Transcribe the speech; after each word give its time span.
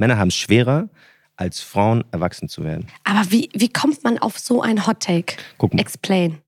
Männer 0.00 0.16
haben 0.16 0.28
es 0.28 0.34
schwerer, 0.34 0.88
als 1.36 1.60
Frauen 1.60 2.04
erwachsen 2.10 2.48
zu 2.48 2.64
werden. 2.64 2.86
Aber 3.04 3.30
wie, 3.30 3.50
wie 3.52 3.68
kommt 3.68 4.02
man 4.02 4.16
auf 4.16 4.38
so 4.38 4.62
ein 4.62 4.86
Hot 4.86 5.00
Take? 5.00 5.36
Guck 5.58 5.74
mal. 5.74 5.80
Explain. 5.80 6.38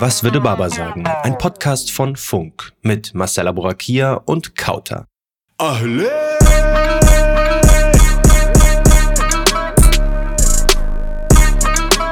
Was 0.00 0.24
würde 0.24 0.40
Baba 0.40 0.68
sagen? 0.68 1.06
Ein 1.06 1.38
Podcast 1.38 1.92
von 1.92 2.16
Funk 2.16 2.72
mit 2.82 3.14
Marcella 3.14 3.52
Borakia 3.52 4.14
und 4.14 4.56
Kauter. 4.56 5.06
Ahle! 5.58 6.10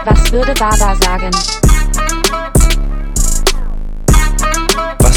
Was 0.04 0.32
würde 0.32 0.54
Baba 0.54 0.94
sagen? 0.94 1.59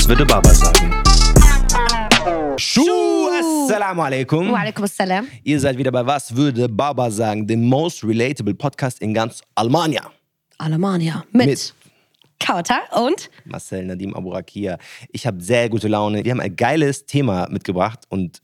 Was 0.03 0.09
würde 0.09 0.25
Baba 0.25 0.53
sagen? 0.53 0.91
Schuh, 2.57 3.29
assalamu 3.39 4.01
alaikum. 4.01 4.51
Wa 4.51 4.59
alaikum 4.59 4.83
assalam. 4.83 5.27
Ihr 5.45 5.57
seid 5.57 5.77
wieder 5.77 5.93
bei 5.93 6.05
Was 6.05 6.35
würde 6.35 6.67
Baba 6.67 7.09
sagen? 7.09 7.47
Dem 7.47 7.63
most 7.63 8.03
relatable 8.03 8.53
Podcast 8.53 9.01
in 9.01 9.13
ganz 9.13 9.41
Almania. 9.55 10.11
Alemannia. 10.57 11.23
Mit, 11.31 11.47
Mit. 11.47 11.73
Kauter 12.37 12.81
und 12.91 13.29
Marcel 13.45 13.85
Nadim 13.85 14.13
Aburakia. 14.13 14.77
Ich 15.09 15.25
habe 15.25 15.41
sehr 15.41 15.69
gute 15.69 15.87
Laune. 15.87 16.25
Wir 16.25 16.31
haben 16.31 16.41
ein 16.41 16.57
geiles 16.57 17.05
Thema 17.05 17.47
mitgebracht 17.49 18.01
und 18.09 18.41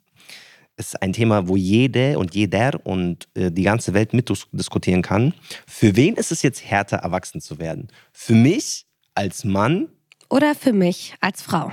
es 0.78 0.94
ist 0.94 1.02
ein 1.02 1.12
Thema, 1.12 1.50
wo 1.50 1.58
jede 1.58 2.18
und 2.18 2.36
jeder 2.36 2.80
und 2.86 3.28
äh, 3.34 3.52
die 3.52 3.64
ganze 3.64 3.94
Welt 3.94 4.14
mitdiskutieren 4.14 5.02
kann. 5.02 5.34
Für 5.68 5.98
wen 5.98 6.16
ist 6.16 6.32
es 6.32 6.42
jetzt 6.42 6.64
härter, 6.64 7.00
erwachsen 7.00 7.42
zu 7.42 7.60
werden? 7.60 7.90
Für 8.14 8.34
mich 8.34 8.86
als 9.14 9.44
Mann 9.44 9.90
oder 10.30 10.56
für 10.56 10.74
mich 10.74 11.16
als 11.20 11.42
Frau. 11.42 11.72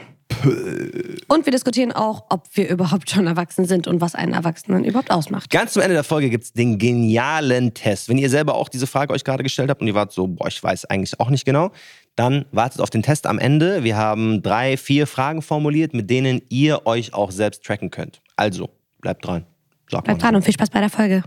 Und 1.28 1.46
wir 1.46 1.50
diskutieren 1.50 1.92
auch, 1.92 2.24
ob 2.30 2.44
wir 2.54 2.68
überhaupt 2.68 3.10
schon 3.10 3.26
erwachsen 3.26 3.64
sind 3.64 3.86
und 3.86 4.00
was 4.00 4.14
einen 4.14 4.32
Erwachsenen 4.32 4.84
überhaupt 4.84 5.10
ausmacht. 5.10 5.50
Ganz 5.50 5.72
zum 5.72 5.82
Ende 5.82 5.94
der 5.94 6.04
Folge 6.04 6.30
gibt 6.30 6.44
es 6.44 6.52
den 6.52 6.78
genialen 6.78 7.74
Test. 7.74 8.08
Wenn 8.08 8.18
ihr 8.18 8.28
selber 8.28 8.54
auch 8.54 8.68
diese 8.68 8.86
Frage 8.86 9.12
euch 9.12 9.24
gerade 9.24 9.42
gestellt 9.42 9.70
habt 9.70 9.80
und 9.80 9.86
ihr 9.86 9.94
wart 9.94 10.12
so, 10.12 10.26
boah, 10.26 10.48
ich 10.48 10.62
weiß 10.62 10.86
eigentlich 10.86 11.18
auch 11.20 11.30
nicht 11.30 11.44
genau, 11.44 11.70
dann 12.16 12.44
wartet 12.52 12.80
auf 12.80 12.90
den 12.90 13.02
Test 13.02 13.26
am 13.26 13.38
Ende. 13.38 13.82
Wir 13.84 13.96
haben 13.96 14.42
drei, 14.42 14.76
vier 14.76 15.06
Fragen 15.06 15.42
formuliert, 15.42 15.94
mit 15.94 16.10
denen 16.10 16.42
ihr 16.48 16.86
euch 16.86 17.14
auch 17.14 17.30
selbst 17.30 17.64
tracken 17.64 17.90
könnt. 17.90 18.20
Also, 18.36 18.70
bleibt 19.00 19.24
dran. 19.26 19.46
Sag 19.90 20.04
Bleibt 20.04 20.22
dran 20.22 20.34
und 20.34 20.42
viel 20.42 20.54
Spaß 20.54 20.70
bei 20.70 20.80
der 20.80 20.90
Folge. 20.90 21.22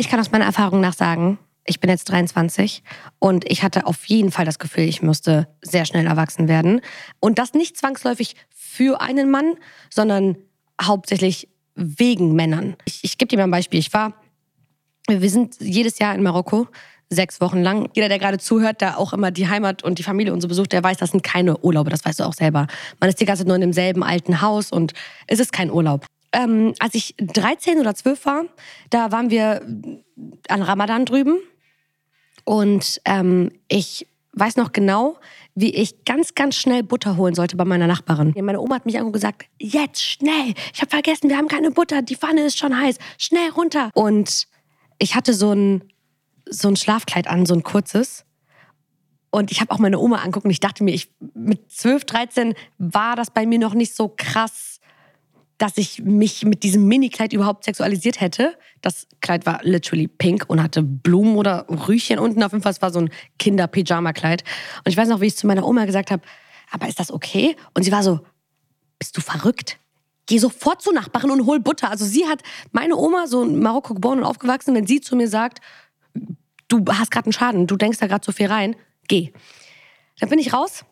Ich 0.00 0.08
kann 0.08 0.18
aus 0.18 0.32
meiner 0.32 0.46
Erfahrung 0.46 0.80
nach 0.80 0.94
sagen, 0.94 1.38
ich 1.66 1.78
bin 1.78 1.90
jetzt 1.90 2.08
23 2.08 2.82
und 3.18 3.44
ich 3.50 3.62
hatte 3.62 3.84
auf 3.84 4.06
jeden 4.06 4.30
Fall 4.30 4.46
das 4.46 4.58
Gefühl, 4.58 4.84
ich 4.84 5.02
müsste 5.02 5.46
sehr 5.60 5.84
schnell 5.84 6.06
erwachsen 6.06 6.48
werden. 6.48 6.80
Und 7.20 7.38
das 7.38 7.52
nicht 7.52 7.76
zwangsläufig 7.76 8.34
für 8.48 9.02
einen 9.02 9.30
Mann, 9.30 9.56
sondern 9.90 10.38
hauptsächlich 10.80 11.50
wegen 11.74 12.34
Männern. 12.34 12.76
Ich, 12.86 13.04
ich 13.04 13.18
gebe 13.18 13.28
dir 13.28 13.36
mal 13.36 13.44
ein 13.44 13.50
Beispiel. 13.50 13.78
Ich 13.78 13.92
war, 13.92 14.14
wir 15.06 15.28
sind 15.28 15.56
jedes 15.60 15.98
Jahr 15.98 16.14
in 16.14 16.22
Marokko, 16.22 16.66
sechs 17.10 17.42
Wochen 17.42 17.60
lang. 17.60 17.90
Jeder, 17.92 18.08
der 18.08 18.18
gerade 18.18 18.38
zuhört, 18.38 18.80
der 18.80 18.98
auch 18.98 19.12
immer 19.12 19.30
die 19.30 19.48
Heimat 19.48 19.84
und 19.84 19.98
die 19.98 20.02
Familie 20.02 20.32
und 20.32 20.40
so 20.40 20.48
besucht, 20.48 20.72
der 20.72 20.82
weiß, 20.82 20.96
das 20.96 21.10
sind 21.10 21.22
keine 21.22 21.58
Urlaube, 21.58 21.90
das 21.90 22.06
weißt 22.06 22.20
du 22.20 22.24
auch 22.24 22.32
selber. 22.32 22.68
Man 23.00 23.10
ist 23.10 23.20
die 23.20 23.26
ganze 23.26 23.42
Zeit 23.42 23.48
nur 23.48 23.56
in 23.56 23.60
demselben 23.60 24.02
alten 24.02 24.40
Haus 24.40 24.72
und 24.72 24.94
es 25.26 25.40
ist 25.40 25.52
kein 25.52 25.70
Urlaub. 25.70 26.06
Ähm, 26.32 26.74
als 26.78 26.94
ich 26.94 27.14
13 27.18 27.78
oder 27.78 27.94
12 27.94 28.24
war, 28.24 28.44
da 28.90 29.10
waren 29.10 29.30
wir 29.30 29.62
an 30.48 30.62
Ramadan 30.62 31.04
drüben 31.04 31.38
und 32.44 33.00
ähm, 33.04 33.50
ich 33.68 34.06
weiß 34.32 34.56
noch 34.56 34.72
genau, 34.72 35.18
wie 35.54 35.74
ich 35.74 36.04
ganz, 36.04 36.34
ganz 36.34 36.56
schnell 36.56 36.82
Butter 36.82 37.16
holen 37.16 37.34
sollte 37.34 37.56
bei 37.56 37.64
meiner 37.64 37.86
Nachbarin. 37.86 38.32
Meine 38.40 38.60
Oma 38.60 38.76
hat 38.76 38.86
mich 38.86 38.96
angeguckt 38.96 39.16
und 39.16 39.20
gesagt, 39.20 39.46
jetzt 39.58 40.02
schnell, 40.02 40.54
ich 40.72 40.80
habe 40.80 40.90
vergessen, 40.90 41.28
wir 41.28 41.36
haben 41.36 41.48
keine 41.48 41.70
Butter, 41.70 42.02
die 42.02 42.16
Pfanne 42.16 42.46
ist 42.46 42.58
schon 42.58 42.78
heiß, 42.78 42.96
schnell 43.18 43.50
runter. 43.50 43.90
Und 43.94 44.46
ich 44.98 45.14
hatte 45.14 45.34
so 45.34 45.52
ein, 45.52 45.84
so 46.48 46.68
ein 46.68 46.76
Schlafkleid 46.76 47.26
an, 47.26 47.46
so 47.46 47.54
ein 47.54 47.62
kurzes. 47.62 48.24
Und 49.30 49.50
ich 49.52 49.60
habe 49.60 49.72
auch 49.72 49.78
meine 49.78 49.98
Oma 49.98 50.16
angucken 50.16 50.48
und 50.48 50.52
ich 50.52 50.60
dachte 50.60 50.82
mir, 50.82 50.92
ich, 50.92 51.10
mit 51.34 51.70
12, 51.70 52.04
13 52.04 52.54
war 52.78 53.16
das 53.16 53.30
bei 53.30 53.46
mir 53.46 53.58
noch 53.58 53.74
nicht 53.74 53.94
so 53.94 54.12
krass, 54.16 54.69
dass 55.60 55.76
ich 55.76 56.02
mich 56.02 56.46
mit 56.46 56.62
diesem 56.62 56.88
Minikleid 56.88 57.34
überhaupt 57.34 57.64
sexualisiert 57.64 58.18
hätte. 58.22 58.56
Das 58.80 59.06
Kleid 59.20 59.44
war 59.44 59.60
literally 59.62 60.08
pink 60.08 60.46
und 60.48 60.62
hatte 60.62 60.82
Blumen 60.82 61.36
oder 61.36 61.66
Rüchen 61.68 62.18
unten. 62.18 62.42
Auf 62.42 62.52
jeden 62.52 62.62
Fall, 62.62 62.72
es 62.72 62.80
war 62.80 62.90
so 62.90 63.00
ein 63.00 63.10
Kinder-Pyjama-Kleid. 63.38 64.42
Und 64.78 64.90
ich 64.90 64.96
weiß 64.96 65.08
noch, 65.08 65.20
wie 65.20 65.26
ich 65.26 65.36
zu 65.36 65.46
meiner 65.46 65.66
Oma 65.66 65.84
gesagt 65.84 66.10
habe, 66.10 66.22
aber 66.70 66.88
ist 66.88 66.98
das 66.98 67.12
okay? 67.12 67.56
Und 67.74 67.82
sie 67.82 67.92
war 67.92 68.02
so, 68.02 68.20
bist 68.98 69.14
du 69.18 69.20
verrückt? 69.20 69.78
Geh 70.24 70.38
sofort 70.38 70.80
zur 70.80 70.94
Nachbarin 70.94 71.30
und 71.30 71.44
hol 71.44 71.60
Butter. 71.60 71.90
Also 71.90 72.06
sie 72.06 72.26
hat, 72.26 72.40
meine 72.72 72.96
Oma, 72.96 73.26
so 73.26 73.42
in 73.42 73.60
Marokko 73.60 73.92
geboren 73.92 74.20
und 74.20 74.24
aufgewachsen, 74.24 74.74
wenn 74.74 74.86
sie 74.86 75.02
zu 75.02 75.14
mir 75.14 75.28
sagt, 75.28 75.60
du 76.68 76.82
hast 76.88 77.10
gerade 77.10 77.26
einen 77.26 77.34
Schaden, 77.34 77.66
du 77.66 77.76
denkst 77.76 77.98
da 77.98 78.06
gerade 78.06 78.22
zu 78.22 78.32
viel 78.32 78.46
rein, 78.46 78.76
geh. 79.08 79.30
Dann 80.20 80.30
bin 80.30 80.38
ich 80.38 80.54
raus, 80.54 80.86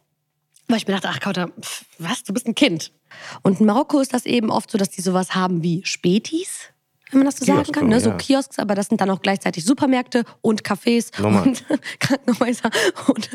weil 0.67 0.77
ich 0.77 0.87
mir 0.87 0.93
dachte, 0.93 1.09
ach 1.11 1.21
Kauter, 1.21 1.53
was, 1.99 2.23
du 2.23 2.35
bist 2.35 2.47
ein 2.47 2.55
Kind. 2.55 2.93
Und 3.43 3.61
in 3.61 3.67
Marokko 3.67 4.01
ist 4.01 4.15
das 4.15 4.27
eben 4.27 4.51
oft 4.51 4.71
so, 4.71 4.79
dass 4.79 4.91
die 4.91 5.03
sowas 5.03 5.35
haben 5.35 5.63
wie 5.63 5.83
Spätis, 5.85 6.71
wenn 7.11 7.21
man 7.21 7.27
das 7.27 7.37
so 7.37 7.45
sagen 7.45 7.63
Kioske, 7.63 7.73
kann. 7.81 7.89
Ne? 7.89 8.01
So 8.01 8.11
ja. 8.11 8.17
Kiosks, 8.17 8.59
aber 8.59 8.75
das 8.75 8.89
sind 8.89 9.01
dann 9.01 9.11
auch 9.11 9.23
gleichzeitig 9.23 9.65
Supermärkte 9.65 10.25
und 10.43 10.63
Cafés 10.63 11.11
Nochmal. 11.21 11.45
und 11.45 11.65
Krankenhäuser 12.01 12.71
und, 13.07 13.31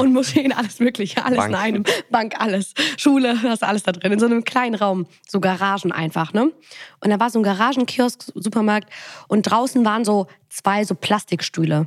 und 0.00 0.12
Moscheen, 0.12 0.52
alles 0.52 0.80
mögliche, 0.80 1.24
alles 1.24 1.38
Bank. 1.38 1.50
in 1.50 1.56
einem. 1.56 1.84
Bank, 2.10 2.34
alles. 2.38 2.72
Schule, 2.96 3.38
das 3.42 3.54
ist 3.54 3.62
alles 3.62 3.82
da 3.82 3.92
drin, 3.92 4.12
in 4.12 4.18
so 4.18 4.26
einem 4.26 4.44
kleinen 4.44 4.74
Raum. 4.74 5.06
So 5.28 5.40
Garagen 5.40 5.92
einfach, 5.92 6.32
ne? 6.32 6.52
Und 7.00 7.10
da 7.10 7.20
war 7.20 7.30
so 7.30 7.38
ein 7.38 7.42
Garagenkiosk, 7.42 8.32
Supermarkt 8.34 8.88
und 9.28 9.42
draußen 9.42 9.84
waren 9.84 10.04
so 10.04 10.26
zwei 10.48 10.84
so 10.84 10.94
Plastikstühle. 10.94 11.86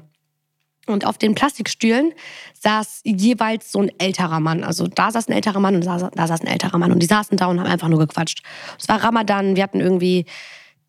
Und 0.86 1.06
auf 1.06 1.18
den 1.18 1.34
Plastikstühlen 1.34 2.14
saß 2.60 3.02
jeweils 3.06 3.72
so 3.72 3.80
ein 3.80 3.92
älterer 4.00 4.42
Mann. 4.42 4.64
Also 4.64 4.88
da 4.88 5.12
saß 5.12 5.30
ein 5.30 5.34
älterer 5.34 5.60
Mann 5.60 5.76
und 5.76 5.86
da, 5.86 6.10
da 6.14 6.28
saß 6.28 6.42
ein 6.42 6.48
älterer 6.48 6.78
Mann. 6.78 6.92
Und 6.92 7.00
die 7.00 7.08
saßen 7.08 7.38
da 7.38 7.46
und 7.46 7.60
haben 7.60 7.68
einfach 7.68 7.88
nur 7.88 8.00
gequatscht. 8.00 8.44
Es 8.78 8.90
war 8.90 9.02
Ramadan, 9.02 9.56
wir 9.56 9.64
hatten 9.64 9.80
irgendwie 9.80 10.26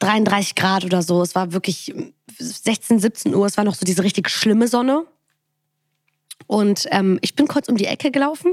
33 0.00 0.56
Grad 0.56 0.84
oder 0.84 1.03
so. 1.03 1.22
Es 1.22 1.37
war 1.37 1.53
wirklich 1.53 1.94
16, 2.38 2.99
17 2.99 3.34
Uhr. 3.34 3.47
Es 3.47 3.56
war 3.56 3.65
noch 3.65 3.77
so 3.77 3.87
diese 3.87 4.03
richtig 4.03 4.28
schlimme 4.31 4.66
Sonne. 4.66 5.06
Und 6.47 6.87
ähm, 6.91 7.19
ich 7.22 7.37
bin 7.37 7.47
kurz 7.47 7.69
um 7.69 7.76
die 7.76 7.87
Ecke 7.87 8.11
gelaufen. 8.11 8.53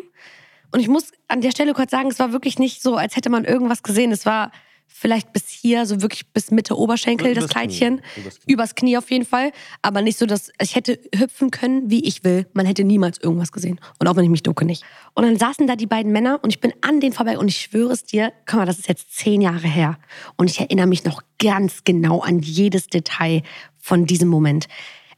Und 0.72 0.80
ich 0.80 0.88
muss 0.88 1.12
an 1.28 1.42
der 1.42 1.52
Stelle 1.52 1.74
kurz 1.74 1.92
sagen, 1.92 2.10
es 2.10 2.20
war 2.20 2.32
wirklich 2.32 2.60
nicht 2.60 2.82
so, 2.82 2.96
als 2.96 3.16
hätte 3.16 3.30
man 3.30 3.46
irgendwas 3.46 3.84
gesehen. 3.84 4.12
Es 4.12 4.26
war 4.26 4.52
vielleicht 4.94 5.34
bis 5.34 5.48
hier, 5.50 5.86
so 5.86 6.02
wirklich 6.02 6.28
bis 6.28 6.52
Mitte 6.52 6.78
Oberschenkel, 6.78 7.34
das 7.34 7.46
Übers 7.46 7.50
Knie. 7.50 7.68
Kleidchen. 7.68 8.02
Übers 8.18 8.40
Knie. 8.40 8.54
Übers 8.54 8.76
Knie 8.76 8.98
auf 8.98 9.12
jeden 9.12 9.26
Fall. 9.26 9.52
Aber 9.82 10.02
nicht 10.02 10.18
so, 10.18 10.26
dass 10.26 10.52
ich 10.62 10.76
hätte 10.76 11.00
hüpfen 11.16 11.50
können, 11.50 11.90
wie 11.90 12.06
ich 12.06 12.24
will. 12.24 12.48
Man 12.54 12.66
hätte 12.66 12.84
niemals 12.84 13.18
irgendwas 13.20 13.52
gesehen. 13.52 13.80
Und 14.00 14.08
auch 14.08 14.16
wenn 14.16 14.24
ich 14.24 14.30
mich 14.30 14.44
ducke, 14.44 14.66
nicht. 14.66 14.84
Und 15.14 15.24
dann 15.24 15.38
saßen 15.38 15.68
da 15.68 15.76
die 15.76 15.88
beiden 15.88 16.12
Männer 16.12 16.40
und 16.44 16.52
ich 16.52 16.60
bin 16.60 16.74
an 16.82 17.00
denen 17.00 17.14
vorbei 17.14 17.38
und 17.38 17.48
ich 17.48 17.58
schwöre 17.58 17.94
es 17.94 18.04
dir, 18.04 18.32
guck 18.46 18.58
mal, 18.58 18.66
das 18.66 18.80
ist 18.80 18.88
jetzt 18.88 19.16
zehn 19.16 19.42
Jahre 19.42 19.68
her. 19.68 19.98
Und 20.38 20.50
ich 20.50 20.60
erinnere 20.60 20.88
mich 20.88 21.04
noch 21.04 21.24
ganz 21.40 21.84
genau 21.84 22.20
an 22.22 22.40
jedes 22.40 22.88
Detail 22.88 23.44
von 23.78 24.06
diesem 24.06 24.30
Moment. 24.30 24.68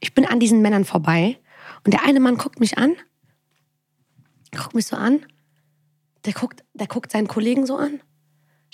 Ich 0.00 0.14
bin 0.14 0.24
an 0.24 0.40
diesen 0.40 0.62
Männern 0.62 0.84
vorbei 0.84 1.38
und 1.84 1.92
der 1.92 2.04
eine 2.04 2.20
Mann 2.20 2.36
guckt 2.36 2.60
mich 2.60 2.78
an, 2.78 2.96
guckt 4.56 4.74
mich 4.74 4.86
so 4.86 4.96
an, 4.96 5.24
der 6.24 6.32
guckt, 6.32 6.64
der 6.74 6.86
guckt 6.86 7.12
seinen 7.12 7.28
Kollegen 7.28 7.66
so 7.66 7.76
an, 7.76 8.00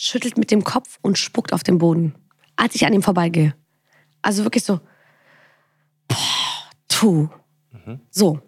schüttelt 0.01 0.39
mit 0.39 0.51
dem 0.51 0.65
Kopf 0.65 0.99
und 1.03 1.19
spuckt 1.19 1.53
auf 1.53 1.63
den 1.63 1.79
Boden, 1.79 2.15
als 2.57 2.75
ich 2.75 2.87
an 2.87 2.95
ihm 2.95 3.03
vorbeigehe. 3.03 3.55
Also 4.23 4.45
wirklich 4.45 4.65
so, 4.65 4.81
boah, 6.09 6.17
tu. 6.89 7.29
So. 8.11 8.41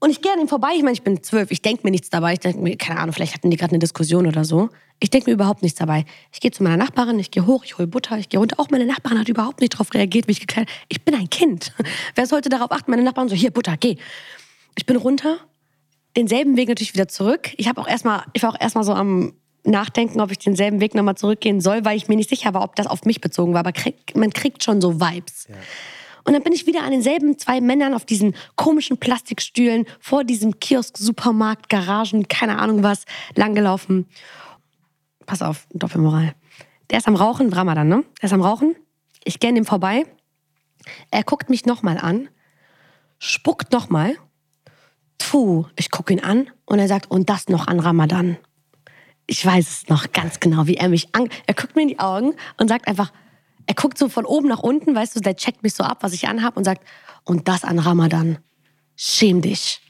Und 0.00 0.10
ich 0.10 0.20
gehe 0.20 0.32
an 0.32 0.40
ihm 0.40 0.48
vorbei, 0.48 0.70
ich 0.76 0.82
meine, 0.82 0.92
ich 0.92 1.02
bin 1.02 1.22
zwölf, 1.22 1.50
ich 1.50 1.62
denke 1.62 1.82
mir 1.84 1.90
nichts 1.90 2.10
dabei. 2.10 2.32
Ich 2.32 2.40
denke 2.40 2.60
mir, 2.60 2.76
keine 2.76 3.00
Ahnung, 3.00 3.12
vielleicht 3.12 3.34
hatten 3.34 3.50
die 3.50 3.56
gerade 3.56 3.72
eine 3.72 3.78
Diskussion 3.78 4.26
oder 4.26 4.44
so. 4.44 4.68
Ich 5.00 5.10
denke 5.10 5.30
mir 5.30 5.34
überhaupt 5.34 5.62
nichts 5.62 5.78
dabei. 5.78 6.04
Ich 6.32 6.40
gehe 6.40 6.50
zu 6.50 6.62
meiner 6.62 6.76
Nachbarin, 6.76 7.18
ich 7.18 7.30
gehe 7.30 7.46
hoch, 7.46 7.64
ich 7.64 7.78
hole 7.78 7.86
Butter, 7.86 8.18
ich 8.18 8.28
gehe 8.28 8.38
runter. 8.38 8.58
Auch 8.58 8.70
meine 8.70 8.86
Nachbarin 8.86 9.18
hat 9.18 9.28
überhaupt 9.28 9.60
nicht 9.60 9.74
darauf 9.74 9.92
reagiert, 9.94 10.26
wie 10.26 10.32
ich 10.32 10.40
gekleidet 10.40 10.70
Ich 10.88 11.04
bin 11.04 11.14
ein 11.14 11.30
Kind. 11.30 11.72
Wer 12.14 12.26
sollte 12.26 12.48
darauf 12.48 12.72
achten? 12.72 12.90
Meine 12.90 13.02
Nachbarin 13.02 13.28
so, 13.28 13.36
hier, 13.36 13.50
Butter, 13.52 13.76
geh. 13.76 13.96
Ich 14.76 14.86
bin 14.86 14.96
runter, 14.96 15.38
denselben 16.16 16.56
Weg 16.56 16.68
natürlich 16.68 16.94
wieder 16.94 17.08
zurück. 17.08 17.50
Ich 17.56 17.68
habe 17.68 17.80
auch 17.80 17.88
erstmal, 17.88 18.24
ich 18.32 18.42
war 18.42 18.50
auch 18.50 18.60
erstmal 18.60 18.84
so 18.84 18.92
am 18.92 19.34
Nachdenken, 19.70 20.20
ob 20.20 20.30
ich 20.30 20.38
denselben 20.38 20.80
Weg 20.80 20.94
nochmal 20.94 21.16
zurückgehen 21.16 21.60
soll, 21.60 21.84
weil 21.84 21.96
ich 21.96 22.08
mir 22.08 22.16
nicht 22.16 22.28
sicher 22.28 22.54
war, 22.54 22.62
ob 22.62 22.76
das 22.76 22.86
auf 22.86 23.04
mich 23.04 23.20
bezogen 23.20 23.52
war. 23.52 23.60
Aber 23.60 23.72
krieg, 23.72 24.14
man 24.14 24.32
kriegt 24.32 24.62
schon 24.62 24.80
so 24.80 25.00
Vibes. 25.00 25.46
Und 26.24 26.34
dann 26.34 26.42
bin 26.42 26.52
ich 26.52 26.66
wieder 26.66 26.82
an 26.82 26.90
denselben 26.90 27.38
zwei 27.38 27.60
Männern 27.60 27.94
auf 27.94 28.04
diesen 28.04 28.34
komischen 28.54 28.98
Plastikstühlen 28.98 29.86
vor 29.98 30.24
diesem 30.24 30.60
Kiosk, 30.60 30.98
Supermarkt, 30.98 31.70
Garagen, 31.70 32.28
keine 32.28 32.58
Ahnung 32.58 32.82
was, 32.82 33.04
langgelaufen. 33.34 34.06
Pass 35.24 35.40
auf, 35.40 35.66
Doppelmoral. 35.72 36.34
Der 36.90 36.98
ist 36.98 37.08
am 37.08 37.16
Rauchen, 37.16 37.52
Ramadan, 37.52 37.88
ne? 37.88 38.04
Der 38.20 38.26
ist 38.26 38.32
am 38.32 38.42
Rauchen 38.42 38.76
Ich 39.24 39.40
gehe 39.40 39.50
an 39.50 39.56
ihm 39.56 39.64
vorbei. 39.64 40.04
Er 41.10 41.22
guckt 41.22 41.50
mich 41.50 41.66
nochmal 41.66 41.98
an, 41.98 42.28
spuckt 43.18 43.72
nochmal. 43.72 44.14
Puh, 45.18 45.66
ich 45.76 45.90
gucke 45.90 46.12
ihn 46.12 46.20
an 46.20 46.50
und 46.64 46.78
er 46.78 46.88
sagt, 46.88 47.10
und 47.10 47.28
das 47.28 47.48
noch 47.48 47.66
an 47.66 47.80
Ramadan. 47.80 48.38
Ich 49.30 49.44
weiß 49.44 49.68
es 49.68 49.88
noch 49.88 50.12
ganz 50.12 50.40
genau, 50.40 50.66
wie 50.66 50.76
er 50.76 50.88
mich 50.88 51.14
an. 51.14 51.28
Er 51.46 51.54
guckt 51.54 51.76
mir 51.76 51.82
in 51.82 51.88
die 51.88 51.98
Augen 52.00 52.34
und 52.56 52.68
sagt 52.68 52.88
einfach, 52.88 53.12
er 53.66 53.74
guckt 53.74 53.98
so 53.98 54.08
von 54.08 54.24
oben 54.24 54.48
nach 54.48 54.60
unten, 54.60 54.94
weißt 54.94 55.14
du, 55.14 55.20
der 55.20 55.36
checkt 55.36 55.62
mich 55.62 55.74
so 55.74 55.84
ab, 55.84 55.98
was 56.00 56.14
ich 56.14 56.26
anhab 56.26 56.56
und 56.56 56.64
sagt, 56.64 56.82
und 57.24 57.46
das 57.46 57.62
an 57.62 57.78
Ramadan. 57.78 58.38
Schäm 58.96 59.42
dich. 59.42 59.82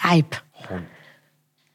Hype. 0.00 0.36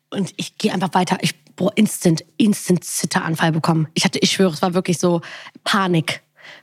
Und 0.09 0.33
ich 0.37 0.57
gehe 0.57 0.73
einfach 0.73 0.93
weiter. 0.93 1.17
Ich, 1.19 1.35
boah, 1.55 1.71
instant, 1.75 2.23
instant 2.37 2.85
Zitteranfall 2.85 3.51
bekommen. 3.51 3.89
Ich 3.93 4.05
hatte, 4.05 4.19
ich 4.19 4.31
schwöre, 4.31 4.53
es 4.53 4.61
war 4.61 4.73
wirklich 4.73 4.97
so 4.97 5.21
Panik. 5.65 6.21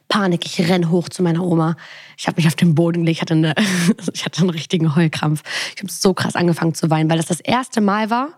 Panik. 0.08 0.46
Ich 0.46 0.58
renn 0.68 0.90
hoch 0.90 1.10
zu 1.10 1.22
meiner 1.22 1.44
Oma. 1.44 1.76
Ich 2.16 2.26
habe 2.26 2.36
mich 2.36 2.46
auf 2.46 2.54
den 2.54 2.74
Boden 2.74 3.00
gelegt. 3.00 3.18
Ich 3.18 3.22
hatte, 3.22 3.34
eine, 3.34 3.54
ich 4.14 4.24
hatte 4.24 4.40
einen 4.40 4.50
richtigen 4.50 4.96
Heulkrampf. 4.96 5.42
Ich 5.74 5.82
habe 5.82 5.92
so 5.92 6.14
krass 6.14 6.34
angefangen 6.34 6.74
zu 6.74 6.88
weinen, 6.88 7.10
weil 7.10 7.18
das 7.18 7.26
das 7.26 7.40
erste 7.40 7.82
Mal 7.82 8.08
war, 8.08 8.30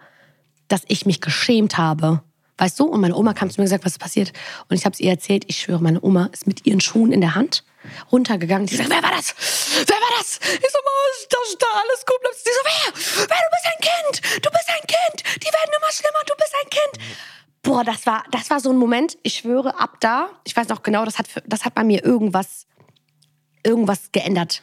dass 0.68 0.82
ich 0.88 1.06
mich 1.06 1.20
geschämt 1.20 1.78
habe. 1.78 2.22
Weißt 2.58 2.78
du? 2.80 2.84
Und 2.84 3.00
meine 3.00 3.14
Oma 3.14 3.34
kam 3.34 3.50
zu 3.50 3.60
mir 3.60 3.62
und 3.62 3.66
gesagt, 3.66 3.84
was 3.84 3.92
ist 3.92 3.98
passiert? 3.98 4.32
Und 4.68 4.76
ich 4.76 4.84
habe 4.84 4.92
es 4.92 5.00
ihr 5.00 5.10
erzählt. 5.10 5.44
Ich 5.46 5.58
schwöre, 5.58 5.80
meine 5.80 6.02
Oma 6.02 6.28
ist 6.32 6.46
mit 6.46 6.66
ihren 6.66 6.80
Schuhen 6.80 7.12
in 7.12 7.20
der 7.20 7.34
Hand 7.34 7.64
runtergegangen. 8.10 8.66
Die 8.66 8.76
sagt, 8.76 8.90
wer 8.90 9.02
war 9.02 9.12
das? 9.12 9.34
Wer 9.86 9.96
war 9.96 10.18
das? 10.18 10.40
Ich 10.42 10.48
so, 10.48 10.78
ist 11.20 11.28
das 11.30 11.58
da? 11.58 11.66
Alles 11.72 12.04
gut. 12.04 12.18
Die 12.44 12.50
so, 12.50 12.60
wer? 12.64 12.92
Wer? 12.94 13.24
Du 13.26 13.50
bist 13.54 13.66
ein 13.66 13.80
Kind. 13.80 14.44
Du 14.44 14.50
bist 14.50 14.68
ein 14.68 14.86
Kind. 14.86 15.42
Die 15.42 15.46
werden 15.46 15.70
immer 15.76 15.92
schlimmer. 15.92 16.18
Du 16.26 16.34
bist 16.36 16.54
ein 16.62 16.70
Kind. 16.70 17.08
Boah, 17.62 17.84
das 17.84 18.06
war, 18.06 18.24
das 18.30 18.50
war 18.50 18.60
so 18.60 18.70
ein 18.70 18.76
Moment. 18.76 19.18
Ich 19.22 19.34
schwöre, 19.34 19.78
ab 19.78 19.98
da, 20.00 20.28
ich 20.44 20.56
weiß 20.56 20.68
noch 20.68 20.82
genau, 20.82 21.04
das 21.04 21.18
hat, 21.18 21.26
das 21.46 21.64
hat 21.64 21.74
bei 21.74 21.84
mir 21.84 22.04
irgendwas, 22.04 22.66
irgendwas 23.62 24.10
geändert. 24.12 24.62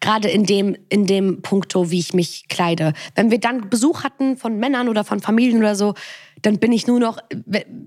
Gerade 0.00 0.28
in 0.28 0.44
dem, 0.44 0.76
in 0.88 1.06
dem 1.06 1.42
Punkto, 1.42 1.90
wie 1.90 1.98
ich 1.98 2.14
mich 2.14 2.48
kleide. 2.48 2.92
Wenn 3.14 3.30
wir 3.30 3.40
dann 3.40 3.68
Besuch 3.68 4.04
hatten 4.04 4.36
von 4.36 4.58
Männern 4.58 4.88
oder 4.88 5.04
von 5.04 5.20
Familien 5.20 5.58
oder 5.58 5.74
so, 5.74 5.94
dann 6.42 6.58
bin 6.58 6.72
ich 6.72 6.86
nur 6.86 7.00
noch, 7.00 7.18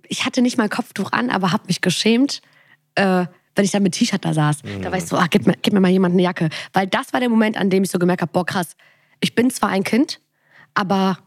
ich 0.07 0.25
hatte 0.25 0.41
nicht 0.41 0.57
mal 0.57 0.67
Kopftuch 0.67 1.11
an, 1.13 1.29
aber 1.29 1.51
habe 1.51 1.67
mich 1.67 1.81
geschämt. 1.81 2.41
Äh, 2.95 3.25
wenn 3.55 3.65
ich 3.65 3.71
dann 3.71 3.83
mit 3.83 3.93
T-Shirt 3.93 4.23
da 4.23 4.33
saß. 4.33 4.63
Mhm. 4.63 4.81
Da 4.81 4.91
war 4.91 4.97
ich 4.97 5.05
so, 5.05 5.17
ach, 5.17 5.27
gib 5.29 5.45
mir, 5.45 5.55
gib 5.61 5.73
mir 5.73 5.79
mal 5.79 5.91
jemand 5.91 6.13
eine 6.13 6.21
Jacke. 6.21 6.49
Weil 6.73 6.87
das 6.87 7.13
war 7.13 7.19
der 7.19 7.29
Moment, 7.29 7.57
an 7.57 7.69
dem 7.69 7.83
ich 7.83 7.91
so 7.91 7.99
gemerkt 7.99 8.21
habe, 8.21 8.31
boah, 8.31 8.45
krass, 8.45 8.75
ich 9.19 9.35
bin 9.35 9.51
zwar 9.51 9.69
ein 9.69 9.83
Kind, 9.83 10.19
aber 10.73 11.17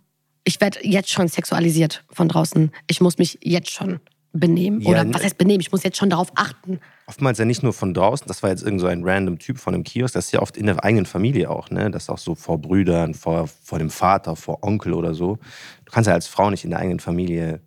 ich 0.44 0.60
werde 0.60 0.78
jetzt 0.82 1.10
schon 1.10 1.28
sexualisiert 1.28 2.04
von 2.10 2.28
draußen. 2.28 2.70
Ich 2.86 3.00
muss 3.00 3.18
mich 3.18 3.38
jetzt 3.42 3.70
schon 3.70 4.00
benehmen. 4.32 4.80
Ja, 4.80 4.90
Oder 4.90 5.14
was 5.14 5.22
heißt 5.22 5.38
benehmen? 5.38 5.60
Ich 5.60 5.72
muss 5.72 5.82
jetzt 5.82 5.96
schon 5.96 6.10
darauf 6.10 6.32
achten. 6.34 6.80
Oftmals 7.06 7.38
ja 7.38 7.44
nicht 7.44 7.62
nur 7.62 7.74
von 7.74 7.92
draußen, 7.92 8.26
das 8.26 8.42
war 8.42 8.50
jetzt 8.50 8.62
irgend 8.62 8.80
so 8.80 8.86
ein 8.86 9.04
random 9.04 9.38
Typ 9.38 9.58
von 9.58 9.74
einem 9.74 9.84
Kiosk, 9.84 10.14
das 10.14 10.26
ist 10.26 10.32
ja 10.32 10.40
oft 10.40 10.56
in 10.56 10.66
der 10.66 10.82
eigenen 10.82 11.04
Familie 11.04 11.50
auch, 11.50 11.70
ne? 11.70 11.90
Das 11.90 12.04
ist 12.04 12.10
auch 12.10 12.18
so 12.18 12.34
vor 12.34 12.58
Brüdern, 12.58 13.12
vor, 13.12 13.46
vor 13.46 13.78
dem 13.78 13.90
Vater, 13.90 14.36
vor 14.36 14.62
Onkel 14.62 14.94
oder 14.94 15.14
so. 15.14 15.38
Du 15.84 15.92
kannst 15.92 16.08
ja 16.08 16.14
als 16.14 16.26
Frau 16.26 16.48
nicht 16.48 16.64
in 16.64 16.70
der 16.70 16.78
eigenen 16.78 17.00
Familie 17.00 17.60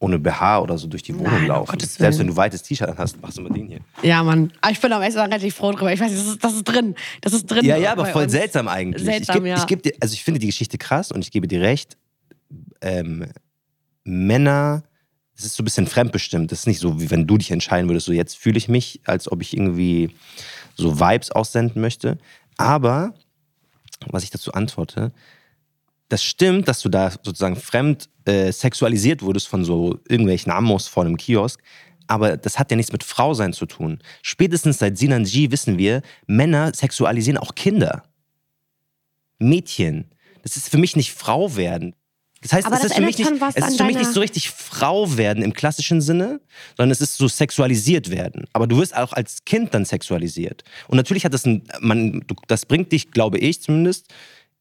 ohne 0.00 0.18
BH 0.18 0.60
oder 0.60 0.78
so 0.78 0.86
durch 0.86 1.02
die 1.02 1.14
Wohnung 1.18 1.32
Nein, 1.32 1.46
laufen. 1.48 1.74
Um 1.74 1.80
Selbst 1.80 2.18
wenn 2.20 2.28
du 2.28 2.36
weites 2.36 2.62
T-Shirt 2.62 2.94
hast, 2.96 3.20
machst 3.20 3.38
du 3.38 3.42
mit 3.42 3.56
den 3.56 3.66
hier. 3.66 3.80
Ja, 4.02 4.22
Mann. 4.22 4.52
Aber 4.60 4.72
ich 4.72 4.80
bin 4.80 4.92
am 4.92 5.02
Ende 5.02 5.18
relativ 5.18 5.56
froh 5.56 5.72
drüber. 5.72 5.92
Ich 5.92 6.00
weiß, 6.00 6.12
das 6.12 6.26
ist, 6.26 6.44
das 6.44 6.54
ist 6.54 6.64
drin. 6.64 6.94
Das 7.20 7.32
ist 7.32 7.46
drin. 7.46 7.64
Ja, 7.64 7.76
ja, 7.76 7.92
aber 7.92 8.06
voll 8.06 8.24
uns. 8.24 8.32
seltsam 8.32 8.68
eigentlich. 8.68 9.04
Seltsam, 9.04 9.44
ich 9.44 9.66
geb, 9.66 9.84
ja. 9.84 9.92
ich 9.92 9.92
dir, 9.92 9.98
also 10.00 10.14
ich 10.14 10.22
finde 10.22 10.40
die 10.40 10.46
Geschichte 10.46 10.78
krass 10.78 11.10
und 11.10 11.22
ich 11.22 11.30
gebe 11.32 11.48
dir 11.48 11.60
recht. 11.60 11.96
Ähm, 12.80 13.26
Männer, 14.04 14.84
es 15.38 15.44
ist 15.44 15.56
so 15.56 15.62
ein 15.62 15.64
bisschen 15.64 15.86
fremdbestimmt. 15.86 16.50
Das 16.50 16.60
ist 16.60 16.66
nicht 16.66 16.80
so, 16.80 17.00
wie 17.00 17.10
wenn 17.10 17.26
du 17.26 17.38
dich 17.38 17.52
entscheiden 17.52 17.88
würdest, 17.88 18.06
so 18.06 18.12
jetzt 18.12 18.36
fühle 18.36 18.58
ich 18.58 18.68
mich, 18.68 19.00
als 19.04 19.30
ob 19.30 19.40
ich 19.40 19.56
irgendwie 19.56 20.10
so 20.74 20.98
Vibes 20.98 21.30
aussenden 21.30 21.80
möchte. 21.80 22.18
Aber, 22.56 23.14
was 24.08 24.24
ich 24.24 24.30
dazu 24.30 24.52
antworte, 24.52 25.12
das 26.08 26.24
stimmt, 26.24 26.66
dass 26.66 26.80
du 26.80 26.88
da 26.88 27.10
sozusagen 27.10 27.54
fremd 27.54 28.08
äh, 28.24 28.50
sexualisiert 28.50 29.22
wurdest 29.22 29.46
von 29.46 29.64
so 29.64 30.00
irgendwelchen 30.08 30.50
Amos 30.50 30.88
vor 30.88 31.04
einem 31.04 31.16
Kiosk. 31.16 31.62
Aber 32.08 32.36
das 32.36 32.58
hat 32.58 32.70
ja 32.70 32.76
nichts 32.76 32.92
mit 32.92 33.04
Frau 33.04 33.34
sein 33.34 33.52
zu 33.52 33.66
tun. 33.66 34.00
Spätestens 34.22 34.78
seit 34.78 34.98
Sinanji 34.98 35.52
wissen 35.52 35.78
wir, 35.78 36.02
Männer 36.26 36.72
sexualisieren 36.74 37.38
auch 37.38 37.54
Kinder. 37.54 38.02
Mädchen. 39.38 40.10
Das 40.42 40.56
ist 40.56 40.68
für 40.68 40.78
mich 40.78 40.96
nicht 40.96 41.12
Frau 41.12 41.54
werden. 41.54 41.94
Das 42.42 42.52
heißt, 42.52 42.66
aber 42.66 42.76
es 42.76 42.82
das 42.82 42.90
ist 42.92 42.96
für, 42.96 43.02
mich 43.02 43.18
nicht, 43.18 43.30
es 43.56 43.68
ist 43.68 43.78
für 43.78 43.84
mich 43.84 43.96
nicht 43.96 44.12
so 44.12 44.20
richtig 44.20 44.50
Frau 44.50 45.16
werden 45.16 45.42
im 45.42 45.52
klassischen 45.52 46.00
Sinne, 46.00 46.40
sondern 46.76 46.92
es 46.92 47.00
ist 47.00 47.16
so 47.16 47.26
sexualisiert 47.26 48.10
werden. 48.10 48.44
Aber 48.52 48.68
du 48.68 48.78
wirst 48.78 48.96
auch 48.96 49.12
als 49.12 49.44
Kind 49.44 49.74
dann 49.74 49.84
sexualisiert. 49.84 50.62
Und 50.86 50.96
natürlich 50.96 51.24
hat 51.24 51.34
das 51.34 51.44
ein, 51.46 51.62
man, 51.80 52.24
das 52.46 52.64
bringt 52.64 52.92
dich, 52.92 53.10
glaube 53.10 53.38
ich 53.38 53.60
zumindest, 53.62 54.06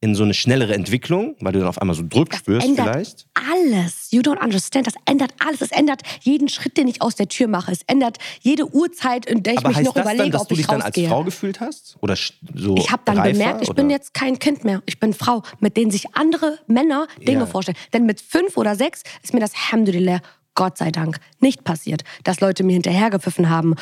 in 0.10 0.16
so 0.16 0.24
eine 0.24 0.34
schnellere 0.34 0.74
Entwicklung, 0.74 1.36
weil 1.40 1.54
du 1.54 1.60
dann 1.60 1.68
auf 1.68 1.80
einmal 1.82 1.96
so 1.96 2.04
Druck 2.08 2.30
das 2.32 2.40
spürst 2.40 2.68
ändert 2.68 2.88
vielleicht? 2.92 3.28
Alles. 3.52 4.08
You 4.12 4.22
don't 4.22 4.42
understand. 4.44 4.88
Das 4.88 4.96
ändert 5.06 5.34
alles. 5.46 5.62
Es 5.62 5.72
ändert 5.72 6.02
jeden 6.22 6.50
Schritt, 6.50 6.78
den 6.78 6.88
ich 6.88 7.02
aus 7.02 7.16
der 7.16 7.28
Tür 7.28 7.48
mache. 7.48 7.72
Es 7.72 7.82
ändert 7.88 8.18
jede 8.42 8.74
Uhrzeit, 8.74 9.26
in 9.26 9.44
der 9.44 9.54
ich 9.54 9.60
Aber 9.60 9.70
mich 9.70 9.80
noch 9.86 9.96
überlege, 9.96 10.32
dann, 10.32 10.42
ob 10.42 10.42
ich 10.42 10.42
rausgehe. 10.42 10.48
dass 10.48 10.48
du 10.48 10.56
dich 10.56 10.68
dann 10.68 10.82
als 10.82 11.00
Frau 11.10 11.24
gefühlt 11.24 11.60
hast? 11.60 11.98
Oder 12.02 12.16
so 12.56 12.76
Ich 12.78 12.92
habe 12.92 13.02
dann 13.06 13.18
reifer, 13.18 13.32
bemerkt, 13.34 13.62
ich 13.64 13.70
oder? 13.70 13.76
bin 13.76 13.90
jetzt 13.90 14.14
kein 14.14 14.40
Kind 14.40 14.64
mehr. 14.64 14.82
Ich 14.86 15.00
bin 15.00 15.14
Frau, 15.14 15.44
mit 15.60 15.78
denen 15.78 15.92
sich 15.92 16.16
andere 16.16 16.58
Männer 16.68 17.08
Dinge 17.20 17.40
Ja. 17.42 17.46
vorstellen. 17.46 17.78
Denn 17.94 18.06
mit 18.06 18.22
fünf 18.22 18.58
oder 18.58 18.76
sechs 18.76 19.04
ist 19.24 19.34
mir 19.34 19.40
das 19.40 19.52
Alhamdulillah, 19.54 20.22
Gott 20.56 20.78
sei 20.78 20.92
Dank, 20.92 21.20
nicht 21.40 21.64
passiert, 21.64 22.04
dass 22.24 22.40
Leute 22.40 22.64
mir 22.64 22.74
hinterhergepfiffen 22.74 23.50
haben. 23.50 23.76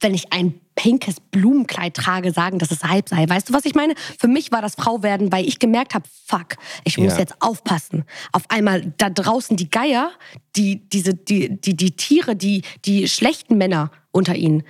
Wenn 0.00 0.14
ich 0.14 0.32
ein 0.32 0.54
pinkes 0.74 1.16
Blumenkleid 1.20 1.94
trage, 1.94 2.32
sagen, 2.32 2.58
dass 2.58 2.70
es 2.70 2.82
halb 2.82 3.08
sei. 3.08 3.28
Weißt 3.28 3.48
du, 3.48 3.52
was 3.52 3.64
ich 3.64 3.74
meine? 3.74 3.94
Für 4.18 4.28
mich 4.28 4.52
war 4.52 4.62
das 4.62 4.74
Frauwerden, 4.74 5.30
weil 5.32 5.46
ich 5.46 5.58
gemerkt 5.58 5.94
habe, 5.94 6.06
fuck, 6.26 6.56
ich 6.84 6.98
muss 6.98 7.12
Ja. 7.14 7.18
jetzt 7.20 7.34
aufpassen. 7.40 8.04
Auf 8.32 8.44
einmal 8.48 8.92
da 8.98 9.10
draußen 9.10 9.56
die 9.56 9.70
Geier, 9.70 10.12
die, 10.56 10.88
diese, 10.88 11.14
die, 11.14 11.60
die, 11.60 11.76
die 11.76 11.90
Tiere, 11.92 12.36
die, 12.36 12.62
die 12.84 13.08
schlechten 13.08 13.58
Männer 13.58 13.90
unter 14.12 14.34
ihnen, 14.34 14.62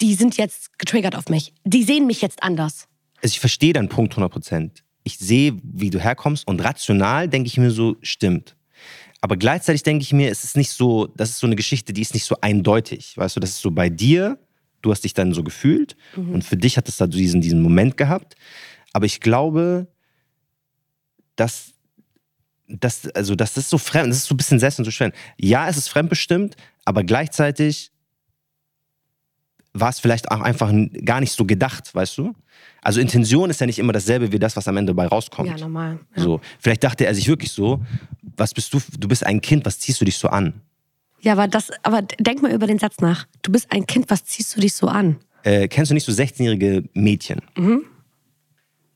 die 0.00 0.14
sind 0.14 0.36
jetzt 0.36 0.78
getriggert 0.78 1.14
auf 1.14 1.28
mich. 1.28 1.52
Die 1.64 1.84
sehen 1.84 2.06
mich 2.06 2.22
jetzt 2.22 2.42
anders. 2.42 2.86
Also 3.22 3.32
ich 3.34 3.40
verstehe 3.40 3.72
deinen 3.74 3.88
Punkt 3.90 4.12
100 4.14 4.32
Prozent. 4.32 4.84
Ich 5.04 5.18
sehe, 5.18 5.56
wie 5.62 5.90
du 5.90 5.98
herkommst 5.98 6.46
und 6.46 6.60
rational 6.64 7.28
denke 7.28 7.46
ich 7.48 7.58
mir 7.58 7.70
so, 7.70 7.96
stimmt. 8.02 8.56
Aber 9.20 9.36
gleichzeitig 9.36 9.82
denke 9.82 10.02
ich 10.02 10.14
mir, 10.14 10.30
es 10.30 10.44
ist 10.44 10.56
nicht 10.56 10.70
so, 10.70 11.06
das 11.06 11.30
ist 11.30 11.38
so 11.40 11.46
eine 11.46 11.56
Geschichte, 11.56 11.92
die 11.92 12.00
ist 12.00 12.14
nicht 12.14 12.24
so 12.24 12.36
eindeutig. 12.40 13.16
Weißt 13.16 13.36
du, 13.36 13.40
das 13.40 13.50
ist 13.50 13.60
so 13.60 13.70
bei 13.70 13.90
dir, 13.90 14.38
du 14.82 14.90
hast 14.90 15.02
dich 15.02 15.14
dann 15.14 15.32
so 15.32 15.42
gefühlt 15.42 15.96
und 16.16 16.44
für 16.44 16.56
dich 16.56 16.76
hat 16.76 16.88
es 16.88 16.96
da 16.96 17.06
diesen, 17.06 17.40
diesen 17.40 17.62
Moment 17.62 17.96
gehabt. 17.96 18.36
Aber 18.92 19.06
ich 19.06 19.20
glaube, 19.20 19.86
dass, 21.36 21.72
also, 23.14 23.34
dass 23.34 23.54
das 23.54 23.70
so 23.70 23.78
fremd, 23.78 24.10
das 24.10 24.18
ist 24.18 24.26
so 24.26 24.34
ein 24.34 24.36
bisschen 24.36 24.58
selbst 24.58 24.78
und 24.78 24.84
so 24.84 24.90
schwer. 24.90 25.12
Ja, 25.38 25.68
es 25.68 25.76
ist 25.76 25.88
fremdbestimmt, 25.88 26.56
aber 26.84 27.04
gleichzeitig 27.04 27.92
war 29.72 29.90
es 29.90 30.00
vielleicht 30.00 30.30
auch 30.30 30.40
einfach 30.40 30.72
gar 31.04 31.20
nicht 31.20 31.32
so 31.32 31.44
gedacht, 31.44 31.94
weißt 31.94 32.18
du? 32.18 32.34
Also 32.82 33.00
Intention 33.00 33.50
ist 33.50 33.60
ja 33.60 33.66
nicht 33.66 33.78
immer 33.78 33.92
dasselbe 33.92 34.32
wie 34.32 34.38
das, 34.38 34.56
was 34.56 34.66
am 34.66 34.76
Ende 34.76 34.92
dabei 34.92 35.06
rauskommt. 35.06 35.48
Ja, 35.48 35.56
normal. 35.56 36.00
Ja. 36.16 36.22
So, 36.22 36.40
vielleicht 36.58 36.82
dachte 36.82 37.06
er 37.06 37.14
sich 37.14 37.28
wirklich 37.28 37.52
so, 37.52 37.84
was 38.36 38.54
bist 38.54 38.72
du, 38.72 38.80
du 38.98 39.08
bist 39.08 39.24
ein 39.24 39.40
Kind, 39.40 39.64
was 39.66 39.78
ziehst 39.78 40.00
du 40.00 40.04
dich 40.04 40.16
so 40.16 40.28
an? 40.28 40.60
Ja, 41.22 41.32
aber 41.32 41.48
das, 41.48 41.70
aber 41.82 42.02
denk 42.02 42.42
mal 42.42 42.52
über 42.52 42.66
den 42.66 42.78
Satz 42.78 42.98
nach. 43.00 43.26
Du 43.42 43.52
bist 43.52 43.70
ein 43.70 43.86
Kind, 43.86 44.10
was 44.10 44.24
ziehst 44.24 44.56
du 44.56 44.60
dich 44.60 44.74
so 44.74 44.88
an? 44.88 45.16
Äh, 45.42 45.68
kennst 45.68 45.90
du 45.90 45.94
nicht 45.94 46.04
so 46.04 46.12
16-jährige 46.12 46.84
Mädchen, 46.92 47.40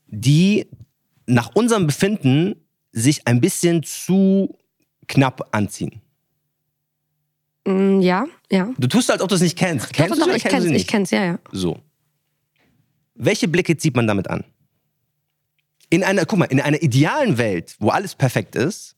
die 0.07 0.67
nach 1.25 1.51
unserem 1.55 1.87
Befinden 1.87 2.55
sich 2.91 3.27
ein 3.27 3.41
bisschen 3.41 3.83
zu 3.83 4.57
knapp 5.07 5.49
anziehen? 5.51 6.01
Mm, 7.65 7.99
ja, 8.01 8.25
ja. 8.51 8.71
Du 8.77 8.87
tust 8.87 9.09
als 9.09 9.21
ob 9.21 9.29
du 9.29 9.35
es 9.35 9.41
nicht 9.41 9.57
kennst. 9.57 9.91
Kennst 9.91 10.11
doch, 10.11 10.15
du 10.15 10.21
doch, 10.21 10.27
oder 10.27 10.35
ich 10.35 10.43
kennst 10.43 10.57
kenn's, 10.57 10.69
nicht? 10.69 10.81
ich 10.81 10.87
kenn's, 10.87 11.11
ja, 11.11 11.23
ja. 11.25 11.39
So. 11.51 11.79
Welche 13.15 13.47
Blicke 13.47 13.75
zieht 13.77 13.95
man 13.95 14.07
damit 14.07 14.29
an? 14.29 14.43
In 15.89 16.03
einer, 16.03 16.25
guck 16.25 16.39
mal, 16.39 16.45
in 16.45 16.59
einer 16.59 16.81
idealen 16.81 17.37
Welt, 17.37 17.75
wo 17.79 17.89
alles 17.89 18.15
perfekt 18.15 18.55
ist, 18.55 18.95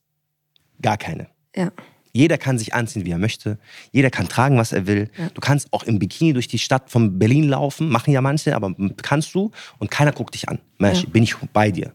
gar 0.81 0.98
keine. 0.98 1.29
Ja. 1.55 1.72
Jeder 2.17 2.39
kann 2.39 2.57
sich 2.57 2.74
anziehen, 2.74 3.05
wie 3.05 3.12
er 3.12 3.19
möchte. 3.19 3.59
Jeder 3.91 4.09
kann 4.09 4.27
tragen, 4.27 4.57
was 4.57 4.71
er 4.74 4.88
will. 4.88 5.09
Du 5.36 5.39
kannst 5.39 5.71
auch 5.71 5.83
im 5.83 6.00
Bikini 6.00 6.33
durch 6.33 6.47
die 6.47 6.57
Stadt 6.57 6.89
von 6.89 7.19
Berlin 7.19 7.47
laufen. 7.47 7.89
Machen 7.89 8.12
ja 8.12 8.21
manche, 8.21 8.55
aber 8.55 8.74
kannst 9.03 9.36
du. 9.36 9.51
Und 9.77 9.91
keiner 9.91 10.12
guckt 10.12 10.33
dich 10.33 10.50
an. 10.50 10.57
Mensch, 10.79 11.03
Ja. 11.03 11.09
bin 11.09 11.21
ich 11.24 11.36
bei 11.53 11.69
dir. 11.69 11.93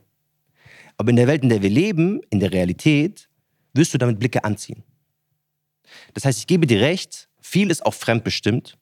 Aber 0.96 1.10
in 1.10 1.16
der 1.16 1.26
Welt, 1.26 1.42
in 1.42 1.48
der 1.48 1.60
wir 1.60 1.70
leben, 1.70 2.20
in 2.30 2.38
der 2.38 2.52
Realität, 2.52 3.28
wirst 3.74 3.92
du 3.94 3.98
damit 3.98 4.20
Blicke 4.20 4.44
anziehen. 4.44 4.84
Das 6.14 6.24
heißt, 6.24 6.38
ich 6.38 6.46
gebe 6.46 6.66
dir 6.68 6.80
recht, 6.80 7.28
viel 7.40 7.70
ist 7.70 7.84
auch 7.84 7.94
fremdbestimmt. 7.94 8.78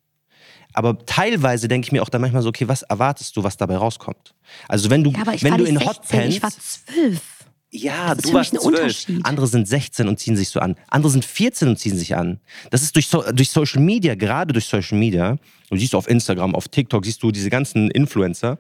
Aber 0.74 0.98
teilweise 1.06 1.68
denke 1.68 1.86
ich 1.86 1.92
mir 1.92 2.02
auch 2.02 2.10
dann 2.10 2.20
manchmal 2.20 2.42
so, 2.42 2.50
okay, 2.50 2.68
was 2.68 2.82
erwartest 2.82 3.34
du, 3.36 3.42
was 3.42 3.56
dabei 3.56 3.76
rauskommt? 3.76 4.34
Also 4.68 4.90
wenn 4.90 5.02
du, 5.02 5.10
Ja, 5.10 5.24
wenn 5.40 5.56
du 5.56 5.64
in 5.64 5.80
Hot 5.80 6.06
16, 6.06 6.18
Pants, 6.20 6.36
ich 6.36 6.42
war 6.42 6.50
zwölf. 6.50 7.39
Ja, 7.72 8.14
Das 8.14 8.24
ist 8.24 8.30
du 8.30 8.34
warst 8.34 8.52
mich 8.52 8.60
ein 8.60 8.62
12. 8.62 8.80
Unterschied. 8.80 9.24
Andere 9.24 9.46
sind 9.46 9.68
16 9.68 10.08
und 10.08 10.18
ziehen 10.18 10.36
sich 10.36 10.48
so 10.48 10.60
an. 10.60 10.76
Andere 10.88 11.12
sind 11.12 11.24
14 11.24 11.68
und 11.68 11.78
ziehen 11.78 11.96
sich 11.96 12.16
an. 12.16 12.40
Das 12.70 12.82
ist 12.82 12.96
durch, 12.96 13.06
so, 13.06 13.22
durch 13.32 13.50
Social 13.50 13.80
Media, 13.80 14.16
gerade 14.16 14.52
durch 14.52 14.64
Social 14.64 14.98
Media. 14.98 15.36
Du 15.70 15.76
siehst 15.76 15.94
auf 15.94 16.08
Instagram, 16.08 16.54
auf 16.54 16.68
TikTok, 16.68 17.04
siehst 17.04 17.22
du 17.22 17.30
diese 17.30 17.48
ganzen 17.48 17.90
Influencer, 17.90 18.58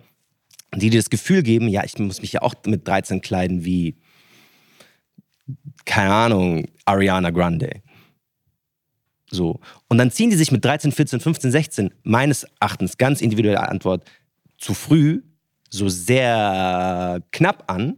die 0.76 0.90
dir 0.90 1.00
das 1.00 1.10
Gefühl 1.10 1.42
geben, 1.42 1.68
ja, 1.68 1.82
ich 1.84 1.98
muss 1.98 2.22
mich 2.22 2.32
ja 2.32 2.42
auch 2.42 2.54
mit 2.66 2.86
13 2.86 3.20
kleiden 3.20 3.64
wie, 3.64 3.96
keine 5.84 6.14
Ahnung, 6.14 6.68
Ariana 6.84 7.30
Grande. 7.30 7.82
So. 9.30 9.60
Und 9.88 9.98
dann 9.98 10.12
ziehen 10.12 10.30
die 10.30 10.36
sich 10.36 10.52
mit 10.52 10.64
13, 10.64 10.92
14, 10.92 11.20
15, 11.20 11.50
16, 11.50 11.94
meines 12.04 12.44
Erachtens, 12.60 12.96
ganz 12.96 13.20
individuelle 13.20 13.68
Antwort, 13.68 14.08
zu 14.58 14.74
früh, 14.74 15.22
so 15.68 15.88
sehr 15.88 17.22
knapp 17.32 17.64
an. 17.70 17.96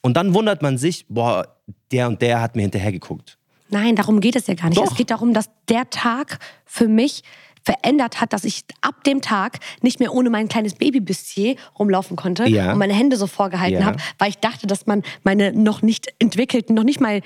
Und 0.00 0.16
dann 0.16 0.34
wundert 0.34 0.62
man 0.62 0.78
sich, 0.78 1.06
boah, 1.08 1.56
der 1.90 2.08
und 2.08 2.22
der 2.22 2.40
hat 2.40 2.56
mir 2.56 2.62
hinterhergeguckt. 2.62 3.36
Nein, 3.70 3.96
darum 3.96 4.20
geht 4.20 4.36
es 4.36 4.46
ja 4.46 4.54
gar 4.54 4.68
nicht. 4.68 4.78
Doch. 4.78 4.90
Es 4.90 4.96
geht 4.96 5.10
darum, 5.10 5.34
dass 5.34 5.50
der 5.68 5.90
Tag 5.90 6.38
für 6.64 6.88
mich 6.88 7.22
verändert 7.64 8.20
hat, 8.20 8.32
dass 8.32 8.44
ich 8.44 8.64
ab 8.80 9.04
dem 9.04 9.20
Tag 9.20 9.58
nicht 9.82 10.00
mehr 10.00 10.14
ohne 10.14 10.30
mein 10.30 10.48
kleines 10.48 10.74
Babybustier 10.74 11.56
rumlaufen 11.78 12.16
konnte 12.16 12.46
Ja. 12.48 12.72
und 12.72 12.78
meine 12.78 12.94
Hände 12.94 13.16
so 13.16 13.26
vorgehalten 13.26 13.80
Ja. 13.80 13.84
habe, 13.86 13.98
weil 14.16 14.30
ich 14.30 14.38
dachte, 14.38 14.66
dass 14.66 14.86
man 14.86 15.02
meine 15.22 15.52
noch 15.52 15.82
nicht 15.82 16.08
entwickelten, 16.18 16.74
noch 16.74 16.84
nicht 16.84 17.00
mal 17.00 17.20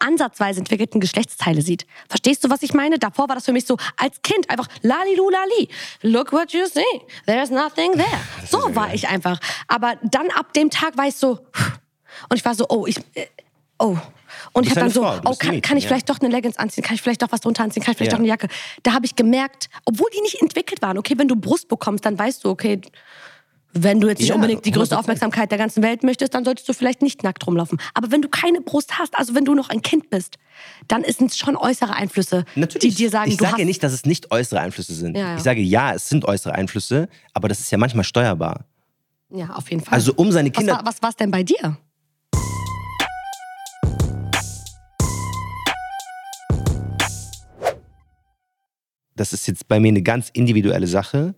ansatzweise 0.00 0.58
entwickelten 0.58 1.00
Geschlechtsteile 1.00 1.62
sieht. 1.62 1.86
Verstehst 2.08 2.42
du, 2.42 2.50
was 2.50 2.62
ich 2.62 2.74
meine? 2.74 2.98
Davor 2.98 3.28
war 3.28 3.36
das 3.36 3.44
für 3.44 3.52
mich 3.52 3.66
so 3.66 3.76
als 3.96 4.20
Kind 4.22 4.50
einfach 4.50 4.66
lali 4.82 5.14
lali. 5.16 5.68
Look 6.02 6.32
what 6.32 6.52
you 6.52 6.66
see. 6.66 6.82
There's 7.26 7.50
nothing 7.50 7.92
there. 7.92 8.06
So 8.50 8.74
war 8.74 8.92
ich 8.92 9.06
einfach. 9.08 9.38
Aber 9.68 9.94
dann 10.02 10.28
ab 10.30 10.52
dem 10.54 10.70
Tag 10.70 10.98
war 10.98 11.06
ich 11.06 11.14
so 11.14 11.38
und 12.28 12.36
ich 12.36 12.44
war 12.44 12.54
so, 12.54 12.66
oh, 12.68 12.86
ich 12.86 12.98
äh, 13.14 13.26
oh 13.78 13.96
und 14.52 14.64
ich 14.64 14.70
habe 14.70 14.80
dann 14.80 14.90
so, 14.90 15.02
Frau, 15.02 15.20
oh, 15.24 15.34
kann, 15.38 15.60
kann 15.62 15.76
ich 15.76 15.84
ja. 15.84 15.88
vielleicht 15.88 16.10
doch 16.10 16.20
eine 16.20 16.28
Leggings 16.28 16.56
anziehen? 16.56 16.82
Kann 16.84 16.94
ich 16.94 17.02
vielleicht 17.02 17.22
doch 17.22 17.30
was 17.32 17.40
drunter 17.40 17.62
anziehen? 17.62 17.82
Kann 17.82 17.92
ich 17.92 17.98
vielleicht 17.98 18.12
Ja. 18.12 18.16
doch 18.16 18.20
eine 18.22 18.28
Jacke? 18.28 18.48
Da 18.82 18.92
habe 18.92 19.06
ich 19.06 19.16
gemerkt, 19.16 19.68
obwohl 19.84 20.08
die 20.16 20.20
nicht 20.22 20.40
entwickelt 20.40 20.82
waren, 20.82 20.98
okay, 20.98 21.14
wenn 21.16 21.28
du 21.28 21.36
Brust 21.36 21.68
bekommst, 21.68 22.04
dann 22.04 22.18
weißt 22.18 22.44
du, 22.44 22.50
okay, 22.50 22.80
wenn 23.76 24.00
du 24.00 24.08
jetzt 24.08 24.20
nicht 24.20 24.28
Ja, 24.28 24.36
unbedingt 24.36 24.64
die 24.64 24.70
größte 24.70 24.94
100%. 24.94 24.98
Aufmerksamkeit 24.98 25.50
der 25.50 25.58
ganzen 25.58 25.82
Welt 25.82 26.04
möchtest, 26.04 26.32
dann 26.34 26.44
solltest 26.44 26.68
du 26.68 26.72
vielleicht 26.72 27.02
nicht 27.02 27.24
nackt 27.24 27.44
rumlaufen. 27.46 27.78
Aber 27.92 28.12
wenn 28.12 28.22
du 28.22 28.28
keine 28.28 28.60
Brust 28.60 28.98
hast, 28.98 29.18
also 29.18 29.34
wenn 29.34 29.44
du 29.44 29.54
noch 29.54 29.68
ein 29.68 29.82
Kind 29.82 30.10
bist, 30.10 30.36
dann 30.86 31.02
sind 31.04 31.32
es 31.32 31.38
schon 31.38 31.56
äußere 31.56 31.92
Einflüsse, 31.92 32.44
die 32.54 32.90
dir 32.94 33.10
sagen, 33.10 33.30
ich 33.30 33.36
du 33.36 33.44
sage 33.44 33.58
ja 33.60 33.64
nicht, 33.64 33.82
dass 33.82 33.92
es 33.92 34.04
nicht 34.04 34.30
äußere 34.30 34.60
Einflüsse 34.60 34.94
sind. 34.94 35.16
Ja. 35.16 35.36
Ich 35.36 35.42
sage 35.42 35.60
ja, 35.60 35.92
es 35.94 36.08
sind 36.08 36.24
äußere 36.24 36.54
Einflüsse, 36.54 37.08
aber 37.32 37.48
das 37.48 37.58
ist 37.58 37.70
ja 37.72 37.78
manchmal 37.78 38.04
steuerbar. 38.04 38.64
Ja, 39.30 39.50
auf 39.50 39.68
jeden 39.70 39.82
Fall. 39.82 39.94
Also 39.94 40.12
um 40.14 40.30
seine 40.30 40.50
was 40.50 40.56
Kinder. 40.56 40.74
war, 40.74 40.86
was 40.86 41.02
war's 41.02 41.16
denn 41.16 41.32
bei 41.32 41.42
dir? 41.42 41.76
Das 49.14 49.32
ist 49.32 49.46
jetzt 49.46 49.68
bei 49.68 49.80
mir 49.80 49.88
eine 49.88 50.02
ganz 50.02 50.30
individuelle 50.30 50.86
Sache, 50.86 51.34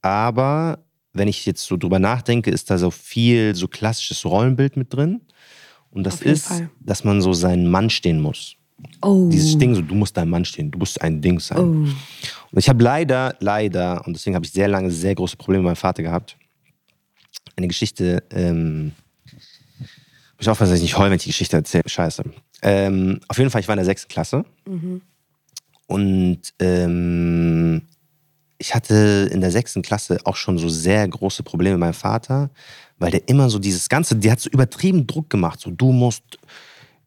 aber 0.00 0.84
wenn 1.12 1.28
ich 1.28 1.44
jetzt 1.46 1.64
so 1.64 1.76
drüber 1.76 1.98
nachdenke, 1.98 2.50
ist 2.50 2.70
da 2.70 2.78
so 2.78 2.90
viel 2.90 3.54
so 3.54 3.68
klassisches 3.68 4.24
Rollenbild 4.24 4.76
mit 4.76 4.92
drin. 4.92 5.20
Und 5.90 6.04
das 6.04 6.22
ist, 6.22 6.46
Fall. 6.46 6.70
dass 6.80 7.04
man 7.04 7.20
so 7.20 7.34
seinen 7.34 7.70
Mann 7.70 7.90
stehen 7.90 8.20
muss. 8.20 8.56
Oh. 9.02 9.28
Dieses 9.30 9.58
Ding, 9.58 9.74
so 9.74 9.82
du 9.82 9.94
musst 9.94 10.16
dein 10.16 10.28
Mann 10.28 10.44
stehen, 10.44 10.70
du 10.70 10.78
musst 10.78 11.00
ein 11.02 11.20
Ding 11.20 11.38
sein. 11.38 11.58
oh. 11.58 11.62
Und 11.62 12.58
ich 12.58 12.68
habe 12.68 12.82
leider, 12.82 13.36
leider, 13.40 14.04
und 14.06 14.14
deswegen 14.14 14.34
habe 14.34 14.44
ich 14.44 14.52
sehr 14.52 14.68
lange 14.68 14.90
sehr 14.90 15.14
große 15.14 15.36
Probleme 15.36 15.62
mit 15.62 15.66
meinem 15.66 15.76
Vater 15.76 16.02
gehabt. 16.02 16.36
Eine 17.56 17.68
Geschichte, 17.68 18.22
ähm, 18.30 18.92
ich 20.38 20.48
hoffe, 20.48 20.64
dass 20.64 20.72
ich 20.72 20.82
nicht 20.82 20.98
heul, 20.98 21.10
wenn 21.10 21.16
ich 21.16 21.22
die 21.22 21.28
Geschichte 21.28 21.56
erzähle. 21.56 21.84
Scheiße. 21.86 22.24
Ähm, 22.62 23.20
auf 23.28 23.38
jeden 23.38 23.50
Fall, 23.50 23.60
ich 23.60 23.68
war 23.68 23.74
in 23.74 23.78
der 23.78 23.84
sechsten 23.84 24.08
Klasse. 24.08 24.44
Und 25.92 26.40
ähm, 26.58 27.82
ich 28.56 28.74
hatte 28.74 29.28
in 29.30 29.42
der 29.42 29.50
sechsten 29.50 29.82
Klasse 29.82 30.20
auch 30.24 30.36
schon 30.36 30.56
so 30.56 30.70
sehr 30.70 31.06
große 31.06 31.42
Probleme 31.42 31.74
mit 31.74 31.80
meinem 31.80 31.92
Vater, 31.92 32.48
weil 32.98 33.10
der 33.10 33.28
immer 33.28 33.50
so 33.50 33.58
dieses 33.58 33.90
Ganze, 33.90 34.16
der 34.16 34.32
hat 34.32 34.40
so 34.40 34.48
übertrieben 34.48 35.06
Druck 35.06 35.28
gemacht. 35.28 35.60
So, 35.60 35.70
du 35.70 35.92
musst 35.92 36.38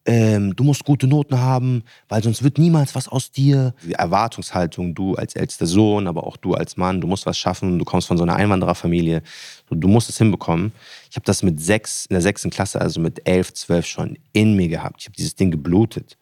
ähm, 0.06 0.56
du 0.56 0.64
musst 0.64 0.86
gute 0.86 1.08
Noten 1.08 1.40
haben, 1.40 1.84
weil 2.10 2.22
sonst 2.22 2.44
wird 2.44 2.60
niemals 2.60 2.94
was 2.94 3.08
aus 3.08 3.32
dir. 3.32 3.74
Die 3.84 3.94
Erwartungshaltung, 3.94 4.94
du 4.94 5.16
als 5.16 5.36
ältester 5.36 5.66
Sohn, 5.66 6.06
aber 6.06 6.28
auch 6.28 6.38
du 6.38 6.54
als 6.54 6.78
Mann, 6.78 7.02
du 7.02 7.08
musst 7.08 7.26
was 7.26 7.40
schaffen, 7.40 7.80
du 7.80 7.86
kommst 7.86 8.08
von 8.08 8.18
so 8.18 8.22
einer 8.22 8.36
Einwandererfamilie, 8.36 9.24
so, 9.68 9.76
du 9.76 9.88
musst 9.88 10.10
es 10.10 10.20
hinbekommen. 10.20 10.74
Ich 11.10 11.16
habe 11.16 11.26
das 11.26 11.42
mit 11.42 11.60
sechs, 11.60 12.06
in 12.06 12.14
der 12.14 12.22
sechsten 12.22 12.52
Klasse, 12.52 12.80
also 12.80 13.00
mit 13.00 13.28
elf, 13.28 13.52
zwölf 13.56 13.88
schon 13.88 14.20
in 14.32 14.56
mir 14.56 14.68
gehabt. 14.68 14.98
Ich 15.00 15.08
habe 15.08 15.16
dieses 15.16 15.34
Ding 15.34 15.50
geblutet. 15.50 16.18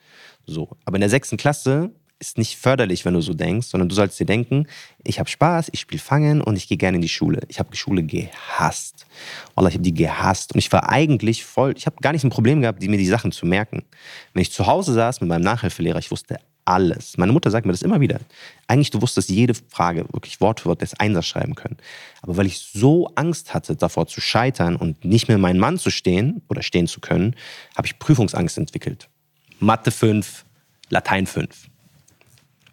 So. 0.45 0.69
Aber 0.85 0.95
in 0.95 1.01
der 1.01 1.09
sechsten 1.09 1.35
Klasse 1.35 1.91
ist 2.19 2.37
nicht 2.37 2.57
förderlich, 2.57 3.05
wenn 3.05 3.13
du 3.13 3.21
so 3.21 3.33
denkst, 3.33 3.67
sondern 3.67 3.89
du 3.89 3.95
sollst 3.95 4.19
dir 4.19 4.25
denken, 4.25 4.67
ich 5.03 5.19
habe 5.19 5.29
Spaß, 5.29 5.69
ich 5.71 5.81
spiele 5.81 6.01
Fangen 6.01 6.41
und 6.41 6.55
ich 6.55 6.67
gehe 6.67 6.77
gerne 6.77 6.95
in 6.95 7.01
die 7.01 7.09
Schule. 7.09 7.41
Ich 7.49 7.59
habe 7.59 7.69
die 7.71 7.77
Schule 7.77 8.03
gehasst. 8.03 9.05
Wallah, 9.55 9.69
ich 9.69 9.75
habe 9.75 9.83
die 9.83 9.93
gehasst. 9.93 10.53
Und 10.53 10.59
ich 10.59 10.71
war 10.71 10.89
eigentlich 10.89 11.43
voll, 11.43 11.73
ich 11.75 11.85
habe 11.85 11.97
gar 12.01 12.13
nicht 12.13 12.23
ein 12.23 12.29
Problem 12.29 12.61
gehabt, 12.61 12.81
die, 12.81 12.87
mir 12.87 12.97
die 12.97 13.05
Sachen 13.05 13.31
zu 13.31 13.45
merken. 13.45 13.83
Wenn 14.33 14.41
ich 14.41 14.51
zu 14.51 14.67
Hause 14.67 14.93
saß 14.93 15.21
mit 15.21 15.29
meinem 15.29 15.43
Nachhilfelehrer, 15.43 15.99
ich 15.99 16.11
wusste 16.11 16.39
alles. 16.65 17.17
Meine 17.17 17.33
Mutter 17.33 17.51
sagt 17.51 17.65
mir 17.65 17.73
das 17.73 17.81
immer 17.81 17.99
wieder. 17.99 18.19
Eigentlich, 18.67 18.89
du 18.89 19.01
wusstest 19.01 19.29
jede 19.29 19.53
Frage, 19.53 20.05
wirklich 20.11 20.39
Wort 20.39 20.61
für 20.61 20.69
Wort, 20.69 20.81
das 20.81 20.93
Einsatz 20.93 21.25
schreiben 21.25 21.55
können. 21.55 21.77
Aber 22.21 22.37
weil 22.37 22.45
ich 22.45 22.59
so 22.59 23.07
Angst 23.15 23.53
hatte, 23.53 23.75
davor 23.75 24.07
zu 24.07 24.21
scheitern 24.21 24.75
und 24.75 25.03
nicht 25.03 25.27
mehr 25.27 25.37
mein 25.37 25.59
Mann 25.59 25.77
zu 25.77 25.89
stehen 25.89 26.41
oder 26.47 26.61
stehen 26.61 26.87
zu 26.87 27.01
können, 27.01 27.35
habe 27.75 27.87
ich 27.87 27.99
Prüfungsangst 27.99 28.57
entwickelt. 28.57 29.09
Mathe 29.59 29.91
5, 29.91 30.45
Latein 30.89 31.27
5. 31.27 31.69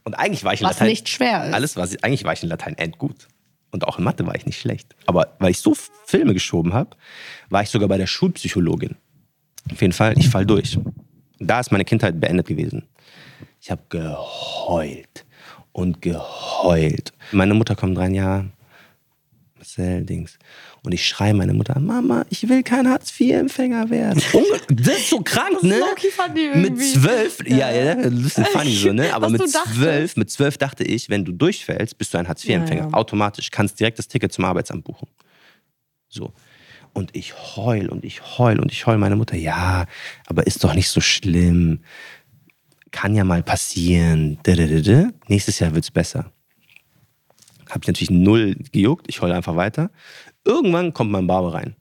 Und 0.04 0.14
eigentlich 0.14 0.44
war 0.44 0.52
ich 0.52 0.60
in 0.60 0.66
Was 0.66 0.76
Latein. 0.76 0.88
nicht 0.88 1.08
schwer 1.08 1.46
ist. 1.46 1.54
Alles 1.54 1.76
war, 1.76 1.88
eigentlich 2.02 2.24
war 2.24 2.32
ich 2.32 2.42
in 2.42 2.48
Latein 2.48 2.76
endgut. 2.78 3.28
Und 3.70 3.86
auch 3.86 3.98
in 3.98 4.04
Mathe 4.04 4.26
war 4.26 4.34
ich 4.34 4.46
nicht 4.46 4.58
schlecht. 4.58 4.94
Aber 5.06 5.36
weil 5.38 5.50
ich 5.50 5.58
so 5.60 5.74
Filme 6.06 6.34
geschoben 6.34 6.72
habe, 6.72 6.96
war 7.50 7.62
ich 7.62 7.68
sogar 7.68 7.88
bei 7.88 7.98
der 7.98 8.06
Schulpsychologin. 8.06 8.96
Auf 9.70 9.80
jeden 9.80 9.92
Fall, 9.92 10.18
ich 10.18 10.28
fall 10.28 10.44
durch. 10.46 10.78
Da 11.38 11.60
ist 11.60 11.70
meine 11.70 11.84
Kindheit 11.84 12.20
beendet 12.20 12.48
gewesen. 12.48 12.88
Ich 13.60 13.70
habe 13.70 13.82
geheult 13.88 15.24
und 15.72 16.02
geheult. 16.02 17.12
Meine 17.32 17.54
Mutter 17.54 17.76
kommt 17.76 17.96
rein, 17.98 18.14
ja, 18.14 18.46
Marcel, 19.54 20.04
Dings. 20.04 20.38
Und 20.82 20.92
ich 20.92 21.06
schreie 21.06 21.34
meine 21.34 21.52
Mutter 21.52 21.76
an, 21.76 21.84
Mama, 21.84 22.24
ich 22.30 22.48
will 22.48 22.62
kein 22.62 22.88
Hartz-IV-Empfänger 22.88 23.90
werden. 23.90 24.22
Das 24.70 24.96
ist 24.96 25.10
so 25.10 25.20
krank, 25.20 25.52
Das 25.60 25.62
ne? 25.62 25.80
funny 26.10 26.48
Mit 26.54 26.70
irgendwie. 26.70 26.92
zwölf, 26.92 27.38
ja, 27.46 27.70
ja, 27.70 27.94
das 27.96 28.12
ist 28.12 28.38
ein 28.38 28.46
funny 28.46 28.74
so, 28.74 28.92
ne? 28.92 29.12
Aber 29.12 29.28
mit 29.28 29.42
zwölf, 29.46 30.16
mit 30.16 30.30
zwölf 30.30 30.56
dachte 30.56 30.84
ich, 30.84 31.10
wenn 31.10 31.26
du 31.26 31.32
durchfällst, 31.32 31.98
bist 31.98 32.14
du 32.14 32.18
ein 32.18 32.28
Hartz-IV-Empfänger. 32.28 32.84
Ja, 32.84 32.88
ja. 32.88 32.94
Automatisch, 32.94 33.50
kannst 33.50 33.78
direkt 33.78 33.98
das 33.98 34.08
Ticket 34.08 34.32
zum 34.32 34.46
Arbeitsamt 34.46 34.84
buchen. 34.84 35.08
So. 36.08 36.32
Und 36.94 37.14
ich 37.14 37.34
heul 37.56 37.88
und 37.88 38.04
ich 38.04 38.38
heul 38.38 38.58
und 38.58 38.72
ich 38.72 38.86
heul 38.86 38.96
meine 38.96 39.16
Mutter, 39.16 39.36
ja, 39.36 39.84
aber 40.26 40.46
ist 40.46 40.64
doch 40.64 40.74
nicht 40.74 40.88
so 40.88 41.00
schlimm. 41.02 41.80
Kann 42.90 43.14
ja 43.14 43.22
mal 43.24 43.42
passieren. 43.42 44.38
Nächstes 45.28 45.58
Jahr 45.58 45.74
wird's 45.74 45.90
besser. 45.90 46.32
Hab 47.68 47.82
ich 47.82 47.86
natürlich 47.86 48.10
null 48.10 48.56
gejuckt, 48.72 49.06
ich 49.08 49.20
heule 49.20 49.34
einfach 49.34 49.54
weiter. 49.54 49.90
Irgendwann 50.44 50.94
kommt 50.94 51.10
mein 51.10 51.26
Barber 51.26 51.54
rein. 51.54 51.76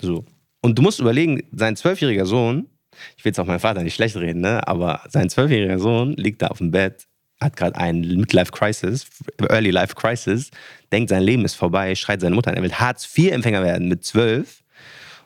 So. 0.00 0.24
Und 0.60 0.78
du 0.78 0.82
musst 0.82 1.00
überlegen, 1.00 1.42
sein 1.52 1.76
zwölfjähriger 1.76 2.26
Sohn, 2.26 2.68
ich 3.16 3.24
will 3.24 3.30
jetzt 3.30 3.38
auch 3.38 3.46
meinen 3.46 3.60
Vater 3.60 3.82
nicht 3.82 3.94
schlecht 3.94 4.16
reden, 4.16 4.40
ne? 4.40 4.66
aber 4.66 5.02
sein 5.08 5.30
zwölfjähriger 5.30 5.78
Sohn 5.78 6.12
liegt 6.14 6.42
da 6.42 6.48
auf 6.48 6.58
dem 6.58 6.70
Bett, 6.70 7.06
hat 7.40 7.56
gerade 7.56 7.76
einen 7.76 8.00
Midlife-Crisis, 8.20 9.06
Early 9.48 9.70
Life 9.70 9.94
Crisis, 9.94 10.50
denkt, 10.90 11.10
sein 11.10 11.22
Leben 11.22 11.44
ist 11.44 11.54
vorbei, 11.54 11.94
schreit 11.94 12.20
seine 12.20 12.34
Mutter 12.34 12.50
an, 12.50 12.56
er 12.56 12.62
will 12.62 12.72
Hartz-IV-Empfänger 12.72 13.62
werden 13.62 13.88
mit 13.88 14.04
zwölf. 14.04 14.64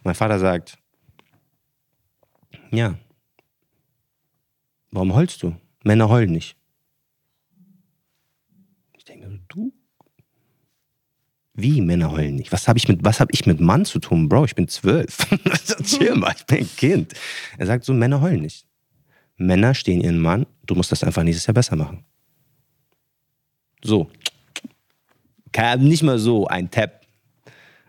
Mein 0.04 0.14
Vater 0.14 0.38
sagt, 0.38 0.78
ja, 2.70 2.98
warum 4.90 5.14
heulst 5.14 5.42
du? 5.42 5.56
Männer 5.84 6.08
heulen 6.08 6.32
nicht. 6.32 6.56
Ich 8.96 9.04
denke, 9.04 9.40
du 9.48 9.72
wie 11.54 11.80
Männer 11.80 12.10
heulen 12.12 12.36
nicht? 12.36 12.52
Was 12.52 12.66
habe 12.68 12.78
ich, 12.78 12.88
mit- 12.88 13.00
ich 13.30 13.46
mit 13.46 13.60
Mann 13.60 13.84
zu 13.84 13.98
tun? 13.98 14.28
Bro, 14.28 14.46
ich 14.46 14.54
bin 14.54 14.68
zwölf. 14.68 15.18
Chill 15.84 16.14
mal, 16.16 16.34
ich 16.36 16.46
bin 16.46 16.58
ein 16.60 16.70
Kind. 16.76 17.12
Er 17.58 17.66
sagt 17.66 17.84
so, 17.84 17.92
Männer 17.92 18.20
heulen 18.20 18.40
nicht. 18.42 18.66
Männer 19.36 19.74
stehen 19.74 20.00
ihren 20.00 20.18
Mann, 20.18 20.46
du 20.66 20.74
musst 20.74 20.92
das 20.92 21.04
einfach 21.04 21.22
nächstes 21.22 21.46
Jahr 21.46 21.54
besser 21.54 21.76
machen. 21.76 22.04
So. 23.82 24.10
Nicht 25.78 26.02
mal 26.02 26.18
so 26.18 26.46
ein 26.46 26.70
Tap. 26.70 27.02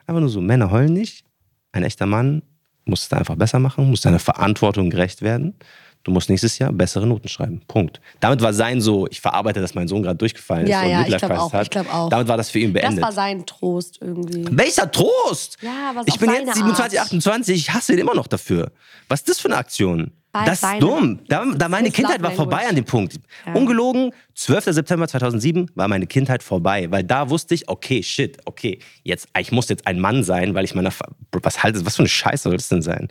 Einfach 0.06 0.20
nur 0.20 0.30
so, 0.30 0.42
Männer 0.42 0.70
heulen 0.72 0.94
nicht. 0.94 1.24
Ein 1.72 1.84
echter 1.84 2.06
Mann 2.06 2.42
muss 2.86 3.04
es 3.04 3.14
einfach 3.14 3.36
besser 3.36 3.60
machen, 3.60 3.90
muss 3.90 4.02
seiner 4.02 4.20
Verantwortung 4.20 4.90
gerecht 4.90 5.22
werden. 5.22 5.56
Du 6.04 6.12
musst 6.12 6.30
nächstes 6.30 6.60
Jahr 6.60 6.72
bessere 6.74 7.08
Noten 7.08 7.30
schreiben. 7.30 7.62
Punkt. 7.68 8.02
Damit 8.20 8.42
war 8.42 8.54
sein 8.54 8.82
so, 8.82 9.08
ich 9.08 9.22
verarbeite, 9.22 9.62
dass 9.62 9.74
mein 9.74 9.88
Sohn 9.88 10.04
gerade 10.04 10.18
durchgefallen 10.18 10.66
ist 10.66 10.70
Ja, 10.72 10.82
und 10.84 10.90
ja, 10.90 10.98
ich 11.00 11.08
Midlife 11.08 11.20
glaube 11.28 11.34
Crisis 11.36 11.48
auch, 11.50 11.54
hat. 11.54 11.64
ich 11.64 11.70
glaub 11.70 11.94
auch. 11.94 12.10
Damit 12.10 12.28
war 12.28 12.36
das 12.38 12.50
für 12.50 12.60
ihn 12.60 12.74
Das 12.74 12.82
beendet. 12.82 13.04
war 13.04 13.12
sein 13.14 13.46
Trost 13.46 14.00
irgendwie. 14.02 14.46
Welcher 14.52 14.92
Trost? 14.92 15.58
Ja, 15.62 15.92
aber 15.92 16.04
ich 16.06 16.20
bin 16.20 16.30
jetzt 16.32 16.56
27, 16.56 17.00
Art. 17.00 17.06
28, 17.08 17.56
ich 17.56 17.74
hasse 17.74 17.94
ihn 17.94 18.00
immer 18.00 18.16
noch 18.16 18.28
dafür. 18.28 18.72
Was 19.08 19.22
ist 19.22 19.30
das 19.30 19.40
für 19.40 19.48
eine 19.48 19.58
Aktion? 19.58 20.12
Das 20.34 20.64
ist 20.64 20.82
dumm. 20.82 21.20
Da, 21.28 21.46
da 21.56 21.70
meine 21.70 21.92
Kindheit 21.92 22.24
war 22.24 22.32
vorbei 22.32 22.68
an 22.68 22.76
dem 22.76 22.86
Punkt. 22.86 23.20
Ungelogen, 23.54 24.12
12. 24.34 24.66
September 24.66 25.08
2007 25.08 25.70
war 25.76 25.88
meine 25.88 26.08
Kindheit 26.08 26.42
vorbei, 26.42 26.90
weil 26.90 27.04
da 27.04 27.30
wusste 27.30 27.54
ich, 27.54 27.70
okay, 27.70 28.02
shit, 28.02 28.40
okay, 28.46 28.80
jetzt, 29.04 29.28
ich 29.40 29.52
muss 29.52 29.70
jetzt 29.70 29.86
ein 29.86 30.00
Mann 30.00 30.24
sein, 30.24 30.56
weil 30.56 30.66
ich 30.66 30.74
meiner, 30.74 30.92
was 31.32 31.62
halt, 31.62 31.86
was 31.86 31.98
für 31.98 32.02
eine 32.02 32.10
Scheiße 32.10 32.44
soll 32.50 32.58
das 32.58 32.68
denn 32.68 32.82
sein? 32.82 33.10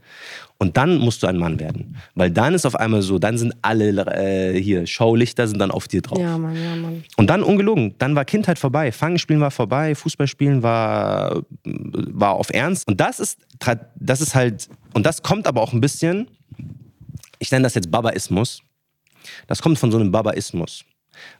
Und 0.58 0.76
dann 0.76 0.98
musst 0.98 1.22
du 1.22 1.28
ein 1.28 1.38
Mann 1.38 1.60
werden, 1.60 1.96
weil 2.16 2.30
dann 2.30 2.54
ist 2.54 2.66
auf 2.66 2.74
einmal 2.74 3.02
so, 3.02 3.20
dann 3.20 3.38
sind 3.38 3.54
alle 3.62 3.90
äh, 4.14 4.60
hier 4.60 4.86
Showlichter 4.86 5.46
sind 5.46 5.60
dann 5.60 5.70
auf 5.70 5.86
dir 5.86 6.02
drauf. 6.02 6.18
Ja, 6.18 6.36
Mann, 6.38 6.56
ja, 6.56 6.74
Mann. 6.74 7.04
Und 7.16 7.30
dann 7.30 7.44
ungelogen, 7.44 7.94
dann 7.98 8.16
war 8.16 8.24
Kindheit 8.24 8.58
vorbei. 8.58 8.90
Fangenspielen 8.90 9.40
war 9.40 9.52
vorbei, 9.52 9.94
Fußballspielen 9.94 10.62
war, 10.62 11.42
war 11.64 12.32
auf 12.32 12.50
Ernst. 12.50 12.88
Und 12.88 13.00
das 13.00 13.20
ist, 13.20 13.38
das 13.94 14.20
ist 14.20 14.34
halt, 14.34 14.68
und 14.92 15.06
das 15.06 15.22
kommt 15.22 15.46
aber 15.46 15.62
auch 15.62 15.72
ein 15.72 15.80
bisschen, 15.80 16.28
ich 17.42 17.50
nenne 17.50 17.64
das 17.64 17.74
jetzt 17.74 17.90
Babaismus. 17.90 18.62
Das 19.48 19.60
kommt 19.60 19.78
von 19.78 19.90
so 19.90 19.98
einem 19.98 20.12
Babaismus. 20.12 20.84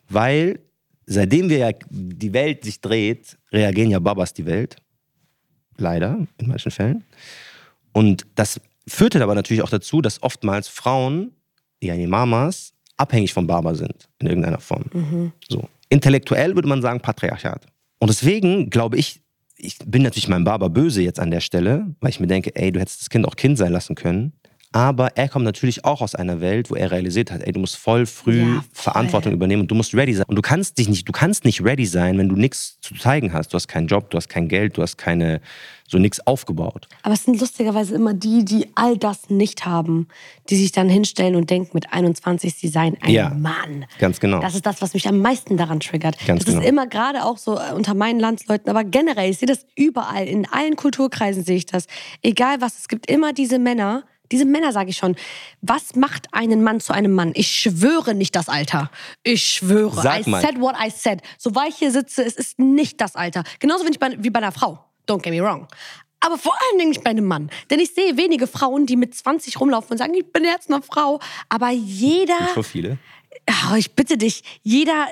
Weil 0.09 0.59
seitdem 1.07 1.49
wir 1.49 1.59
ja 1.59 1.71
die 1.91 2.33
Welt 2.33 2.65
sich 2.65 2.81
dreht, 2.81 3.39
reagieren 3.53 3.91
ja 3.91 4.01
Babas 4.01 4.35
die 4.35 4.45
Welt. 4.45 4.77
Leider, 5.77 6.27
in 6.39 6.49
manchen 6.49 6.73
Fällen. 6.73 7.05
Und 7.93 8.27
das 8.35 8.61
führte 8.87 9.23
aber 9.23 9.37
natürlich 9.37 9.63
auch 9.63 9.71
dazu, 9.71 10.03
dass 10.03 10.23
oftmals 10.23 10.67
Frauen, 10.67 11.37
ja 11.81 11.95
die 11.95 12.09
Mamas, 12.09 12.73
abhängig 12.97 13.33
vom 13.33 13.47
Baba 13.47 13.75
sind, 13.75 14.09
in 14.19 14.27
irgendeiner 14.27 14.61
Form. 14.61 15.33
So. 15.49 15.69
Intellektuell 15.89 16.57
würde 16.57 16.69
man 16.69 16.83
sagen 16.83 17.01
Patriarchat. 17.01 17.65
Und 18.01 18.09
deswegen 18.09 18.71
glaube 18.71 18.97
ich, 18.97 19.21
ich 19.57 19.79
bin 19.79 20.03
natürlich 20.03 20.29
meinem 20.29 20.45
Baba 20.45 20.67
böse 20.67 21.03
jetzt 21.03 21.21
an 21.21 21.31
der 21.31 21.41
Stelle, 21.41 21.95
weil 22.01 22.11
ich 22.11 22.19
mir 22.19 22.27
denke, 22.27 22.57
ey, 22.57 22.73
du 22.73 22.81
hättest 22.81 23.03
das 23.03 23.11
Kind 23.11 23.25
auch 23.27 23.37
Kind 23.37 23.57
sein 23.57 23.71
lassen 23.71 23.95
können. 23.95 24.33
Aber 24.73 25.17
er 25.19 25.29
kommt 25.29 25.45
natürlich 25.45 25.85
auch 25.85 26.01
aus 26.01 26.15
einer 26.15 26.41
Welt, 26.41 26.71
wo 26.71 26.75
er 26.75 26.91
realisiert 26.91 27.31
hat, 27.31 27.43
ey, 27.43 27.53
du 27.53 27.61
musst 27.61 27.77
voll 27.77 28.07
früh 28.07 28.41
Ja, 28.41 28.65
voll. 28.73 28.93
Verantwortung 28.93 29.33
übernehmen 29.33 29.63
und 29.63 29.71
du 29.71 29.75
musst 29.75 29.95
ready 29.95 30.15
sein. 30.15 30.25
Und 30.27 30.37
du 30.37 30.43
kannst 30.43 30.79
dich 30.79 30.89
nicht, 30.89 31.07
du 31.07 31.13
kannst 31.13 31.45
nicht 31.45 31.63
ready 31.63 31.85
sein, 31.85 32.17
wenn 32.19 32.29
du 32.29 32.37
nichts 32.37 32.79
zu 32.81 32.95
zeigen 32.95 33.33
hast. 33.35 33.49
Du 33.53 33.57
hast 33.57 33.69
keinen 33.69 33.87
Job, 33.87 34.11
du 34.11 34.17
hast 34.17 34.29
kein 34.29 34.49
Geld, 34.49 34.79
du 34.79 34.83
hast 34.83 34.97
keine, 34.97 35.43
so 35.87 35.99
nichts 35.99 36.27
aufgebaut. 36.27 36.89
Aber 37.03 37.13
es 37.13 37.25
sind 37.25 37.39
lustigerweise 37.39 37.95
immer 37.95 38.15
die, 38.15 38.47
die 38.47 38.69
all 38.75 38.97
das 38.97 39.29
nicht 39.29 39.67
haben, 39.67 40.09
die 40.49 40.57
sich 40.57 40.73
dann 40.73 40.89
hinstellen 40.89 41.37
und 41.37 41.51
denken, 41.51 41.71
mit 41.75 41.93
21, 41.93 42.55
sie 42.55 42.69
seien 42.69 42.97
ein 43.03 43.11
Ja. 43.11 43.29
Mann. 43.29 43.85
Ganz 43.99 44.21
genau. 44.21 44.41
Das 44.41 44.55
ist 44.55 44.65
das, 44.65 44.81
was 44.81 44.95
mich 44.95 45.07
am 45.07 45.19
meisten 45.19 45.59
daran 45.59 45.81
triggert. 45.81 46.17
Ganz 46.27 46.45
das 46.45 46.55
ist 46.55 46.61
genau. 46.61 46.67
immer 46.69 46.87
gerade 46.87 47.25
auch 47.25 47.37
so 47.37 47.59
äh, 47.59 47.73
unter 47.75 47.93
meinen 47.93 48.21
Landsleuten, 48.21 48.71
aber 48.71 48.85
generell, 48.85 49.31
ich 49.31 49.39
sehe 49.39 49.49
das 49.49 49.67
überall, 49.77 50.27
in 50.27 50.47
allen 50.51 50.77
Kulturkreisen 50.77 51.45
sehe 51.45 51.57
ich 51.57 51.67
das. 51.67 51.87
Egal 52.23 52.63
was, 52.63 52.79
es 52.79 52.89
gibt 52.89 53.11
immer 53.11 53.35
diese 53.35 53.59
Männer, 53.59 54.05
diese 54.33 54.45
Männer 54.47 54.73
sage 54.73 54.91
ich 54.91 54.97
schon, 54.97 55.15
was 55.61 55.95
macht 55.95 56.27
einen 56.33 56.63
Mann 56.65 56.81
zu 56.81 56.93
einem 56.93 57.13
Mann? 57.13 57.33
Ich 57.35 57.49
schwöre 57.49 58.15
nicht 58.15 58.35
das 58.35 58.49
Alter. 58.49 58.91
Ich 59.23 59.45
schwöre. 59.45 60.03
Sag 60.03 60.27
I 60.27 60.31
mal. 60.31 60.43
said 60.43 60.61
what 60.61 60.75
I 60.83 60.91
said. 60.91 61.21
So 61.39 61.55
war 61.55 61.69
ich 61.69 61.77
hier 61.77 61.93
sitze, 61.93 62.25
es 62.25 62.35
ist 62.35 62.59
nicht 62.59 63.01
das 63.01 63.15
Alter. 63.15 63.45
Genauso 63.61 63.85
wie, 63.87 63.91
ich 63.91 63.99
bei, 63.99 64.17
wie 64.19 64.31
bei 64.31 64.39
einer 64.39 64.53
Frau. 64.53 64.85
Don't 65.07 65.21
get 65.21 65.33
me 65.33 65.43
wrong. 65.43 65.69
Aber 66.21 66.39
vor 66.39 66.55
allen 66.55 66.79
Dingen 66.79 66.91
nicht 66.91 67.05
bei 67.05 67.11
einem 67.11 67.27
Mann. 67.27 67.51
Denn 67.69 67.81
ich 67.81 67.95
sehe 67.95 68.17
wenige 68.17 68.47
Frauen, 68.47 68.87
die 68.87 68.97
mit 68.97 69.15
20 69.15 69.61
rumlaufen 69.61 69.91
und 69.93 69.99
sagen, 69.99 70.15
ich 70.15 70.33
bin 70.33 70.45
jetzt 70.45 70.73
eine 70.73 70.83
Frau. 70.83 71.21
Aber 71.49 71.71
jeder 71.71 72.41
Nicht 72.41 72.55
so 72.55 72.63
viele. 72.63 72.99
Oh, 73.71 73.75
ich 73.75 73.93
bitte 73.93 74.17
dich, 74.17 74.45
jeder, 74.63 75.09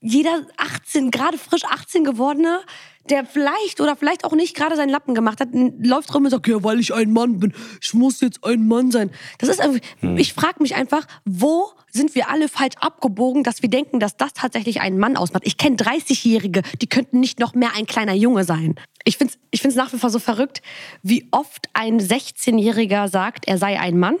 jeder 0.00 0.46
18, 0.56 1.10
gerade 1.10 1.36
frisch 1.36 1.64
18 1.64 2.04
gewordene, 2.04 2.62
der 3.10 3.24
vielleicht 3.24 3.80
oder 3.80 3.96
vielleicht 3.96 4.24
auch 4.24 4.32
nicht 4.32 4.56
gerade 4.56 4.76
seinen 4.76 4.88
Lappen 4.88 5.14
gemacht 5.14 5.40
hat, 5.40 5.48
läuft 5.52 6.14
rum 6.14 6.24
und 6.24 6.30
sagt, 6.30 6.46
ja, 6.46 6.62
weil 6.62 6.80
ich 6.80 6.94
ein 6.94 7.12
Mann 7.12 7.38
bin, 7.38 7.52
ich 7.80 7.94
muss 7.94 8.20
jetzt 8.20 8.44
ein 8.44 8.66
Mann 8.66 8.90
sein. 8.90 9.10
Das 9.38 9.48
ist 9.48 9.60
irgendwie, 9.60 10.20
ich 10.20 10.34
frage 10.34 10.62
mich 10.62 10.74
einfach, 10.74 11.06
wo 11.24 11.72
sind 11.90 12.14
wir 12.14 12.30
alle 12.30 12.48
falsch 12.48 12.76
abgebogen, 12.80 13.42
dass 13.42 13.62
wir 13.62 13.68
denken, 13.68 14.00
dass 14.00 14.16
das 14.16 14.32
tatsächlich 14.32 14.80
einen 14.80 14.98
Mann 14.98 15.16
ausmacht. 15.16 15.42
Ich 15.46 15.56
kenne 15.56 15.76
30-Jährige, 15.76 16.62
die 16.80 16.88
könnten 16.88 17.20
nicht 17.20 17.38
noch 17.38 17.54
mehr 17.54 17.70
ein 17.76 17.86
kleiner 17.86 18.14
Junge 18.14 18.44
sein. 18.44 18.76
Ich 19.04 19.18
finde 19.18 19.34
es 19.34 19.40
ich 19.50 19.60
find's 19.60 19.76
nach 19.76 19.92
wie 19.92 19.98
vor 19.98 20.10
so 20.10 20.18
verrückt, 20.18 20.62
wie 21.02 21.28
oft 21.30 21.68
ein 21.74 22.00
16-Jähriger 22.00 23.08
sagt, 23.08 23.46
er 23.46 23.58
sei 23.58 23.78
ein 23.78 23.98
Mann 23.98 24.16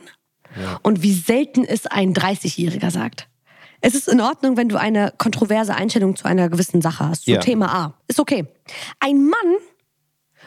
und 0.82 1.02
wie 1.02 1.14
selten 1.14 1.64
es 1.64 1.86
ein 1.86 2.12
30-Jähriger 2.12 2.90
sagt. 2.90 3.28
Es 3.82 3.94
ist 3.94 4.08
in 4.08 4.20
Ordnung, 4.20 4.56
wenn 4.56 4.68
du 4.68 4.78
eine 4.78 5.12
kontroverse 5.18 5.74
Einstellung 5.74 6.14
zu 6.16 6.24
einer 6.24 6.48
gewissen 6.48 6.80
Sache 6.80 7.08
hast. 7.08 7.24
So 7.24 7.32
Ja. 7.32 7.40
Thema 7.40 7.74
A. 7.74 7.94
Ist 8.06 8.20
okay. 8.20 8.46
Ein 9.00 9.26
Mann 9.26 9.56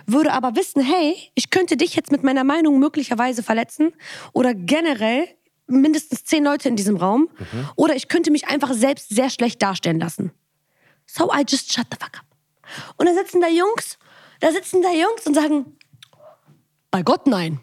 würde 0.08 0.32
aber 0.32 0.56
wissen, 0.56 0.82
hey, 0.82 1.16
ich 1.36 1.50
könnte 1.50 1.76
dich 1.78 1.96
jetzt 1.96 2.12
mit 2.12 2.24
meiner 2.24 2.46
Meinung 2.46 2.80
möglicherweise 2.80 3.44
verletzen 3.44 3.92
oder 4.34 4.54
generell 4.54 5.28
mindestens 5.68 6.24
zehn 6.24 6.44
Leute 6.44 6.70
in 6.70 6.76
diesem 6.76 6.96
Raum 6.96 7.28
oder 7.76 7.96
ich 7.96 8.08
könnte 8.08 8.32
mich 8.32 8.48
einfach 8.48 8.74
selbst 8.74 9.10
sehr 9.10 9.30
schlecht 9.30 9.62
darstellen 9.62 10.00
lassen. 10.00 10.32
So 11.06 11.32
I 11.34 11.44
just 11.48 11.74
shut 11.74 11.88
the 11.92 11.98
fuck 12.00 12.18
up. 12.18 12.26
Und 12.98 13.08
da 13.08 13.14
sitzen 13.14 13.42
da 13.42 13.48
Jungs, 13.48 13.98
da 14.40 14.52
sitzen 14.52 14.82
da 14.82 14.92
Jungs 14.92 15.26
und 15.26 15.34
sagen, 15.34 15.78
bei 16.90 17.04
Gott 17.04 17.28
nein. 17.28 17.60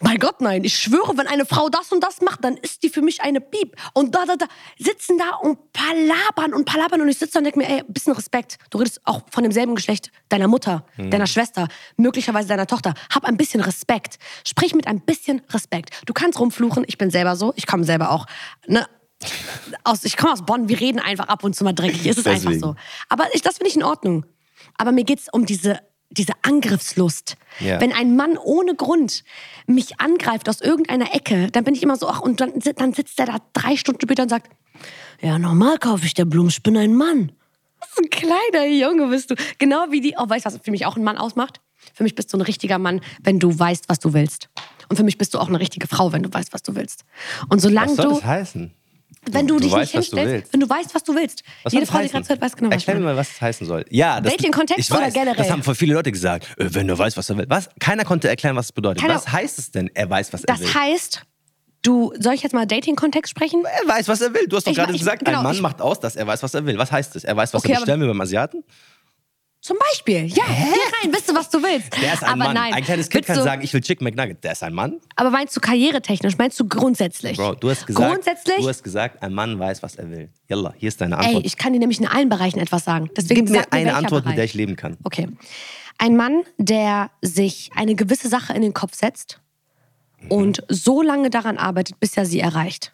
Bei 0.00 0.16
Gott 0.16 0.40
nein. 0.40 0.64
Ich 0.64 0.78
schwöre, 0.78 1.16
wenn 1.16 1.26
eine 1.26 1.46
Frau 1.46 1.68
das 1.68 1.92
und 1.92 2.02
das 2.02 2.20
macht, 2.20 2.44
dann 2.44 2.56
ist 2.56 2.82
die 2.82 2.88
für 2.88 3.02
mich 3.02 3.22
eine 3.22 3.40
Piep. 3.40 3.76
Und 3.94 4.14
da, 4.14 4.24
da, 4.24 4.36
da, 4.36 4.46
sitzen 4.78 5.18
da 5.18 5.36
und 5.36 5.72
palabern 5.72 6.54
und 6.54 6.64
palabern. 6.64 7.00
Und 7.00 7.08
ich 7.08 7.18
sitze 7.18 7.34
da 7.34 7.38
und 7.38 7.44
denke 7.44 7.58
mir, 7.58 7.68
ey, 7.68 7.80
ein 7.80 7.92
bisschen 7.92 8.12
Respekt. 8.12 8.58
Du 8.70 8.78
redest 8.78 9.00
auch 9.04 9.22
von 9.30 9.42
demselben 9.42 9.74
Geschlecht 9.74 10.10
deiner 10.28 10.48
Mutter, 10.48 10.84
deiner 10.96 11.26
Schwester, 11.26 11.68
möglicherweise 11.96 12.48
deiner 12.48 12.66
Tochter. 12.66 12.94
Hab 13.12 13.24
ein 13.24 13.36
bisschen 13.36 13.60
Respekt. 13.60 14.18
Sprich 14.46 14.74
mit 14.74 14.86
ein 14.86 15.00
bisschen 15.00 15.42
Respekt. 15.50 15.90
Du 16.06 16.12
kannst 16.12 16.38
rumfluchen. 16.38 16.84
Ich 16.86 16.98
bin 16.98 17.10
selber 17.10 17.36
so. 17.36 17.52
Ich 17.56 17.66
komme 17.66 17.84
selber 17.84 18.10
auch. 18.10 18.26
Ne? 18.66 18.86
Aus, 19.84 20.04
ich 20.04 20.16
komme 20.16 20.32
aus 20.32 20.44
Bonn. 20.44 20.68
Wir 20.68 20.80
reden 20.80 20.98
einfach 20.98 21.28
ab 21.28 21.44
und 21.44 21.54
zu 21.54 21.64
mal 21.64 21.72
dreckig. 21.72 22.06
Es 22.06 22.18
ist 22.18 22.26
einfach 22.26 22.50
Deswegen. 22.50 22.60
so. 22.60 22.74
Aber 23.08 23.26
ich, 23.34 23.42
das 23.42 23.58
finde 23.58 23.70
ich 23.70 23.76
in 23.76 23.84
Ordnung. 23.84 24.26
Aber 24.78 24.92
mir 24.92 25.04
geht 25.04 25.20
es 25.20 25.28
um 25.28 25.46
diese, 25.46 25.80
diese 26.12 26.32
Angriffslust. 26.42 27.36
Ja. 27.60 27.80
Wenn 27.80 27.92
ein 27.92 28.16
Mann 28.16 28.36
ohne 28.36 28.74
Grund 28.74 29.24
mich 29.66 30.00
angreift 30.00 30.48
aus 30.48 30.60
irgendeiner 30.60 31.14
Ecke, 31.14 31.50
dann 31.50 31.64
bin 31.64 31.74
ich 31.74 31.82
immer 31.82 31.96
so, 31.96 32.08
ach, 32.08 32.20
und 32.20 32.40
dann, 32.40 32.52
dann 32.76 32.92
sitzt 32.92 33.18
er 33.18 33.26
da 33.26 33.38
drei 33.52 33.76
Stunden 33.76 34.00
später 34.02 34.24
und 34.24 34.28
sagt, 34.28 34.50
ja, 35.20 35.38
normal 35.38 35.78
kaufe 35.78 36.06
ich 36.06 36.14
der 36.14 36.24
Blumen, 36.24 36.48
ich 36.48 36.62
bin 36.62 36.76
ein 36.76 36.94
Mann. 36.94 37.32
So 37.94 38.02
ein 38.02 38.10
kleiner 38.10 38.66
Junge 38.66 39.08
bist 39.08 39.30
du. 39.30 39.34
Genau 39.58 39.86
wie 39.90 40.00
die, 40.00 40.14
oh, 40.16 40.28
weißt 40.28 40.46
du, 40.46 40.50
was 40.50 40.60
für 40.62 40.70
mich 40.70 40.86
auch 40.86 40.96
ein 40.96 41.04
Mann 41.04 41.18
ausmacht? 41.18 41.60
Für 41.94 42.04
mich 42.04 42.14
bist 42.14 42.32
du 42.32 42.38
ein 42.38 42.42
richtiger 42.42 42.78
Mann, 42.78 43.00
wenn 43.22 43.38
du 43.38 43.58
weißt, 43.58 43.88
was 43.88 43.98
du 43.98 44.12
willst. 44.12 44.48
Und 44.88 44.96
für 44.96 45.02
mich 45.02 45.18
bist 45.18 45.34
du 45.34 45.38
auch 45.38 45.48
eine 45.48 45.58
richtige 45.58 45.88
Frau, 45.88 46.12
wenn 46.12 46.22
du 46.22 46.32
weißt, 46.32 46.52
was 46.52 46.62
du 46.62 46.74
willst. 46.74 47.04
Und 47.48 47.60
solange 47.60 47.90
Was 47.90 47.96
soll 47.96 48.06
du, 48.06 48.14
das 48.14 48.24
heißen? 48.24 48.74
Wenn 49.30 49.46
du, 49.46 49.54
Du 49.56 49.60
dich 49.64 49.72
weißt, 49.72 49.94
nicht 49.94 50.12
du 50.12 50.16
hinstellst, 50.16 50.32
willst. 50.42 50.52
wenn 50.52 50.60
du 50.60 50.68
weißt, 50.68 50.94
was 50.94 51.04
du 51.04 51.14
willst. 51.14 51.42
Was 51.62 51.72
Jede 51.72 51.86
Frau, 51.86 51.98
das 51.98 52.02
die 52.06 52.08
gerade 52.08 52.18
heißen? 52.18 52.24
zuhört, 52.24 52.40
weiß 52.42 52.56
genau, 52.56 52.70
was 52.70 52.76
Erklär 52.76 52.94
mir 52.96 53.00
mal, 53.06 53.16
was 53.16 53.28
das 53.28 53.40
heißen 53.40 53.66
soll. 53.66 53.84
Ja, 53.90 54.20
das, 54.20 54.32
Dating-Kontext 54.32 54.80
ich 54.80 54.90
oder 54.90 55.02
weiß, 55.06 55.14
generell? 55.14 55.34
Das 55.36 55.50
haben 55.50 55.62
voll 55.62 55.74
viele 55.74 55.94
Leute 55.94 56.10
gesagt. 56.12 56.46
Äh, 56.58 56.66
Wenn 56.74 56.88
du 56.88 56.98
weißt, 56.98 57.16
was 57.16 57.28
er 57.30 57.36
will. 57.38 57.46
Was? 57.48 57.68
Keiner 57.80 58.04
konnte 58.04 58.28
erklären, 58.28 58.56
was 58.56 58.66
es 58.66 58.72
bedeutet. 58.72 59.00
Keiner- 59.02 59.14
Was 59.14 59.30
heißt 59.30 59.58
es 59.58 59.70
denn, 59.70 59.90
er 59.94 60.08
weiß, 60.10 60.32
was 60.32 60.44
er 60.44 60.58
will? 60.58 60.66
Das 60.66 60.74
heißt, 60.74 61.22
du, 61.82 62.12
soll 62.18 62.34
ich 62.34 62.42
jetzt 62.42 62.52
mal 62.52 62.66
Dating-Kontext 62.66 63.30
sprechen? 63.30 63.64
er 63.64 63.88
weiß, 63.88 64.08
was 64.08 64.20
er 64.20 64.32
will. 64.34 64.46
Du 64.46 64.56
hast 64.56 64.66
doch 64.66 64.72
Ich- 64.72 64.78
gerade 64.78 64.92
ich- 64.92 64.98
gesagt, 65.00 65.24
genau, 65.24 65.38
ein 65.38 65.44
Mann 65.44 65.54
ich- 65.54 65.60
macht 65.62 65.80
aus, 65.80 66.00
dass 66.00 66.16
er 66.16 66.26
weiß, 66.26 66.42
was 66.42 66.54
er 66.54 66.64
will. 66.66 66.78
Was 66.78 66.92
heißt 66.92 67.16
es? 67.16 67.24
Er 67.24 67.36
weiß, 67.36 67.52
was 67.54 67.62
Okay, 67.64 67.72
er 67.72 67.78
bestellen 67.80 68.00
will 68.00 68.08
beim 68.08 68.20
Asiaten? 68.20 68.64
Zum 69.62 69.76
Beispiel. 69.78 70.26
Ja, 70.26 70.42
geh 70.48 70.52
rein, 71.06 71.12
wisst 71.14 71.28
du, 71.30 71.34
was 71.36 71.48
du 71.48 71.62
willst. 71.62 71.92
Der 72.02 72.14
ist 72.14 72.24
ein 72.24 72.30
aber 72.30 72.44
Mann. 72.46 72.54
nein. 72.54 72.74
Ein 72.74 72.82
kleines 72.82 73.08
Kind 73.08 73.20
Willst 73.22 73.26
kann 73.28 73.36
du, 73.36 73.42
sagen, 73.44 73.62
ich 73.62 73.72
will 73.72 73.80
Chicken 73.80 74.04
McNugget. 74.04 74.42
Der 74.42 74.52
ist 74.52 74.62
ein 74.64 74.74
Mann? 74.74 75.00
Aber 75.14 75.30
meinst 75.30 75.56
du 75.56 75.60
karrieretechnisch? 75.60 76.36
Meinst 76.36 76.58
du 76.58 76.66
grundsätzlich? 76.66 77.36
Bro, 77.36 77.54
du 77.54 77.70
hast 77.70 77.86
gesagt, 77.86 78.12
Grundsätzlich? 78.12 78.56
du 78.56 78.68
hast 78.68 78.82
gesagt, 78.82 79.22
ein 79.22 79.32
Mann 79.32 79.56
weiß, 79.60 79.80
was 79.84 79.94
er 79.94 80.10
will. 80.10 80.30
Yalla, 80.48 80.74
hier 80.76 80.88
ist 80.88 81.00
deine 81.00 81.16
Ey, 81.16 81.26
Antwort. 81.26 81.46
ich 81.46 81.56
kann 81.56 81.72
dir 81.72 81.78
nämlich 81.78 82.00
in 82.00 82.08
allen 82.08 82.28
Bereichen 82.28 82.58
etwas 82.58 82.84
sagen. 82.84 83.08
Deswegen 83.16 83.46
Gib 83.46 83.50
mir 83.54 83.60
sag 83.62 83.72
eine 83.72 83.84
welcher 83.86 83.96
Antwort, 83.98 84.26
mit 84.26 84.36
der 84.36 84.44
ich 84.44 84.54
leben 84.54 84.74
kann. 84.74 84.96
Okay. 85.04 85.28
Ein 85.96 86.16
Mann, 86.16 86.42
der 86.58 87.10
sich 87.22 87.70
eine 87.76 87.94
gewisse 87.94 88.28
Sache 88.28 88.52
in 88.54 88.62
den 88.62 88.74
Kopf 88.74 88.96
setzt 88.96 89.38
Mhm. 90.22 90.30
und 90.30 90.62
so 90.68 91.02
lange 91.02 91.30
daran 91.30 91.56
arbeitet, 91.56 92.00
bis 92.00 92.16
er 92.16 92.26
sie 92.26 92.40
erreicht. 92.40 92.92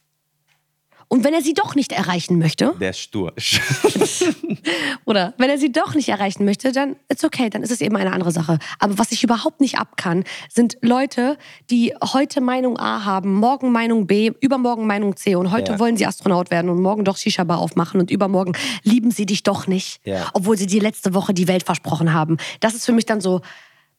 Und 1.08 1.24
wenn 1.24 1.32
er 1.32 1.40
sie 1.42 1.54
doch 1.54 1.74
nicht 1.74 1.92
erreichen 1.92 2.38
möchte, 2.38 2.74
Der 2.78 2.90
ist 2.90 2.98
stur. 3.00 3.32
oder 5.04 5.34
wenn 5.38 5.48
er 5.50 5.58
sie 5.58 5.72
doch 5.72 5.94
nicht 5.94 6.08
erreichen 6.08 6.44
möchte, 6.44 6.72
dann 6.72 6.96
ist 7.08 7.24
okay, 7.24 7.48
dann 7.50 7.62
ist 7.62 7.70
es 7.70 7.80
eben 7.80 7.96
eine 7.96 8.12
andere 8.12 8.30
Sache. 8.30 8.58
Aber 8.78 8.98
was 8.98 9.12
ich 9.12 9.24
überhaupt 9.24 9.60
nicht 9.60 9.78
ab 9.78 9.96
kann, 9.96 10.24
sind 10.52 10.76
Leute, 10.82 11.38
die 11.70 11.94
heute 12.12 12.40
Meinung 12.40 12.78
A 12.78 13.04
haben, 13.04 13.34
morgen 13.34 13.72
Meinung 13.72 14.06
B, 14.06 14.32
übermorgen 14.40 14.86
Meinung 14.86 15.16
C 15.16 15.34
und 15.34 15.50
heute 15.50 15.72
Ja. 15.72 15.78
wollen 15.78 15.96
sie 15.96 16.06
Astronaut 16.06 16.50
werden 16.50 16.70
und 16.70 16.80
morgen 16.82 17.04
doch 17.04 17.16
Shisha-Bar 17.16 17.58
aufmachen 17.58 18.00
und 18.00 18.10
übermorgen 18.10 18.52
lieben 18.82 19.10
sie 19.10 19.26
dich 19.26 19.42
doch 19.42 19.66
nicht, 19.66 20.00
Ja. 20.04 20.28
obwohl 20.34 20.56
sie 20.58 20.66
dir 20.66 20.82
letzte 20.82 21.14
Woche 21.14 21.32
die 21.34 21.48
Welt 21.48 21.62
versprochen 21.62 22.12
haben. 22.12 22.36
Das 22.60 22.74
ist 22.74 22.84
für 22.84 22.92
mich 22.92 23.06
dann 23.06 23.20
so, 23.20 23.40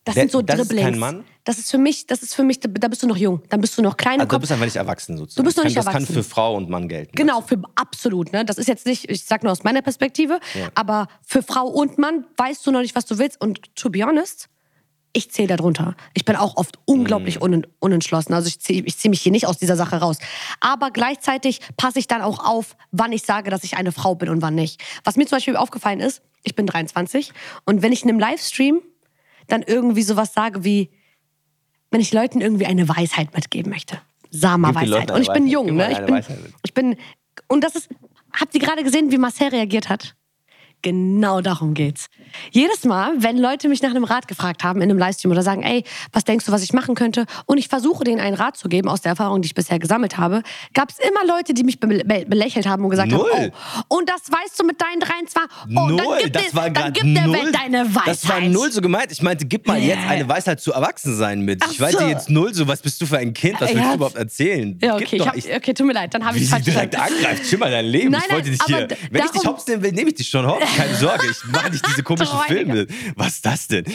Das 0.06 0.16
Der- 0.16 0.24
sind 0.24 0.32
so 0.32 0.42
das 0.42 0.60
ist 0.60 0.70
Dribblings. 0.72 0.90
kein 0.92 1.00
Mann? 1.00 1.24
Das 1.44 1.58
ist 1.58 1.70
für 1.70 1.78
mich, 1.78 2.08
das 2.08 2.24
ist 2.24 2.34
für 2.34 2.44
mich, 2.44 2.60
da 2.60 2.88
bist 2.88 3.04
du 3.04 3.08
noch 3.08 3.18
jung. 3.18 3.42
Dann 3.50 3.60
bist 3.62 3.78
du 3.78 3.82
noch 3.82 3.98
kleiner 3.98 4.24
Also 4.24 4.36
du 4.36 4.40
bist 4.40 4.52
einfach 4.52 4.66
nicht 4.66 4.76
erwachsen 4.78 5.18
sozusagen. 5.18 5.44
Du 5.44 5.46
bist 5.46 5.58
noch 5.58 5.64
nicht 5.66 5.78
das 5.78 5.86
erwachsen. 5.86 6.06
kann 6.08 6.14
für 6.16 6.24
Frau 6.24 6.56
und 6.56 6.70
Mann 6.70 6.88
gelten. 6.88 7.12
Genau, 7.16 7.42
für 7.42 7.62
absolut. 7.76 8.32
Ne? 8.32 8.46
Das 8.46 8.58
ist 8.58 8.68
jetzt 8.68 8.86
nicht, 8.86 9.10
ich 9.10 9.26
sag 9.26 9.44
nur 9.44 9.52
aus 9.52 9.64
meiner 9.64 9.82
Perspektive, 9.82 10.40
Ja. 10.56 10.70
aber 10.76 11.08
für 11.26 11.44
Frau 11.44 11.68
und 11.68 11.98
Mann 11.98 12.26
weißt 12.38 12.66
du 12.66 12.72
noch 12.72 12.82
nicht, 12.82 12.96
was 12.96 13.06
du 13.06 13.18
willst. 13.20 13.42
Und 13.42 13.76
to 13.76 13.90
be 13.90 14.04
honest, 14.04 14.48
ich 15.12 15.32
zähle 15.32 15.50
darunter. 15.50 15.96
Ich 16.14 16.24
bin 16.24 16.36
auch 16.36 16.56
oft 16.56 16.78
unglaublich 16.86 17.38
Mhm. 17.38 17.42
unen, 17.42 17.68
unentschlossen. 17.80 18.34
Also 18.34 18.48
ich 18.48 18.60
ziehe 18.62 18.86
zieh 18.86 19.10
mich 19.10 19.22
hier 19.22 19.32
nicht 19.32 19.48
aus 19.48 19.58
dieser 19.58 19.76
Sache 19.76 19.98
raus. 19.98 20.18
Aber 20.60 20.92
gleichzeitig 20.92 21.60
passe 21.78 22.00
ich 22.00 22.08
dann 22.08 22.22
auch 22.22 22.46
auf, 22.46 22.78
wann 22.92 23.12
ich 23.12 23.24
sage, 23.24 23.50
dass 23.50 23.64
ich 23.64 23.76
eine 23.76 23.92
Frau 23.92 24.16
bin 24.16 24.30
und 24.30 24.42
wann 24.42 24.56
nicht. 24.56 24.82
Was 25.04 25.18
mir 25.18 25.26
zum 25.26 25.38
Beispiel 25.38 25.56
aufgefallen 25.58 26.00
ist, 26.00 26.22
ich 26.44 26.56
bin 26.56 26.68
23 26.68 27.34
und 27.66 27.82
wenn 27.82 27.92
ich 27.92 28.04
in 28.04 28.10
einem 28.10 28.20
Livestream 28.20 28.82
dann 29.50 29.64
irgendwie 29.64 30.04
sowas 30.04 30.34
sage 30.34 30.64
wie, 30.64 30.90
wenn 31.92 32.02
ich 32.02 32.14
Leuten 32.14 32.42
irgendwie 32.42 32.66
eine 32.66 32.88
Weisheit 32.88 33.34
mitgeben 33.34 33.72
möchte. 33.72 34.00
Sama-Weisheit. 34.32 35.12
Und 35.12 35.22
ich 35.22 35.28
bin 35.28 35.44
Weisheit. 35.44 35.52
jung, 35.52 35.76
ne? 35.76 35.92
Ich 35.92 36.00
bin, 36.00 36.24
ich 36.64 36.74
bin, 36.74 36.96
und 37.48 37.64
das 37.64 37.76
ist, 37.76 37.90
habt 38.32 38.54
ihr 38.54 38.62
gerade 38.62 38.84
gesehen, 38.84 39.12
wie 39.12 39.18
Marcel 39.18 39.50
reagiert 39.50 39.90
hat? 39.90 40.16
Genau 40.82 41.42
darum 41.42 41.74
geht's. 41.74 42.06
Jedes 42.52 42.86
Mal, 42.86 43.14
wenn 43.18 43.38
Leute 43.38 43.68
mich 43.68 43.82
nach 43.82 43.90
einem 43.90 44.04
Rat 44.06 44.28
gefragt 44.28 44.64
haben 44.64 44.82
in 44.82 44.90
einem 44.90 44.98
Livestream 45.00 45.32
oder 45.32 45.42
sagen, 45.42 45.62
ey, 45.64 45.84
was 46.14 46.24
denkst 46.24 46.46
du, 46.46 46.52
was 46.52 46.64
ich 46.64 46.72
machen 46.74 46.96
könnte? 46.96 47.26
Und 47.48 47.58
ich 47.58 47.68
versuche 47.68 48.04
denen 48.06 48.22
einen 48.22 48.36
Rat 48.36 48.56
zu 48.56 48.70
geben 48.70 48.88
aus 48.88 49.02
der 49.02 49.10
Erfahrung, 49.12 49.42
die 49.42 49.48
ich 49.48 49.56
bisher 49.56 49.78
gesammelt 49.80 50.18
habe, 50.18 50.42
gab 50.74 50.90
es 50.92 50.98
immer 51.00 51.26
Leute, 51.26 51.54
die 51.54 51.64
mich 51.64 51.80
be 51.80 51.88
be 52.06 52.26
belächelt 52.28 52.66
haben 52.68 52.84
und 52.84 52.92
gesagt 52.92 53.12
Null. 53.12 53.30
haben, 53.34 53.52
oh, 53.90 53.98
und 53.98 54.08
das 54.10 54.22
weißt 54.32 54.60
du 54.60 54.66
mit 54.66 54.80
deinen 54.80 55.00
23, 55.02 55.42
oh, 55.76 55.88
null, 55.88 55.98
dann 55.98 56.08
gib, 56.24 56.34
das 56.34 56.44
dir, 56.44 56.54
war 56.54 56.70
dann 56.70 56.94
gib 56.94 57.04
der 57.16 57.28
null. 57.28 57.36
Welt 57.36 57.56
deine 57.56 57.96
Weisheit. 57.96 58.08
Das 58.08 58.30
war 58.30 58.40
null 58.42 58.72
so 58.72 58.82
gemeint. 58.82 59.12
Ich 59.12 59.22
meinte, 59.22 59.46
gib 59.46 59.68
mal 59.68 59.80
jetzt 59.82 60.08
eine 60.08 60.30
Weisheit 60.30 60.62
zu 60.62 60.72
Erwachsensein 60.72 61.42
mit. 61.42 61.62
Ach 61.64 61.72
ich 61.72 61.80
meinte 61.80 62.00
so. 62.00 62.08
jetzt 62.08 62.30
null 62.30 62.54
so, 62.54 62.68
was 62.68 62.82
bist 62.82 63.02
du 63.02 63.06
für 63.06 63.18
ein 63.18 63.34
Kind? 63.34 63.56
Was 63.60 63.70
willst 63.70 63.84
Ja. 63.84 63.90
du 63.90 63.96
überhaupt 63.96 64.16
erzählen? 64.16 64.78
Ja, 64.82 64.96
okay, 64.96 65.20
hab, 65.20 65.36
okay, 65.36 65.74
tut 65.74 65.86
mir 65.88 65.94
leid, 65.94 66.14
dann 66.14 66.24
habe 66.24 66.38
ich 66.38 66.48
falsch 66.50 66.64
direkt 66.64 66.96
verstanden. 66.96 67.26
angreift. 67.26 67.46
Schimmer 67.48 67.70
dein 67.70 67.86
Leben. 67.86 68.12
Nein, 68.12 68.22
ich 68.28 68.34
wollte 68.34 68.50
nein, 68.50 68.58
dich 68.58 68.66
hier. 68.68 68.88
Wenn 69.12 69.22
ich 69.26 69.32
dich 69.32 69.42
darum- 69.42 69.58
hops 69.58 69.68
nehmen 69.68 69.84
will, 69.84 69.92
nehme 69.92 70.10
ich 70.10 70.16
dich 70.16 70.30
schon 70.30 70.46
hops. 70.48 70.66
Keine 70.78 70.96
Sorge. 70.96 71.28
Ich 71.30 71.44
mache 71.52 71.70
nicht 71.72 71.86
diese 71.88 72.04
komischen 72.04 72.38
Filme. 72.48 72.88
Was 73.16 73.36
ist 73.36 73.46
das 73.46 73.68
denn? 73.68 73.86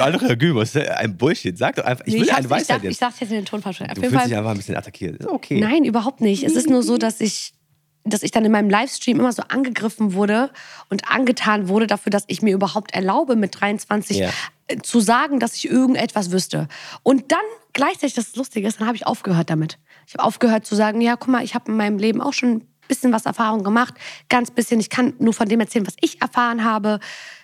Andere 0.00 0.36
Güber, 0.38 0.60
was 0.60 0.74
ist 0.74 0.88
ein 0.88 1.16
Bullshit. 1.16 1.56
Sag 1.56 1.76
doch 1.76 1.84
einfach, 1.84 2.04
ich 2.06 2.14
Nee, 2.14 2.20
will 2.20 2.28
hab's- 2.28 2.36
eine 2.38 2.46
ich, 2.46 2.50
Weisheit 2.50 2.78
ich 2.78 2.84
jetzt. 2.84 2.98
sag's 3.00 3.20
jetzt 3.20 3.30
in 3.30 3.36
den 3.36 3.44
Tonfall 3.44 3.72
schon. 3.72 3.88
Du 3.88 4.00
fühlst 4.02 4.26
dich 4.26 4.36
einfach 4.36 4.50
ein 4.50 4.56
bisschen 4.56 4.76
attackiert. 4.76 5.16
Ist 5.20 5.28
okay. 5.28 5.60
Nein, 5.60 5.84
überhaupt 5.84 6.20
nicht. 6.20 6.42
Es 6.44 6.54
ist 6.54 6.68
nur 6.68 6.82
so, 6.82 6.96
dass 6.98 7.20
ich, 7.20 7.52
dass 8.04 8.22
ich 8.22 8.30
dann 8.30 8.44
in 8.44 8.52
meinem 8.52 8.70
Livestream 8.70 9.18
immer 9.20 9.32
so 9.32 9.42
angegriffen 9.48 10.12
wurde 10.14 10.50
und 10.90 11.10
angetan 11.10 11.68
wurde 11.68 11.86
dafür, 11.86 12.10
dass 12.10 12.24
ich 12.28 12.42
mir 12.42 12.54
überhaupt 12.54 12.94
erlaube, 12.94 13.36
mit 13.36 13.60
23 13.60 14.16
Ja. 14.18 14.30
äh, 14.68 14.78
zu 14.78 15.00
sagen, 15.00 15.40
dass 15.40 15.54
ich 15.56 15.68
irgendetwas 15.68 16.30
wüsste. 16.30 16.68
Und 17.02 17.32
dann 17.32 17.38
gleichzeitig, 17.72 18.14
das 18.14 18.36
Lustige 18.36 18.68
ist, 18.68 18.80
dann 18.80 18.86
habe 18.86 18.96
ich 18.96 19.06
aufgehört 19.06 19.50
damit. 19.50 19.78
Ich 20.06 20.14
habe 20.14 20.24
aufgehört 20.24 20.64
zu 20.64 20.76
sagen, 20.76 21.00
ja, 21.00 21.16
guck 21.16 21.28
mal, 21.28 21.42
ich 21.44 21.54
habe 21.56 21.70
in 21.72 21.76
meinem 21.76 21.98
Leben 21.98 22.20
auch 22.20 22.32
schon 22.32 22.64
bisschen 22.86 23.12
was 23.12 23.26
Erfahrung 23.26 23.64
gemacht, 23.64 23.94
ganz 24.28 24.50
bisschen. 24.50 24.80
Ich 24.80 24.90
kann 24.90 25.14
nur 25.18 25.32
von 25.32 25.48
dem 25.48 25.60
erzählen, 25.60 25.86
was 25.86 25.94
ich 26.00 26.20
erfahren 26.20 26.64
habe. 26.64 27.00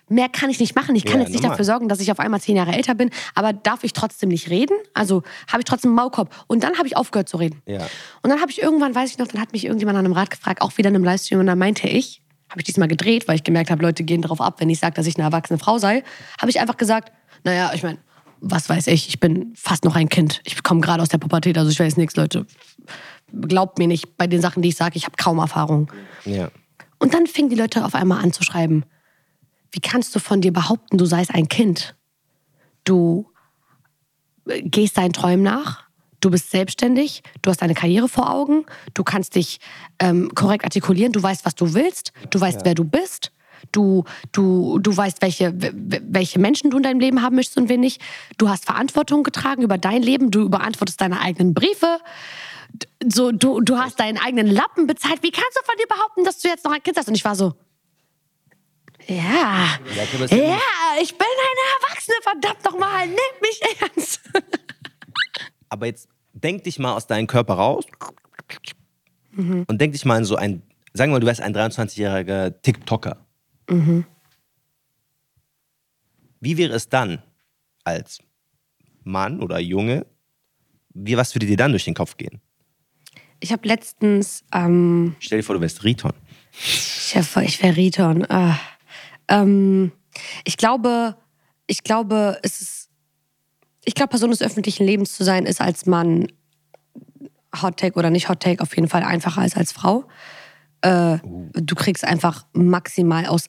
Mehr 0.09 0.29
kann 0.29 0.51
ich 0.51 0.61
nicht 0.61 0.75
machen. 0.75 0.95
Ich 0.95 1.05
kann 1.05 1.21
Ja, 1.21 1.23
jetzt 1.23 1.33
nicht 1.33 1.45
dafür 1.45 1.65
sorgen, 1.65 1.89
dass 1.89 2.01
ich 2.01 2.13
auf 2.13 2.21
einmal 2.21 2.41
zehn 2.41 2.57
Jahre 2.57 2.73
älter 2.73 2.95
bin, 2.95 3.11
aber 3.35 3.53
darf 3.53 3.83
ich 3.85 3.93
trotzdem 3.93 4.29
nicht 4.29 4.51
reden? 4.51 4.77
Also 4.93 5.23
habe 5.49 5.61
ich 5.61 5.65
trotzdem 5.65 5.91
einen 5.91 5.97
Maulkorb. 5.97 6.45
Und 6.49 6.65
dann 6.65 6.77
habe 6.77 6.87
ich 6.87 6.97
aufgehört 6.97 7.29
zu 7.29 7.39
reden. 7.39 7.63
Ja. 7.67 7.81
Und 8.23 8.31
dann 8.31 8.41
habe 8.41 8.51
ich 8.51 8.61
irgendwann, 8.61 8.95
weiß 8.95 9.11
ich 9.11 9.19
noch, 9.19 9.29
dann 9.29 9.41
hat 9.41 9.53
mich 9.53 9.65
irgendjemand 9.65 9.97
an 9.97 10.05
einem 10.05 10.15
Rat 10.15 10.31
gefragt, 10.31 10.61
auch 10.61 10.77
wieder 10.77 10.91
in 10.91 10.97
einem 10.97 11.05
Livestream, 11.05 11.41
und 11.41 11.47
dann 11.47 11.59
meinte 11.59 11.89
ich, 11.89 12.21
habe 12.51 12.61
ich 12.61 12.65
diesmal 12.65 12.89
gedreht, 12.89 13.29
weil 13.29 13.37
ich 13.37 13.45
gemerkt 13.45 13.71
habe, 13.71 13.83
Leute 13.83 14.05
gehen 14.05 14.21
darauf 14.21 14.41
ab, 14.41 14.61
wenn 14.61 14.69
ich 14.69 14.79
sage, 14.79 14.95
dass 14.95 15.07
ich 15.07 15.17
eine 15.17 15.25
erwachsene 15.25 15.59
Frau 15.59 15.79
sei, 15.79 16.05
habe 16.39 16.51
ich 16.51 16.61
einfach 16.61 16.77
gesagt, 16.77 17.11
naja, 17.45 17.73
ich 17.75 17.83
meine, 17.83 17.99
was 18.43 18.69
weiß 18.69 18.89
ich, 18.89 19.09
ich 19.09 19.21
bin 19.21 19.55
fast 19.57 19.85
noch 19.85 19.97
ein 19.97 20.09
Kind. 20.09 20.43
Ich 20.45 20.63
komme 20.63 20.81
gerade 20.81 21.03
aus 21.03 21.09
der 21.09 21.19
Pubertät, 21.19 21.57
also 21.57 21.71
ich 21.71 21.81
weiß 21.81 21.97
nichts, 21.97 22.17
Leute. 22.17 22.45
Glaubt 23.33 23.79
mir 23.79 23.87
nicht 23.87 24.17
bei 24.17 24.27
den 24.27 24.41
Sachen, 24.41 24.63
die 24.63 24.71
ich 24.71 24.77
sage, 24.77 24.97
ich 24.97 25.05
habe 25.05 25.17
kaum 25.17 25.39
Erfahrung. 25.39 25.91
Ja. 26.25 26.51
Und 26.99 27.15
dann 27.15 27.27
fingen 27.27 27.49
die 27.49 27.57
Leute 27.57 27.85
auf 27.85 27.95
einmal 27.95 28.23
an 28.23 28.33
zu 28.33 28.43
schreiben, 28.43 28.85
wie 29.73 29.81
kannst 29.81 30.15
du 30.15 30.19
von 30.19 30.41
dir 30.41 30.53
behaupten, 30.53 30.99
du 30.99 31.07
seist 31.07 31.35
ein 31.35 31.49
Kind? 31.49 31.97
Du 32.85 33.27
äh, 34.47 34.63
gehst 34.63 34.99
deinen 34.99 35.13
Träumen 35.13 35.43
nach, 35.43 35.85
du 36.21 36.31
bist 36.31 36.51
selbstständig, 36.51 37.23
du 37.41 37.51
hast 37.51 37.63
eine 37.63 37.75
Karriere 37.75 38.09
vor 38.09 38.33
Augen, 38.33 38.65
du 38.95 39.03
kannst 39.03 39.35
dich 39.35 39.59
ähm, 39.99 40.31
korrekt 40.35 40.65
artikulieren, 40.65 41.13
du 41.13 41.23
weißt, 41.23 41.45
was 41.45 41.55
du 41.55 41.75
willst, 41.75 42.13
du 42.31 42.41
weißt, 42.41 42.61
wer 42.65 42.75
du 42.75 42.85
bist. 42.85 43.33
Du, 43.71 44.03
du, 44.33 44.81
du 44.81 44.97
weißt, 44.97 45.23
welche, 45.23 45.55
welche 45.57 46.41
Menschen 46.41 46.71
du 46.71 46.79
in 46.79 46.83
deinem 46.83 46.99
Leben 46.99 47.23
haben 47.23 47.37
möchtest 47.37 47.59
und 47.59 47.69
wen 47.69 47.79
nicht. 47.79 48.03
Du 48.37 48.49
hast 48.49 48.65
Verantwortung 48.65 49.23
getragen 49.23 49.63
über 49.63 49.79
dein 49.79 50.03
Leben. 50.03 50.33
Du 50.33 50.51
beantwortest 50.51 51.01
deine 51.01 51.21
eigenen 51.21 51.55
Briefe. 51.55 52.01
So, 53.07 53.33
du, 53.33 53.61
du 53.61 53.77
hast 53.79 53.99
deinen 54.01 54.19
eigenen 54.19 54.47
Lappen 54.47 54.87
bezahlt. 54.87 55.23
Wie 55.23 55.31
kannst 55.31 55.57
du 55.59 55.65
von 55.65 55.75
dir 55.79 55.87
behaupten, 55.89 56.25
dass 56.25 56.39
du 56.41 56.49
jetzt 56.49 56.65
noch 56.65 56.73
ein 56.73 56.83
Kind 56.83 56.97
hast? 56.97 57.09
Und 57.09 57.15
ich 57.15 57.25
war 57.25 57.35
so, 57.35 57.55
ja 59.09 59.79
ja, 60.37 60.61
ich 61.03 61.17
bin 61.19 61.27
eine 61.27 61.89
Erwachsene, 61.89 62.17
verdammt 62.23 62.65
nochmal, 62.65 63.07
nimm 63.09 63.17
mich 63.41 63.61
ernst. 63.81 64.21
Aber 65.69 65.87
jetzt 65.87 66.09
denk 66.33 66.65
dich 66.65 66.79
mal 66.79 66.95
aus 66.95 67.07
deinem 67.07 67.27
Körper 67.27 67.55
raus 67.55 67.85
Mhm. 69.35 69.65
und 69.67 69.81
denk 69.81 69.93
dich 69.95 70.05
mal 70.05 70.19
in 70.19 70.25
so 70.27 70.37
ein, 70.37 70.63
sagen 70.93 71.11
wir 71.11 71.15
mal, 71.15 71.21
du 71.21 71.27
wärst 71.27 71.41
ein 71.41 71.55
23-jähriger 71.57 72.51
TikToker. 72.61 73.25
Mhm. 73.71 74.05
Wie 76.41 76.59
wäre 76.59 76.75
es 76.75 76.91
dann 76.91 77.23
als 77.83 78.19
Mann 79.03 79.41
oder 79.41 79.59
Junge? 79.59 80.05
Wie, 80.91 81.17
was 81.17 81.35
würde 81.35 81.47
dir 81.47 81.57
dann 81.57 81.71
durch 81.71 81.85
den 81.87 81.95
Kopf 81.95 82.19
gehen? 82.19 82.43
Ich 83.43 83.53
habe 83.53 83.67
letztens, 83.67 84.45
ähm, 84.55 85.17
Stell 85.19 85.39
dir 85.39 85.43
vor, 85.43 85.57
du 85.57 85.61
wärst 85.61 85.83
Riton. 85.83 86.13
Chef, 86.53 87.37
ich 87.39 87.61
wäre 87.61 87.77
Riton. 87.77 88.25
Ah. 88.31 88.57
Ähm, 89.27 89.91
ich 90.45 90.57
glaube, 90.57 91.17
ich 91.67 91.83
glaube, 91.83 92.39
es 92.43 92.61
ist, 92.61 92.89
ich 93.85 93.95
glaube, 93.95 94.11
Person 94.11 94.31
des 94.31 94.43
öffentlichen 94.43 94.87
Lebens 94.87 95.17
zu 95.17 95.25
sein, 95.25 95.45
ist 95.45 95.61
als 95.61 95.87
Mann 95.87 96.29
Hot 97.61 97.79
Take 97.79 97.99
oder 97.99 98.11
nicht 98.11 98.29
Hot 98.29 98.41
Take 98.41 98.63
auf 98.63 98.77
jeden 98.77 98.89
Fall 98.89 99.03
einfacher 99.03 99.41
als 99.41 99.57
als 99.57 99.73
Frau. 99.73 100.05
Äh, 100.83 101.19
Du 101.55 101.75
kriegst 101.75 102.05
einfach 102.05 102.47
maximal 102.53 103.27
aus. 103.27 103.47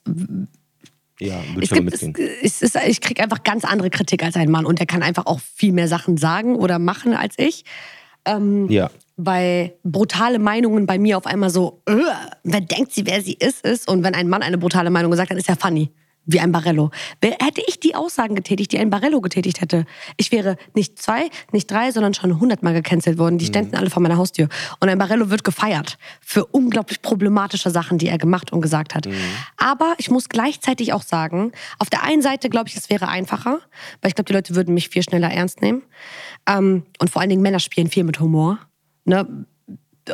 Ja, 1.20 1.40
Es 1.60 1.70
gibt, 1.70 1.94
es, 1.94 2.02
mitgehen. 2.02 2.28
es 2.42 2.62
ist, 2.62 2.76
ich 2.86 3.00
krieg 3.00 3.20
einfach 3.22 3.44
ganz 3.44 3.64
andere 3.64 3.90
Kritik 3.90 4.24
als 4.24 4.34
ein 4.34 4.50
Mann 4.50 4.66
und 4.66 4.80
der 4.80 4.86
kann 4.86 5.04
einfach 5.04 5.26
auch 5.26 5.38
viel 5.40 5.72
mehr 5.72 5.86
Sachen 5.86 6.16
sagen 6.16 6.56
oder 6.56 6.80
machen 6.80 7.14
als 7.14 7.34
ich. 7.38 7.64
Ja. 8.26 8.90
Weil 9.16 9.74
brutale 9.84 10.38
Meinungen 10.38 10.86
bei 10.86 10.98
mir 10.98 11.16
auf 11.16 11.26
einmal 11.26 11.50
so, 11.50 11.82
"Ugh, 11.88 12.00
wer 12.42 12.60
denkt 12.60 12.92
sie, 12.92 13.06
wer 13.06 13.22
sie 13.22 13.34
ist, 13.34 13.64
ist. 13.64 13.88
Und 13.88 14.02
wenn 14.02 14.14
ein 14.14 14.28
Mann 14.28 14.42
eine 14.42 14.58
brutale 14.58 14.90
Meinung 14.90 15.10
gesagt 15.10 15.30
hat, 15.30 15.38
ist 15.38 15.48
er 15.48 15.56
funny. 15.56 15.92
Wie 16.26 16.40
ein 16.40 16.52
Barello. 16.52 16.90
Hätte 17.22 17.60
ich 17.66 17.80
die 17.80 17.94
Aussagen 17.94 18.34
getätigt, 18.34 18.72
die 18.72 18.78
ein 18.78 18.88
Barello 18.88 19.20
getätigt 19.20 19.60
hätte, 19.60 19.84
ich 20.16 20.32
wäre 20.32 20.56
nicht 20.74 20.98
zwei, 20.98 21.28
nicht 21.52 21.70
drei, 21.70 21.90
sondern 21.92 22.14
schon 22.14 22.40
hundertmal 22.40 22.72
gecancelt 22.72 23.18
worden. 23.18 23.36
Die 23.36 23.44
ständen 23.44 23.76
alle 23.76 23.90
vor 23.90 24.00
meiner 24.02 24.16
Haustür. 24.16 24.48
Und 24.80 24.88
ein 24.88 24.96
Barello 24.96 25.28
wird 25.28 25.44
gefeiert 25.44 25.98
für 26.22 26.46
unglaublich 26.46 27.02
problematische 27.02 27.68
Sachen, 27.68 27.98
die 27.98 28.08
er 28.08 28.16
gemacht 28.16 28.54
und 28.54 28.62
gesagt 28.62 28.94
hat. 28.94 29.06
Aber 29.58 29.92
ich 29.98 30.10
muss 30.10 30.30
gleichzeitig 30.30 30.94
auch 30.94 31.02
sagen, 31.02 31.52
auf 31.78 31.90
der 31.90 32.02
einen 32.04 32.22
Seite 32.22 32.48
glaube 32.48 32.70
ich, 32.70 32.76
es 32.76 32.88
wäre 32.88 33.08
einfacher, 33.08 33.58
weil 34.00 34.08
ich 34.08 34.14
glaube, 34.14 34.28
die 34.28 34.32
Leute 34.32 34.54
würden 34.56 34.72
mich 34.72 34.88
viel 34.88 35.02
schneller 35.02 35.30
ernst 35.30 35.60
nehmen. 35.60 35.82
Ähm, 36.48 36.84
und 37.00 37.10
vor 37.10 37.20
allen 37.20 37.28
Dingen 37.28 37.42
Männer 37.42 37.60
spielen 37.60 37.90
viel 37.90 38.04
mit 38.04 38.18
Humor. 38.18 38.60
Ne? 39.04 39.46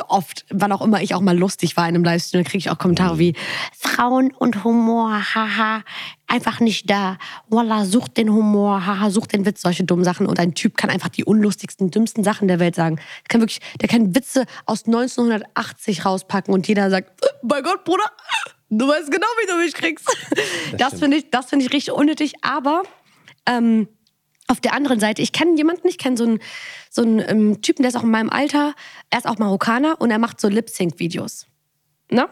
Oft, 0.07 0.45
wann 0.49 0.71
auch 0.71 0.81
immer 0.81 1.01
ich 1.01 1.15
auch 1.15 1.21
mal 1.21 1.37
lustig 1.37 1.75
war 1.75 1.83
in 1.83 1.95
einem 1.95 2.05
Livestream, 2.05 2.43
dann 2.43 2.49
kriege 2.49 2.59
ich 2.59 2.69
auch 2.69 2.77
Kommentare 2.77 3.19
wie 3.19 3.35
Frauen 3.77 4.31
und 4.31 4.63
Humor, 4.63 5.35
haha, 5.35 5.83
einfach 6.27 6.61
nicht 6.61 6.89
da. 6.89 7.17
Wallah, 7.49 7.83
sucht 7.83 8.15
den 8.15 8.31
Humor, 8.31 8.85
haha, 8.85 9.09
sucht 9.09 9.33
den 9.33 9.45
Witz, 9.45 9.61
solche 9.61 9.83
dummen 9.83 10.05
Sachen. 10.05 10.27
Und 10.27 10.39
ein 10.39 10.53
Typ 10.53 10.77
kann 10.77 10.89
einfach 10.89 11.09
die 11.09 11.25
unlustigsten, 11.25 11.91
dümmsten 11.91 12.23
Sachen 12.23 12.47
der 12.47 12.59
Welt 12.59 12.75
sagen. 12.75 12.95
Der 12.95 13.27
kann 13.27 13.41
wirklich, 13.41 13.59
der 13.81 13.89
kann 13.89 14.15
Witze 14.15 14.45
aus 14.65 14.85
1980 14.85 16.05
rauspacken 16.05 16.53
und 16.53 16.69
jeder 16.69 16.89
sagt, 16.89 17.21
"Äh, 17.21 17.27
bei 17.43 17.61
Gott, 17.61 17.83
Bruder, 17.83 18.09
du 18.69 18.87
weißt 18.87 19.11
genau, 19.11 19.27
wie 19.41 19.47
du 19.47 19.57
mich 19.57 19.73
kriegst. 19.73 20.07
Das, 20.77 20.87
stimmt. 20.87 21.01
finde 21.01 21.17
ich, 21.17 21.29
das 21.29 21.47
finde 21.47 21.65
ich 21.65 21.73
richtig 21.73 21.93
unnötig, 21.93 22.33
aber 22.41 22.83
ähm, 23.45 23.89
auf 24.51 24.59
der 24.61 24.73
anderen 24.73 24.99
Seite, 24.99 25.21
ich 25.21 25.31
kenne 25.31 25.55
jemanden, 25.57 25.87
ich 25.87 25.97
kenne 25.97 26.17
so 26.17 26.25
einen, 26.25 26.39
so 26.89 27.01
einen 27.01 27.19
ähm, 27.27 27.61
Typen, 27.61 27.83
der 27.83 27.89
ist 27.89 27.95
auch 27.95 28.03
in 28.03 28.11
meinem 28.11 28.29
Alter, 28.29 28.73
er 29.09 29.17
ist 29.17 29.27
auch 29.27 29.37
Marokkaner 29.37 29.99
und 29.99 30.11
er 30.11 30.19
macht 30.19 30.39
so 30.39 30.47
Lip-Sync-Videos. 30.47 31.47
Ne? 32.11 32.27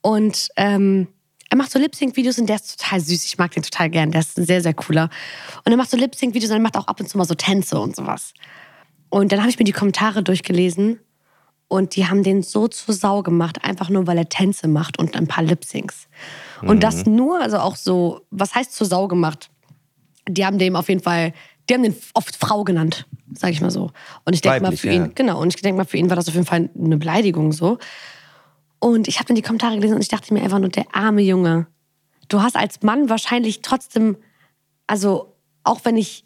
Und 0.00 0.48
ähm, 0.56 1.08
er 1.50 1.58
macht 1.58 1.70
so 1.70 1.78
Lip-Sync-Videos 1.78 2.38
und 2.38 2.46
der 2.46 2.56
ist 2.56 2.80
total 2.80 3.00
süß. 3.00 3.26
Ich 3.26 3.36
mag 3.36 3.50
den 3.50 3.62
total 3.62 3.90
gern. 3.90 4.10
Der 4.10 4.20
ist 4.20 4.38
ein 4.38 4.46
sehr, 4.46 4.62
sehr 4.62 4.72
cooler. 4.72 5.10
Und 5.64 5.72
er 5.72 5.76
macht 5.76 5.90
so 5.90 5.98
Lip-Sync-Videos 5.98 6.50
und 6.50 6.56
er 6.56 6.62
macht 6.62 6.78
auch 6.78 6.86
ab 6.86 6.98
und 7.00 7.08
zu 7.08 7.18
mal 7.18 7.26
so 7.26 7.34
Tänze 7.34 7.78
und 7.78 7.94
sowas. 7.94 8.32
Und 9.10 9.32
dann 9.32 9.40
habe 9.40 9.50
ich 9.50 9.58
mir 9.58 9.66
die 9.66 9.72
Kommentare 9.72 10.22
durchgelesen 10.22 11.00
und 11.68 11.96
die 11.96 12.08
haben 12.08 12.22
den 12.22 12.42
so 12.42 12.68
zur 12.68 12.94
Sau 12.94 13.22
gemacht, 13.22 13.64
einfach 13.64 13.90
nur 13.90 14.06
weil 14.06 14.16
er 14.16 14.28
Tänze 14.28 14.68
macht 14.68 14.98
und 14.98 15.14
ein 15.16 15.26
paar 15.26 15.44
Lip-Syncs. 15.44 16.08
Und 16.62 16.82
das 16.82 17.06
nur, 17.06 17.40
also 17.40 17.58
auch 17.58 17.76
so, 17.76 18.22
was 18.30 18.54
heißt 18.54 18.74
zur 18.74 18.86
Sau 18.86 19.08
gemacht? 19.08 19.50
Die 20.34 20.44
haben 20.46 20.58
dem 20.58 20.76
auf 20.76 20.88
jeden 20.88 21.02
Fall, 21.02 21.32
die 21.68 21.74
haben 21.74 21.82
den 21.82 21.96
oft 22.14 22.36
Frau 22.36 22.64
genannt, 22.64 23.06
sag 23.34 23.50
ich 23.50 23.60
mal 23.60 23.70
so. 23.70 23.90
Und 24.24 24.34
ich 24.34 24.40
denke 24.40 24.62
mal 24.62 24.76
für 24.76 24.88
ja. 24.88 24.94
ihn, 24.94 25.12
genau, 25.14 25.40
und 25.40 25.54
ich 25.54 25.60
denke 25.60 25.78
mal 25.78 25.84
für 25.84 25.96
ihn 25.96 26.08
war 26.08 26.16
das 26.16 26.28
auf 26.28 26.34
jeden 26.34 26.46
Fall 26.46 26.70
eine 26.76 26.96
Beleidigung 26.96 27.52
so. 27.52 27.78
Und 28.78 29.06
ich 29.06 29.18
habe 29.18 29.26
dann 29.26 29.36
die 29.36 29.42
Kommentare 29.42 29.76
gelesen 29.76 29.94
und 29.94 30.02
ich 30.02 30.08
dachte 30.08 30.34
mir 30.34 30.42
einfach 30.42 30.58
nur, 30.58 30.68
der 30.68 30.86
arme 30.92 31.22
Junge. 31.22 31.66
Du 32.28 32.42
hast 32.42 32.56
als 32.56 32.82
Mann 32.82 33.08
wahrscheinlich 33.08 33.62
trotzdem, 33.62 34.16
also 34.86 35.36
auch 35.62 35.80
wenn 35.84 35.96
ich 35.96 36.24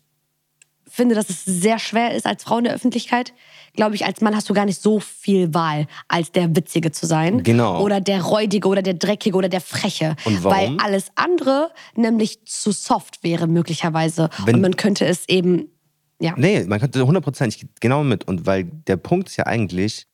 finde, 0.89 1.15
dass 1.15 1.29
es 1.29 1.45
sehr 1.45 1.79
schwer 1.79 2.15
ist 2.15 2.27
als 2.27 2.45
Frau 2.45 2.59
in 2.59 2.65
der 2.65 2.75
Öffentlichkeit, 2.75 3.33
glaube 3.75 3.95
ich, 3.95 4.05
als 4.05 4.21
Mann 4.21 4.35
hast 4.35 4.49
du 4.49 4.55
gar 4.55 4.65
nicht 4.65 4.81
so 4.81 5.01
viel 5.01 5.53
Wahl, 5.55 5.87
als 6.09 6.33
der 6.33 6.55
Witzige 6.57 6.91
zu 6.91 7.07
sein. 7.07 7.43
Genau. 7.43 7.83
Oder 7.83 8.01
der 8.01 8.23
Räudige 8.23 8.69
oder 8.69 8.83
der 8.83 8.95
Dreckige 8.95 9.37
oder 9.37 9.49
der 9.49 9.61
Freche. 9.61 10.17
Und 10.25 10.43
warum? 10.43 10.79
Weil 10.79 10.85
alles 10.85 11.11
andere 11.15 11.71
nämlich 11.95 12.45
zu 12.47 12.73
soft 12.73 13.23
wäre 13.23 13.47
möglicherweise. 13.47 14.31
Wenn- 14.45 14.57
und 14.57 14.61
man 14.63 14.77
könnte 14.77 15.05
es 15.07 15.29
eben, 15.29 15.69
ja. 16.21 16.35
Nee, 16.37 16.65
man 16.65 16.81
könnte 16.81 17.01
100% 17.03 17.67
genau 17.81 18.03
mit. 18.03 18.27
Und 18.27 18.47
weil 18.47 18.65
der 18.65 18.97
Punkt 18.97 19.29
ist 19.29 19.37
ja 19.37 19.47
eigentlich, 19.47 20.07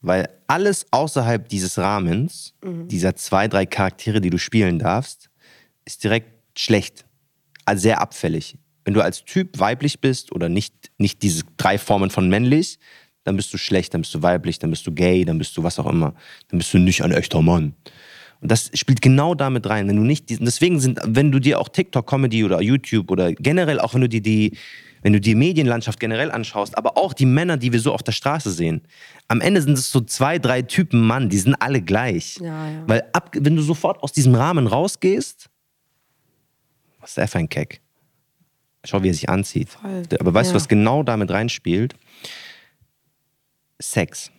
weil 0.00 0.28
alles 0.46 0.86
außerhalb 0.90 1.48
dieses 1.48 1.78
Rahmens, 1.78 2.54
dieser 2.62 3.16
zwei, 3.16 3.48
drei 3.48 3.64
Charaktere, 3.64 4.20
die 4.20 4.30
du 4.30 4.38
spielen 4.38 4.78
darfst, 4.78 5.30
ist 5.86 6.04
direkt 6.04 6.58
schlecht. 6.58 7.06
Also 7.64 7.82
sehr 7.82 8.02
abfällig. 8.02 8.58
Wenn 8.84 8.94
du 8.94 9.00
als 9.00 9.24
Typ 9.24 9.58
weiblich 9.58 10.00
bist 10.00 10.32
oder 10.32 10.48
nicht, 10.48 10.74
nicht 10.98 11.22
diese 11.22 11.44
drei 11.56 11.78
Formen 11.78 12.10
von 12.10 12.28
männlich, 12.28 12.78
dann 13.24 13.36
bist 13.36 13.52
du 13.52 13.58
schlecht, 13.58 13.94
dann 13.94 14.02
bist 14.02 14.14
du 14.14 14.22
weiblich, 14.22 14.58
dann 14.58 14.70
bist 14.70 14.86
du 14.86 14.92
gay, 14.92 15.24
dann 15.24 15.38
bist 15.38 15.56
du 15.56 15.62
was 15.62 15.78
auch 15.78 15.86
immer. 15.86 16.14
Dann 16.48 16.58
bist 16.58 16.72
du 16.74 16.78
nicht 16.78 17.02
ein 17.02 17.10
echter 17.10 17.40
Mann. 17.40 17.74
Und 18.40 18.50
das 18.50 18.70
spielt 18.74 19.00
genau 19.00 19.34
damit 19.34 19.66
rein. 19.66 19.88
Wenn 19.88 19.96
du 19.96 20.02
nicht 20.02 20.28
diesen, 20.28 20.44
deswegen 20.44 20.78
sind, 20.78 21.00
wenn 21.02 21.32
du 21.32 21.38
dir 21.38 21.58
auch 21.58 21.70
TikTok-Comedy 21.70 22.44
oder 22.44 22.60
YouTube 22.60 23.10
oder 23.10 23.32
generell 23.32 23.80
auch 23.80 23.94
wenn 23.94 24.02
du 24.02 24.08
dir 24.08 24.20
die, 24.20 24.58
wenn 25.00 25.14
du 25.14 25.20
die 25.20 25.34
Medienlandschaft 25.34 25.98
generell 25.98 26.30
anschaust, 26.30 26.76
aber 26.76 26.98
auch 26.98 27.14
die 27.14 27.24
Männer, 27.24 27.56
die 27.56 27.72
wir 27.72 27.80
so 27.80 27.92
auf 27.92 28.02
der 28.02 28.12
Straße 28.12 28.50
sehen, 28.50 28.82
am 29.28 29.40
Ende 29.40 29.62
sind 29.62 29.78
es 29.78 29.90
so 29.90 30.02
zwei, 30.02 30.38
drei 30.38 30.60
Typen 30.60 31.00
Mann, 31.00 31.30
die 31.30 31.38
sind 31.38 31.54
alle 31.54 31.80
gleich. 31.80 32.36
Ja, 32.40 32.68
ja. 32.68 32.82
Weil 32.86 33.04
ab, 33.14 33.30
wenn 33.38 33.56
du 33.56 33.62
sofort 33.62 34.02
aus 34.02 34.12
diesem 34.12 34.34
Rahmen 34.34 34.66
rausgehst, 34.66 35.48
was 37.00 37.10
ist 37.10 37.16
der 37.16 37.28
für 37.28 37.38
ein 37.38 37.48
Keck? 37.48 37.80
Schau, 38.84 39.02
wie 39.02 39.08
er 39.08 39.14
sich 39.14 39.28
anzieht. 39.28 39.70
Voll. 39.70 40.02
Aber 40.20 40.34
weißt 40.34 40.50
du, 40.50 40.52
Ja. 40.52 40.56
was 40.56 40.68
genau 40.68 41.02
damit 41.02 41.30
reinspielt? 41.30 41.94
Sex. 43.80 44.30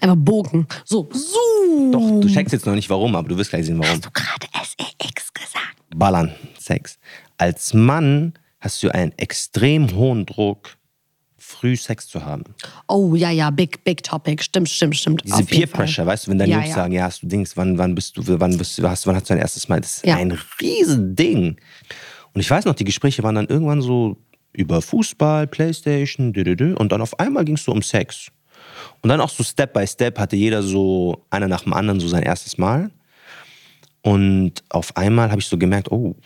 Einfach 0.00 0.16
Bogen. 0.16 0.66
So, 0.84 1.08
so. 1.12 1.90
Doch, 1.92 2.20
du 2.20 2.28
checkst 2.28 2.52
jetzt 2.52 2.66
noch 2.66 2.74
nicht 2.74 2.88
warum, 2.88 3.16
aber 3.16 3.28
du 3.28 3.36
wirst 3.36 3.50
gleich 3.50 3.66
sehen, 3.66 3.78
warum. 3.78 3.90
Hast 3.92 4.04
du 4.06 4.10
gerade 4.12 4.46
SEX 4.54 5.32
gesagt? 5.32 5.76
Ballern, 5.94 6.32
Sex. 6.58 6.98
Als 7.36 7.74
Mann 7.74 8.34
hast 8.60 8.82
du 8.82 8.94
einen 8.94 9.12
extrem 9.18 9.94
hohen 9.96 10.24
Druck, 10.26 10.76
früh 11.36 11.74
Sex 11.76 12.06
zu 12.06 12.24
haben. 12.24 12.44
Oh, 12.86 13.16
ja, 13.16 13.30
ja, 13.30 13.50
big, 13.50 13.82
big 13.82 14.02
topic. 14.04 14.42
Stimmt, 14.44 14.68
stimmt, 14.68 14.96
stimmt. 14.96 15.22
Diese 15.24 15.44
Peer 15.44 15.66
Fall. 15.66 15.80
Pressure, 15.86 16.06
weißt 16.06 16.26
du, 16.26 16.30
wenn 16.30 16.38
deine 16.38 16.52
Ja, 16.52 16.56
Jungs 16.58 16.68
ja. 16.68 16.74
sagen, 16.76 16.92
ja, 16.92 17.02
hast 17.04 17.22
du 17.22 17.26
Dings, 17.26 17.56
wann, 17.56 17.76
wann 17.76 17.94
bist 17.96 18.16
du, 18.16 18.22
wann 18.38 18.56
bist 18.56 18.78
du, 18.78 18.88
hast, 18.88 19.06
wann 19.08 19.16
hast 19.16 19.24
du 19.28 19.34
dein 19.34 19.40
erstes 19.42 19.68
Mal? 19.68 19.80
Das 19.80 19.96
ist 19.96 20.06
Ja. 20.06 20.16
ein 20.16 20.38
riesen 20.60 21.16
Ding. 21.16 21.56
Und 22.32 22.40
ich 22.40 22.50
weiß 22.50 22.64
noch, 22.64 22.74
die 22.74 22.84
Gespräche 22.84 23.22
waren 23.22 23.34
dann 23.34 23.46
irgendwann 23.46 23.82
so 23.82 24.16
über 24.52 24.82
Fußball, 24.82 25.46
Playstation, 25.46 26.32
dü, 26.32 26.74
und 26.74 26.92
dann 26.92 27.00
auf 27.00 27.18
einmal 27.18 27.44
ging 27.44 27.56
es 27.56 27.64
so 27.64 27.72
um 27.72 27.82
Sex. 27.82 28.30
Und 29.00 29.08
dann 29.08 29.20
auch 29.20 29.30
so 29.30 29.42
Step 29.42 29.72
by 29.72 29.86
Step 29.86 30.18
hatte 30.18 30.36
jeder 30.36 30.62
so, 30.62 31.24
einer 31.30 31.48
nach 31.48 31.62
dem 31.62 31.72
anderen, 31.72 32.00
so 32.00 32.08
sein 32.08 32.22
erstes 32.22 32.58
Mal. 32.58 32.90
Und 34.02 34.64
auf 34.68 34.96
einmal 34.96 35.30
habe 35.30 35.40
ich 35.40 35.46
so 35.46 35.58
gemerkt, 35.58 35.90
oh, 35.90 36.16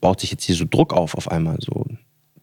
baut 0.00 0.20
sich 0.20 0.30
jetzt 0.30 0.44
hier 0.44 0.54
so 0.54 0.64
Druck 0.68 0.92
auf, 0.92 1.14
auf 1.14 1.30
einmal. 1.30 1.56
So. 1.60 1.86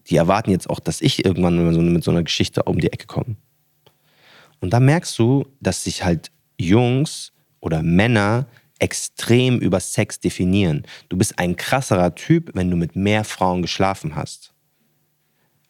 Die 0.07 0.17
erwarten 0.17 0.51
jetzt 0.51 0.69
auch, 0.69 0.79
dass 0.79 1.01
ich 1.01 1.25
irgendwann 1.25 1.73
so, 1.73 1.81
mit 1.81 2.03
so 2.03 2.11
einer 2.11 2.23
Geschichte 2.23 2.63
um 2.63 2.79
die 2.79 2.91
Ecke 2.91 3.07
komme. 3.07 3.35
Und 4.59 4.71
da 4.71 4.79
merkst 4.79 5.17
du, 5.19 5.45
dass 5.59 5.83
sich 5.83 6.03
halt 6.03 6.31
Jungs 6.57 7.31
oder 7.59 7.83
Männer 7.83 8.47
extrem 8.79 9.59
über 9.59 9.79
Sex 9.79 10.19
definieren. 10.19 10.83
Du 11.09 11.17
bist 11.17 11.39
ein 11.39 11.55
krasserer 11.55 12.15
Typ, 12.15 12.51
wenn 12.53 12.69
du 12.69 12.77
mit 12.77 12.95
mehr 12.95 13.23
Frauen 13.23 13.61
geschlafen 13.61 14.15
hast. 14.15 14.53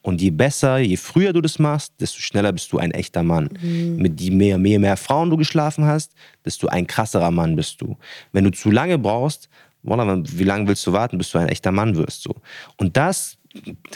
Und 0.01 0.21
je 0.21 0.29
besser, 0.29 0.77
je 0.77 0.97
früher 0.97 1.33
du 1.33 1.41
das 1.41 1.57
machst, 1.57 1.93
desto 1.99 2.19
schneller 2.19 2.51
bist 2.51 2.71
du 2.71 2.77
ein 2.77 2.91
echter 2.91 3.23
Mann. 3.23 3.49
Mit 3.97 4.21
je 4.21 4.29
mehr, 4.29 4.59
mehr, 4.59 4.79
mehr 4.79 4.97
Frauen 4.97 5.31
du 5.31 5.37
geschlafen 5.37 5.85
hast, 5.85 6.13
desto 6.45 6.67
ein 6.67 6.85
krasserer 6.85 7.31
Mann 7.31 7.55
bist 7.55 7.81
du. 7.81 7.97
Wenn 8.31 8.43
du 8.43 8.51
zu 8.51 8.69
lange 8.69 8.99
brauchst, 8.99 9.49
wie 9.81 10.43
lange 10.43 10.67
willst 10.67 10.85
du 10.85 10.93
warten, 10.93 11.17
bis 11.17 11.31
du 11.31 11.39
ein 11.39 11.49
echter 11.49 11.71
Mann 11.71 11.95
wirst? 11.95 12.21
So. 12.21 12.35
Und 12.77 12.97
das 12.97 13.37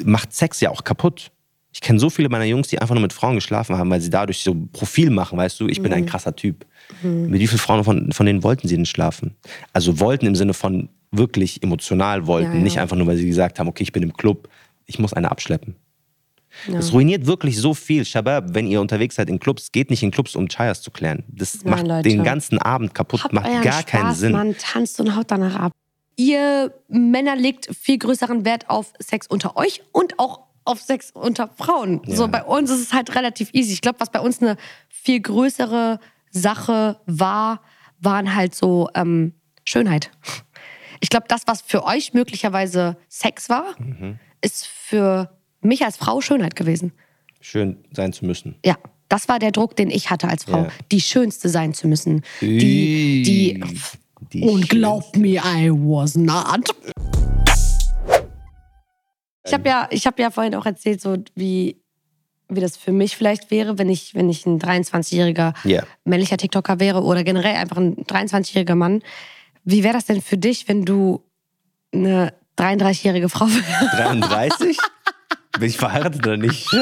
macht 0.04 0.34
Sex 0.34 0.62
ja 0.62 0.72
auch 0.72 0.84
kaputt. 0.84 1.32
Ich 1.72 1.82
kenne 1.82 2.00
so 2.00 2.10
viele 2.10 2.30
meiner 2.30 2.45
Jungs, 2.45 2.69
die 2.69 2.80
einfach 2.80 2.95
nur 2.95 3.04
mit 3.04 3.13
Frauen 3.13 3.36
geschlafen 3.36 3.78
haben, 3.78 3.91
weil 3.91 4.02
sie 4.02 4.10
dadurch 4.10 4.39
so 4.39 4.56
Profil 4.74 5.12
machen, 5.12 5.38
weißt 5.38 5.60
du, 5.60 5.67
ich 5.67 5.80
bin 5.80 5.93
ein 5.93 6.08
krasser 6.08 6.36
Typ. 6.36 6.65
Mit 7.04 7.39
wie 7.39 7.47
vielen 7.47 7.60
Frauen 7.60 7.84
von, 7.84 8.12
von 8.12 8.25
denen 8.25 8.43
wollten 8.43 8.67
sie 8.67 8.75
denn 8.75 8.86
schlafen? 8.86 9.36
Also 9.73 9.99
wollten 9.99 10.25
im 10.25 10.36
Sinne 10.36 10.54
von 10.54 10.89
wirklich 11.12 11.62
emotional 11.63 12.28
wollten, 12.28 12.52
Ja, 12.52 12.58
ja. 12.58 12.63
nicht 12.63 12.80
einfach 12.80 12.95
nur, 12.95 13.08
weil 13.08 13.17
sie 13.17 13.28
gesagt 13.28 13.60
haben, 13.60 13.67
okay, 13.67 13.84
ich 13.84 13.91
bin 13.91 14.04
im 14.04 14.13
Club, 14.13 14.49
ich 14.86 14.99
muss 14.99 15.13
eine 15.13 15.30
abschleppen. 15.32 15.75
Das 16.67 16.91
ruiniert 16.93 17.28
wirklich 17.28 17.58
so 17.58 17.73
viel. 17.75 18.04
Shabab, 18.06 18.54
wenn 18.56 18.65
ihr 18.67 18.82
unterwegs 18.82 19.15
seid 19.15 19.30
in 19.30 19.39
Clubs, 19.39 19.71
geht 19.71 19.91
nicht 19.91 20.02
in 20.02 20.10
Clubs, 20.12 20.36
um 20.36 20.47
Chayas 20.47 20.82
zu 20.82 20.89
klären. 20.89 21.23
Das 21.28 21.63
Nein, 21.63 21.71
macht 21.71 21.88
Leute. 21.88 22.10
den 22.10 22.23
ganzen 22.23 22.58
Abend 22.58 22.95
kaputt, 22.95 23.23
Habt 23.23 23.34
macht 23.34 23.45
gar 23.62 23.84
keinen 23.84 24.08
Spaß, 24.08 24.19
Sinn. 24.19 24.32
Mann, 24.32 24.56
tanzt 24.58 24.99
und 24.99 25.15
haut 25.15 25.30
danach 25.30 25.56
ab. 25.56 25.73
Ihr 26.15 26.73
Männer 26.88 27.36
legt 27.36 27.69
viel 27.75 27.97
größeren 27.99 28.45
Wert 28.45 28.69
auf 28.69 28.91
Sex 28.99 29.28
unter 29.28 29.56
euch 29.58 29.84
und 29.91 30.17
auch 30.19 30.41
auf 30.65 30.82
Sex 30.82 31.12
unter 31.12 31.47
Frauen. 31.56 32.02
So 32.08 32.28
bei 32.28 32.43
uns 32.43 32.69
ist 32.71 32.82
es 32.82 32.93
halt 32.93 33.15
relativ 33.15 33.49
easy. 33.54 33.73
Ich 33.73 33.82
glaube, 33.82 33.99
was 33.99 34.12
bei 34.12 34.19
uns 34.19 34.41
eine 34.41 34.58
viel 34.89 35.21
größere 35.21 35.99
Sache 36.32 37.00
war, 37.06 37.62
waren 38.00 38.36
halt 38.36 38.56
so 38.56 38.89
ähm, 38.96 39.34
Schönheit. 39.65 40.12
Ich 41.00 41.10
glaube, 41.10 41.26
das, 41.30 41.44
was 41.46 41.62
für 41.62 41.86
euch 41.86 42.13
möglicherweise 42.13 42.98
Sex 43.08 43.50
war, 43.50 43.76
Mhm. 43.80 44.20
ist 44.42 44.68
für 44.68 45.38
mich 45.62 45.84
als 45.86 45.98
Frau 45.98 46.22
Schönheit 46.22 46.56
gewesen. 46.56 46.92
Schön 47.42 47.78
sein 47.92 48.12
zu 48.13 48.26
müssen. 48.26 48.56
Ja, 48.65 48.78
das 49.08 49.28
war 49.28 49.39
der 49.39 49.52
Druck, 49.52 49.76
den 49.76 49.89
ich 49.89 50.10
hatte 50.10 50.28
als 50.28 50.44
Frau, 50.46 50.63
Ja. 50.63 50.70
die 50.92 51.02
Schönste 51.02 51.50
sein 51.50 51.74
zu 51.74 51.88
müssen. 51.88 52.24
Die, 52.42 53.24
die, 53.24 53.63
Die 54.34 54.42
und 54.44 54.68
glaub 54.70 55.15
mir, 55.15 55.42
I 55.46 55.72
was 55.72 56.15
not. 56.15 56.70
Ich 59.46 59.54
habe 59.54 59.68
ja, 59.68 59.88
ich 59.92 60.06
hab 60.06 60.20
ja 60.20 60.30
vorhin 60.32 60.54
auch 60.56 60.65
erzählt, 60.65 61.02
so 61.02 61.18
wie, 61.36 61.82
wie 62.49 62.62
das 62.62 62.77
für 62.77 62.91
mich 62.91 63.15
vielleicht 63.15 63.51
wäre, 63.51 63.77
wenn 63.77 63.89
ich, 63.89 64.15
wenn 64.15 64.29
ich 64.29 64.45
ein 64.45 64.59
23-jähriger 64.59 65.53
Ja. 65.63 65.83
männlicher 66.03 66.38
TikToker 66.38 66.79
wäre 66.79 67.03
oder 67.03 67.23
generell 67.23 67.55
einfach 67.55 67.77
ein 67.77 67.95
23-jähriger 68.05 68.75
Mann. 68.75 69.01
Wie 69.63 69.83
wäre 69.83 69.93
das 69.93 70.05
denn 70.05 70.21
für 70.21 70.38
dich, 70.38 70.67
wenn 70.67 70.85
du 70.85 71.23
eine 71.93 72.33
33-jährige 72.57 73.29
Frau 73.29 73.45
wärst? 73.47 73.93
33? 73.99 74.77
Bin 75.59 75.67
ich 75.67 75.77
verheiratet 75.77 76.25
oder 76.25 76.38
nicht? 76.38 76.71
Wie 76.73 76.77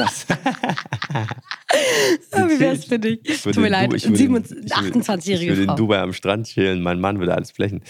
wäre 2.60 2.74
es 2.74 2.84
für 2.84 2.98
dich? 2.98 3.20
Ich 3.24 3.42
Tut 3.42 3.56
mir 3.56 3.68
leid, 3.68 3.92
Du- 3.92 3.96
ich 3.96 4.08
würde 4.08 4.22
in- 4.22 4.36
eine 4.36 4.44
ich 4.44 4.50
würde- 4.76 5.00
28-jährige 5.00 5.52
Ich 5.52 5.58
würde 5.58 5.70
in. 5.72 5.76
Dubai 5.76 5.98
am 6.00 6.12
Strand 6.12 6.46
chillen, 6.46 6.82
mein 6.82 7.00
Mann 7.00 7.18
würde 7.18 7.34
alles 7.34 7.50
flächen. 7.50 7.82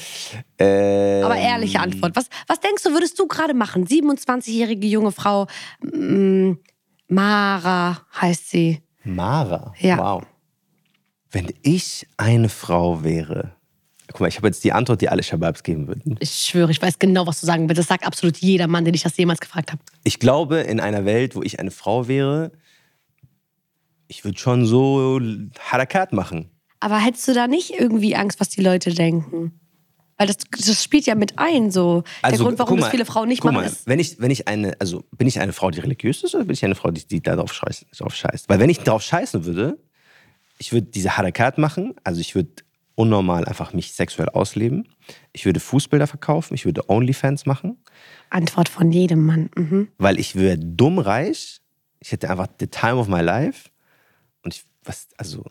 Ähm, 0.58 1.24
Aber 1.24 1.36
ehrliche 1.36 1.80
Antwort. 1.80 2.16
Was, 2.16 2.26
was 2.46 2.60
denkst 2.60 2.82
du, 2.84 2.90
würdest 2.92 3.18
du 3.18 3.26
gerade 3.26 3.54
machen? 3.54 3.86
27-jährige 3.86 4.86
junge 4.86 5.12
Frau, 5.12 5.46
mm, 5.82 6.52
Mara 7.08 8.02
heißt 8.20 8.50
sie. 8.50 8.82
Mara. 9.04 9.74
Ja. 9.78 9.98
Wow. 9.98 10.22
Wenn 11.30 11.52
ich 11.62 12.06
eine 12.16 12.48
Frau 12.48 13.02
wäre. 13.02 13.52
Guck 14.08 14.20
mal, 14.20 14.28
ich 14.28 14.36
habe 14.36 14.46
jetzt 14.46 14.64
die 14.64 14.72
Antwort, 14.72 15.02
die 15.02 15.08
alle 15.10 15.22
Shababs 15.22 15.62
geben 15.62 15.86
würden. 15.86 16.16
Ich 16.20 16.30
schwöre, 16.30 16.70
ich 16.70 16.80
weiß 16.80 16.98
genau, 16.98 17.26
was 17.26 17.40
du 17.40 17.46
sagen 17.46 17.68
willst. 17.68 17.78
Das 17.78 17.88
sagt 17.88 18.06
absolut 18.06 18.38
jeder 18.38 18.66
Mann, 18.66 18.84
den 18.84 18.94
ich 18.94 19.02
das 19.02 19.16
jemals 19.16 19.40
gefragt 19.40 19.70
habe. 19.70 19.82
Ich 20.04 20.18
glaube, 20.18 20.60
in 20.60 20.80
einer 20.80 21.04
Welt, 21.04 21.36
wo 21.36 21.42
ich 21.42 21.60
eine 21.60 21.70
Frau 21.70 22.08
wäre, 22.08 22.52
ich 24.06 24.24
würde 24.24 24.38
schon 24.38 24.64
so 24.64 25.20
Harakat 25.58 26.14
machen. 26.14 26.50
Aber 26.80 26.98
hättest 26.98 27.28
du 27.28 27.34
da 27.34 27.46
nicht 27.46 27.70
irgendwie 27.78 28.16
Angst, 28.16 28.40
was 28.40 28.48
die 28.48 28.62
Leute 28.62 28.94
denken? 28.94 29.60
Weil 30.18 30.26
das, 30.26 30.36
das 30.50 30.82
spielt 30.82 31.06
ja 31.06 31.14
mit 31.14 31.38
ein, 31.38 31.70
so. 31.70 32.02
Der 32.24 32.36
Grund, 32.36 32.58
warum 32.58 32.70
guck 32.70 32.78
das 32.78 32.86
mal, 32.86 32.90
viele 32.90 33.04
Frauen 33.04 33.28
nicht 33.28 33.44
machen, 33.44 33.54
mal, 33.54 33.64
ist. 33.64 33.86
Wenn 33.86 34.00
ich, 34.00 34.20
wenn 34.20 34.30
ich 34.30 34.48
eine, 34.48 34.78
also 34.80 35.04
bin 35.16 35.28
ich 35.28 35.40
eine 35.40 35.52
Frau, 35.52 35.70
die 35.70 35.80
religiös 35.80 36.24
ist 36.24 36.34
oder 36.34 36.44
bin 36.44 36.54
ich 36.54 36.64
eine 36.64 36.74
Frau, 36.74 36.90
die, 36.90 37.06
die 37.06 37.22
da 37.22 37.36
drauf 37.36 37.54
scheißt, 37.54 37.86
drauf 37.98 38.14
scheißt? 38.14 38.48
Weil 38.48 38.58
wenn 38.58 38.68
ich 38.68 38.80
drauf 38.80 39.02
scheißen 39.02 39.44
würde, 39.44 39.78
ich 40.58 40.72
würde 40.72 40.88
diese 40.88 41.16
Harakat 41.16 41.56
machen, 41.56 41.94
also 42.02 42.20
ich 42.20 42.34
würde 42.34 42.50
unnormal 42.96 43.44
einfach 43.44 43.72
mich 43.72 43.92
sexuell 43.92 44.28
ausleben. 44.30 44.88
Ich 45.32 45.46
würde 45.46 45.60
Fußbilder 45.60 46.08
verkaufen, 46.08 46.54
ich 46.54 46.64
würde 46.64 46.90
Onlyfans 46.90 47.46
machen, 47.46 47.78
Antwort 48.28 48.68
von 48.68 48.90
jedem 48.90 49.24
Mann. 49.24 49.50
Mhm. 49.54 49.88
weil 49.98 50.18
ich 50.18 50.34
wäre 50.34 50.58
dumm 50.58 50.98
reich. 50.98 51.60
Ich 52.00 52.12
hätte 52.12 52.28
einfach 52.28 52.48
the 52.58 52.66
time 52.66 52.96
of 52.96 53.06
my 53.06 53.20
life. 53.20 53.70
Und 54.42 54.54
ich, 54.54 54.64
was, 54.82 55.08
also, 55.16 55.44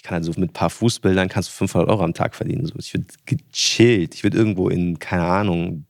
ich 0.00 0.04
kann 0.04 0.14
halt 0.14 0.24
so 0.24 0.30
mit 0.40 0.48
ein 0.48 0.52
paar 0.54 0.70
Fußbildern 0.70 1.28
kannst 1.28 1.50
du 1.50 1.52
500 1.52 1.90
Euro 1.90 2.02
am 2.02 2.14
Tag 2.14 2.34
verdienen. 2.34 2.64
So. 2.64 2.72
Ich 2.78 2.94
würde 2.94 3.04
gechillt. 3.26 4.14
Ich 4.14 4.22
würde 4.22 4.38
irgendwo 4.38 4.70
in, 4.70 4.98
keine 4.98 5.24
Ahnung, 5.24 5.84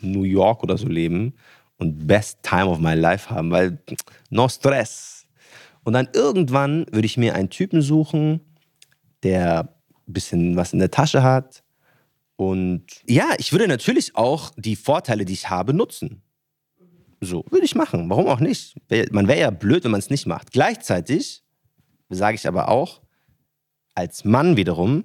New 0.00 0.22
York 0.22 0.62
oder 0.62 0.78
so 0.78 0.86
leben 0.86 1.34
und 1.78 2.06
best 2.06 2.44
time 2.44 2.66
of 2.66 2.78
my 2.78 2.94
life 2.94 3.28
haben, 3.28 3.50
weil 3.50 3.80
no 4.30 4.48
stress. 4.48 5.26
Und 5.82 5.94
dann 5.94 6.08
irgendwann 6.12 6.86
würde 6.92 7.06
ich 7.06 7.16
mir 7.16 7.34
einen 7.34 7.50
Typen 7.50 7.82
suchen, 7.82 8.40
der 9.24 9.74
ein 10.06 10.12
bisschen 10.12 10.54
was 10.54 10.72
in 10.72 10.78
der 10.78 10.92
Tasche 10.92 11.24
hat. 11.24 11.64
Und 12.36 12.84
ja, 13.04 13.30
ich 13.38 13.50
würde 13.50 13.66
natürlich 13.66 14.14
auch 14.14 14.52
die 14.56 14.76
Vorteile, 14.76 15.24
die 15.24 15.32
ich 15.32 15.50
habe, 15.50 15.74
nutzen. 15.74 16.22
So, 17.20 17.44
würde 17.50 17.64
ich 17.64 17.74
machen. 17.74 18.08
Warum 18.08 18.28
auch 18.28 18.38
nicht? 18.38 18.76
Man 19.10 19.26
wäre 19.26 19.40
ja 19.40 19.50
blöd, 19.50 19.82
wenn 19.82 19.90
man 19.90 19.98
es 19.98 20.08
nicht 20.08 20.26
macht. 20.26 20.52
Gleichzeitig 20.52 21.42
sage 22.08 22.34
ich 22.36 22.46
aber 22.46 22.68
auch, 22.68 23.00
als 23.94 24.24
Mann 24.24 24.56
wiederum, 24.56 25.04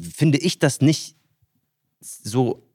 finde 0.00 0.38
ich 0.38 0.58
das 0.58 0.80
nicht 0.80 1.16
so, 2.00 2.66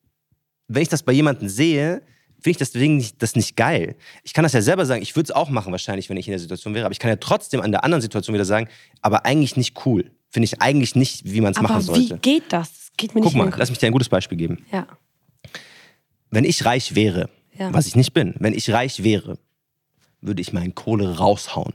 wenn 0.68 0.82
ich 0.82 0.90
das 0.90 1.04
bei 1.04 1.12
jemandem 1.12 1.50
sehe, 1.50 2.02
finde 2.36 2.52
ich 2.52 2.58
deswegen 2.58 2.98
nicht, 2.98 3.22
das 3.22 3.36
nicht 3.36 3.56
geil. 3.56 3.96
Ich 4.24 4.34
kann 4.34 4.44
das 4.44 4.54
ja 4.54 4.62
selber 4.62 4.86
sagen, 4.86 5.02
ich 5.02 5.16
würde 5.16 5.26
es 5.26 5.32
auch 5.32 5.50
machen 5.50 5.72
wahrscheinlich, 5.72 6.10
wenn 6.10 6.18
ich 6.18 6.28
in 6.28 6.32
der 6.32 6.40
Situation 6.40 6.74
wäre, 6.74 6.86
aber 6.86 6.94
ich 6.94 7.00
kann 7.00 7.10
ja 7.10 7.16
trotzdem 7.18 7.62
an 7.62 7.72
der 7.72 7.84
anderen 7.84 8.02
Situation 8.02 8.34
wieder 8.34 8.46
sagen, 8.46 8.70
aber 9.02 9.26
eigentlich 9.26 9.58
nicht 9.58 9.86
cool. 9.86 10.12
Finde 10.30 10.46
ich 10.46 10.62
eigentlich 10.62 10.96
nicht, 10.96 11.26
wie 11.32 11.42
man 11.42 11.54
es 11.54 11.62
machen 11.62 11.82
sollte. 11.82 12.16
wie 12.16 12.20
geht 12.20 12.44
das? 12.54 12.70
Das 12.70 12.92
geht 12.98 13.16
mir 13.16 13.22
Guck 13.22 13.34
nicht 13.34 13.38
mal, 13.44 13.54
lass 13.58 13.70
mich 13.70 13.80
dir 13.80 13.88
ein 13.88 13.92
gutes 13.94 14.10
Beispiel 14.10 14.38
geben. 14.38 14.66
Ja. 14.72 14.88
Wenn 16.30 16.44
ich 16.44 16.66
reich 16.66 16.96
wäre, 16.96 17.30
Ja. 17.58 17.74
was 17.74 17.88
ich 17.88 17.96
nicht 17.96 18.14
bin, 18.14 18.36
wenn 18.40 18.54
ich 18.54 18.70
reich 18.72 19.04
wäre, 19.04 19.38
würde 20.22 20.42
ich 20.42 20.52
meine 20.54 20.74
Kohle 20.74 21.18
raushauen. 21.18 21.74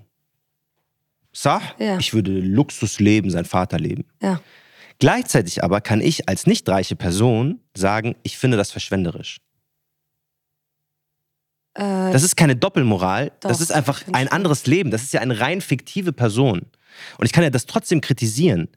So, 1.32 1.58
Ja. 1.78 1.98
ich 1.98 2.12
würde 2.12 2.32
Luxus 2.40 3.00
leben, 3.00 3.30
sein 3.30 3.44
Vater 3.44 3.78
leben. 3.78 4.04
Ja. 4.20 4.40
Gleichzeitig 4.98 5.64
aber 5.64 5.80
kann 5.80 6.00
ich 6.00 6.28
als 6.28 6.46
nicht 6.46 6.68
reiche 6.68 6.94
Person 6.94 7.60
sagen, 7.76 8.14
ich 8.22 8.36
finde 8.38 8.56
das 8.56 8.70
verschwenderisch. 8.70 9.38
Äh, 11.74 12.12
Das 12.12 12.22
ist 12.22 12.36
keine 12.36 12.54
Doppelmoral, 12.56 13.32
Doch, 13.40 13.48
das 13.48 13.60
ist 13.60 13.72
einfach 13.72 14.02
ein 14.12 14.28
anderes 14.28 14.66
Leben. 14.66 14.90
Das 14.90 15.02
ist 15.02 15.12
ja 15.12 15.20
eine 15.20 15.40
rein 15.40 15.60
fiktive 15.60 16.12
Person. 16.12 16.66
Und 17.18 17.24
ich 17.26 17.32
kann 17.32 17.42
ja 17.44 17.50
das 17.50 17.66
trotzdem 17.66 18.00
kritisieren. 18.00 18.68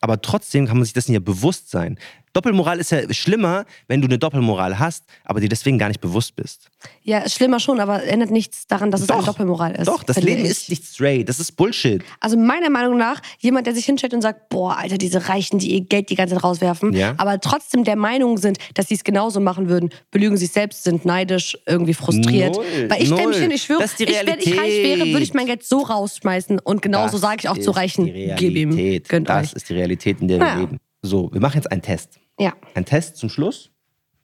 Aber 0.00 0.20
trotzdem 0.20 0.66
kann 0.66 0.76
man 0.78 0.84
sich 0.84 0.94
dessen 0.94 1.12
ja 1.12 1.20
bewusst 1.20 1.70
sein. 1.70 1.98
Doppelmoral 2.36 2.78
ist 2.78 2.90
ja 2.92 3.00
schlimmer, 3.14 3.64
wenn 3.88 4.00
du 4.02 4.06
eine 4.08 4.18
Doppelmoral 4.18 4.78
hast, 4.78 5.04
aber 5.24 5.40
dir 5.40 5.48
deswegen 5.48 5.78
gar 5.78 5.88
nicht 5.88 6.00
bewusst 6.00 6.36
bist. 6.36 6.68
ja, 7.02 7.26
schlimmer 7.28 7.60
schon, 7.60 7.80
aber 7.80 8.02
ändert 8.04 8.30
nichts 8.30 8.66
daran, 8.66 8.90
dass 8.90 9.00
es 9.00 9.08
eine 9.10 9.24
Doppelmoral 9.24 9.74
ist. 9.76 9.86
Doch, 9.88 10.02
das 10.04 10.20
Leben 10.20 10.44
ich. 10.44 10.50
ist 10.50 10.68
nicht 10.70 10.84
straight, 10.84 11.28
das 11.28 11.40
ist 11.40 11.52
Bullshit. 11.56 12.02
Also 12.20 12.36
meiner 12.36 12.68
Meinung 12.68 12.98
nach, 12.98 13.20
jemand, 13.38 13.66
der 13.66 13.74
sich 13.74 13.86
hinstellt 13.86 14.12
und 14.12 14.20
sagt, 14.22 14.48
boah, 14.50 14.76
Alter, 14.76 14.98
diese 14.98 15.28
Reichen, 15.28 15.58
die 15.58 15.72
ihr 15.74 15.80
Geld 15.80 16.10
die 16.10 16.14
ganze 16.14 16.34
Zeit 16.34 16.44
rauswerfen, 16.44 16.92
Ja. 16.92 17.14
aber 17.16 17.40
trotzdem 17.40 17.84
der 17.84 17.96
Meinung 17.96 18.36
sind, 18.38 18.58
dass 18.74 18.88
sie 18.88 18.94
es 18.94 19.02
genauso 19.04 19.40
machen 19.40 19.68
würden, 19.68 19.90
belügen 20.10 20.36
sich 20.36 20.50
selbst, 20.52 20.84
sind 20.84 21.04
neidisch, 21.06 21.56
irgendwie 21.66 21.94
frustriert. 21.94 22.54
Null, 22.54 22.64
Weil 22.90 23.02
ich 23.02 23.08
stelle 23.08 23.28
mich 23.28 23.38
hin, 23.38 23.50
ich 23.50 23.62
schwöre, 23.62 23.84
ich, 23.84 23.98
wenn 23.98 24.38
ich 24.40 24.58
reich 24.58 24.82
wäre, 24.82 25.06
würde 25.06 25.22
ich 25.22 25.32
mein 25.32 25.46
Geld 25.46 25.64
so 25.64 25.78
rausschmeißen 25.80 26.58
und 26.58 26.82
genauso 26.82 27.16
sage 27.16 27.36
ich 27.40 27.48
auch 27.48 27.56
zu 27.58 27.70
Reichen, 27.70 28.04
gib 28.36 28.56
ihm, 28.56 29.02
gönnt 29.08 29.28
Das 29.30 29.48
euch. 29.48 29.52
ist 29.54 29.68
die 29.70 29.74
Realität, 29.74 30.20
in 30.20 30.28
der 30.28 30.38
wir 30.40 30.46
Ja. 30.46 30.58
leben. 30.58 30.76
So, 31.02 31.30
wir 31.32 31.40
machen 31.40 31.56
jetzt 31.56 31.70
einen 31.70 31.82
Test. 31.82 32.18
Ja. 32.38 32.54
Ein 32.74 32.84
Test 32.84 33.16
zum 33.16 33.28
Schluss. 33.28 33.70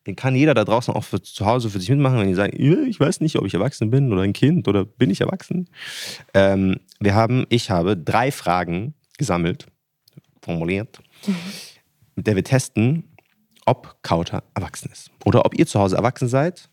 Den 0.06 0.16
kann 0.16 0.34
jeder 0.34 0.54
da 0.54 0.64
draußen 0.64 0.92
auch 0.92 1.04
für, 1.04 1.22
zu 1.22 1.46
Hause 1.46 1.70
für 1.70 1.78
sich 1.78 1.88
mitmachen, 1.88 2.18
wenn 2.18 2.26
die 2.26 2.34
sagen, 2.34 2.60
"Ja, 2.60 2.82
ich 2.82 2.98
weiß 2.98 3.20
nicht, 3.20 3.36
ob 3.38 3.46
ich 3.46 3.54
erwachsen 3.54 3.90
bin 3.90 4.12
oder 4.12 4.22
ein 4.22 4.32
Kind 4.32 4.66
oder 4.66 4.84
bin 4.84 5.10
ich 5.10 5.20
erwachsen. 5.20 5.70
Ähm, 6.34 6.80
wir 6.98 7.14
haben, 7.14 7.46
ich 7.50 7.70
habe 7.70 7.96
drei 7.96 8.32
Fragen 8.32 8.94
gesammelt, 9.16 9.66
formuliert, 10.42 11.00
mit 12.16 12.26
der 12.26 12.34
wir 12.34 12.42
testen, 12.42 13.14
ob 13.64 14.02
Kauter 14.02 14.42
erwachsen 14.54 14.90
ist. 14.90 15.10
Oder 15.24 15.44
ob 15.46 15.56
ihr 15.56 15.66
zu 15.66 15.78
Hause 15.78 15.96
erwachsen 15.96 16.26
seid. 16.28 16.68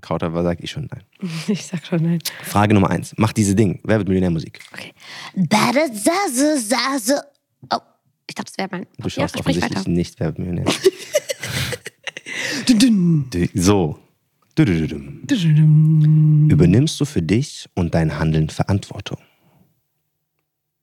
Kauter 0.00 0.32
sage 0.42 0.64
ich 0.64 0.70
schon 0.70 0.88
nein. 0.90 1.04
Ich 1.48 1.66
sag 1.66 1.86
schon 1.86 2.02
nein. 2.02 2.18
Frage 2.42 2.74
Nummer 2.74 2.90
eins. 2.90 3.14
Mach 3.18 3.32
diese 3.32 3.54
Ding. 3.54 3.80
Wer 3.84 3.98
wird 3.98 4.08
Millionärmusik? 4.08 4.60
Okay. 4.72 4.92
Bada, 5.34 5.86
sase, 5.92 6.58
sase. 6.58 7.22
Oh, 7.72 7.78
ich 8.30 8.34
dachte, 8.36 8.52
das 8.52 8.58
wäre 8.58 8.68
mein. 8.70 8.86
Du 8.98 9.08
schaust 9.08 9.34
ja, 9.34 9.40
offensichtlich 9.40 9.78
weiter. 9.78 9.90
nicht 9.90 10.20
Wer 10.20 10.32
Millionär. 10.38 10.66
So. 13.54 13.98
Übernimmst 14.56 17.00
du 17.00 17.04
für 17.04 17.22
dich 17.22 17.68
und 17.74 17.94
dein 17.94 18.18
Handeln 18.18 18.50
Verantwortung? 18.50 19.18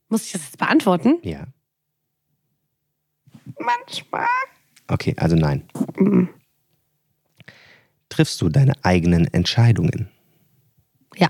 Muss 0.10 0.26
ich 0.26 0.32
das 0.34 0.44
jetzt 0.44 0.58
beantworten? 0.58 1.20
Ja. 1.22 1.48
Manchmal. 3.60 4.28
Okay, 4.88 5.14
also 5.18 5.36
nein. 5.36 5.64
Mhm. 5.98 6.30
Triffst 8.10 8.42
du 8.42 8.50
deine 8.50 8.74
eigenen 8.84 9.32
Entscheidungen? 9.34 10.10
Ja. 11.16 11.30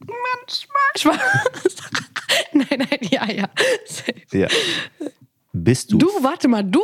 Manchmal. 0.00 1.20
nein, 2.70 2.78
nein, 2.90 2.98
ja, 3.10 3.30
ja. 3.30 3.48
Ja. 4.32 4.48
Bist 5.52 5.92
du. 5.92 5.98
Du, 5.98 6.06
warte 6.22 6.48
mal, 6.48 6.62
du. 6.64 6.82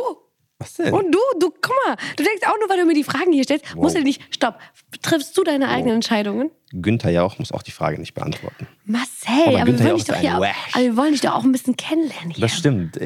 Was 0.61 0.73
denn? 0.73 0.93
Und 0.93 1.11
du, 1.13 1.19
du, 1.39 1.51
guck 1.61 1.73
mal, 1.87 1.95
du 2.17 2.23
denkst 2.23 2.45
auch 2.45 2.57
nur, 2.59 2.67
weil 2.69 2.77
du 2.79 2.85
mir 2.85 2.93
die 2.93 3.05
Fragen 3.05 3.31
hier 3.31 3.45
stellst, 3.45 3.75
musst 3.75 3.95
du 3.95 4.01
nicht, 4.03 4.21
stopp, 4.35 4.59
triffst 5.01 5.37
du 5.37 5.43
deine 5.45 5.69
eigenen 5.69 5.95
Entscheidungen? 5.95 6.51
Günther 6.73 7.11
Jauch 7.11 7.39
muss 7.39 7.53
auch 7.53 7.61
die 7.63 7.71
Frage 7.71 7.97
nicht 7.97 8.13
beantworten. 8.13 8.67
Marcel, 8.83 9.31
Aber 9.47 9.61
aber, 9.61 9.67
wir 9.67 9.79
wollen 9.85 9.95
dich 9.95 10.03
doch 10.05 10.15
hier, 10.17 10.37
auch- 10.37 10.43
aber 10.73 10.83
wir 10.83 10.97
wollen 10.97 11.13
dich 11.13 11.21
doch 11.21 11.33
auch 11.33 11.43
ein 11.45 11.53
bisschen 11.53 11.77
kennenlernen 11.77 12.31
hier. 12.31 12.41
Das 12.41 12.57
stimmt. 12.57 12.97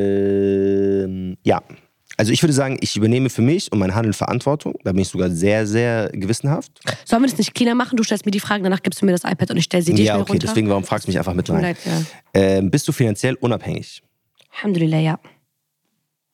Ähm, 0.00 1.36
ja. 1.44 1.62
Also 2.20 2.32
ich 2.32 2.42
würde 2.42 2.52
sagen, 2.52 2.76
ich 2.82 2.98
übernehme 2.98 3.30
für 3.30 3.40
mich 3.40 3.72
und 3.72 3.78
mein 3.78 3.94
Handeln 3.94 4.12
Verantwortung. 4.12 4.74
Da 4.84 4.92
bin 4.92 5.00
ich 5.00 5.08
sogar 5.08 5.30
sehr, 5.30 5.66
sehr 5.66 6.10
gewissenhaft. 6.12 6.70
Sollen 7.06 7.22
wir 7.22 7.30
das 7.30 7.38
nicht 7.38 7.54
cleaner 7.54 7.74
machen? 7.74 7.96
Du 7.96 8.02
stellst 8.02 8.26
mir 8.26 8.30
die 8.30 8.40
Fragen, 8.40 8.62
danach 8.62 8.82
gibst 8.82 9.00
du 9.00 9.06
mir 9.06 9.12
das 9.12 9.24
iPad 9.24 9.52
und 9.52 9.56
ich 9.56 9.64
stelle 9.64 9.82
sie 9.82 9.94
dir 9.94 10.04
ja, 10.04 10.18
okay, 10.18 10.32
runter. 10.32 10.46
deswegen, 10.46 10.68
warum 10.68 10.84
fragst 10.84 11.06
du 11.06 11.10
mich 11.10 11.16
einfach 11.16 11.32
mit 11.32 11.48
rein? 11.48 11.62
leid, 11.62 11.78
ja. 11.82 12.02
Ähm, 12.34 12.70
bist 12.70 12.86
du 12.86 12.92
finanziell 12.92 13.36
unabhängig? 13.36 14.02
Alhamdulillah, 14.54 14.98
ja. 14.98 15.18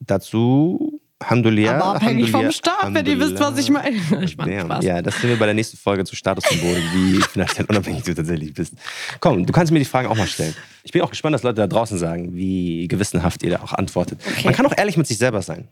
Dazu, 0.01 1.01
Alhamdulillah. 1.19 1.77
Aber 1.77 1.97
abhängig 1.97 2.31
vom 2.31 2.41
Alhamdulillah, 2.41 2.53
Staat, 2.53 2.95
wenn 2.95 3.07
ihr 3.07 3.19
wisst, 3.19 3.41
was 3.41 3.59
ich 3.59 3.71
meine. 3.71 3.97
Ich. 4.23 4.33
Spaß. 4.33 4.85
Ja, 4.85 5.01
das 5.01 5.19
sehen 5.21 5.31
wir 5.31 5.39
bei 5.39 5.47
der 5.47 5.55
nächsten 5.55 5.77
Folge 5.79 6.05
zu 6.05 6.15
Statussymbole, 6.15 6.77
wie 6.93 7.23
finanziell 7.33 7.67
unabhängig 7.67 8.03
du 8.03 8.15
tatsächlich 8.15 8.53
bist. 8.53 8.75
Komm, 9.21 9.47
du 9.47 9.53
kannst 9.53 9.73
mir 9.73 9.79
die 9.79 9.85
Fragen 9.87 10.09
auch 10.09 10.17
mal 10.17 10.27
stellen. 10.27 10.55
Ich 10.83 10.93
bin 10.93 11.01
auch 11.03 11.11
gespannt, 11.11 11.35
was 11.35 11.43
Leute 11.43 11.57
da 11.57 11.67
draußen 11.67 11.97
sagen, 11.99 12.35
wie 12.35 12.87
gewissenhaft 12.89 13.43
ihr 13.43 13.51
da 13.51 13.63
auch 13.63 13.73
antwortet. 13.73 14.21
Okay. 14.27 14.43
Man 14.45 14.55
kann 14.55 14.67
auch 14.67 14.77
ehrlich 14.77 14.97
mit 14.99 15.07
sich 15.07 15.17
selber 15.17 15.41
sein. 15.41 15.69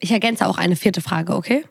Ich 0.00 0.10
ergänze 0.10 0.46
auch 0.46 0.58
eine 0.58 0.74
vierte 0.76 1.00
Frage, 1.00 1.34
okay? 1.34 1.64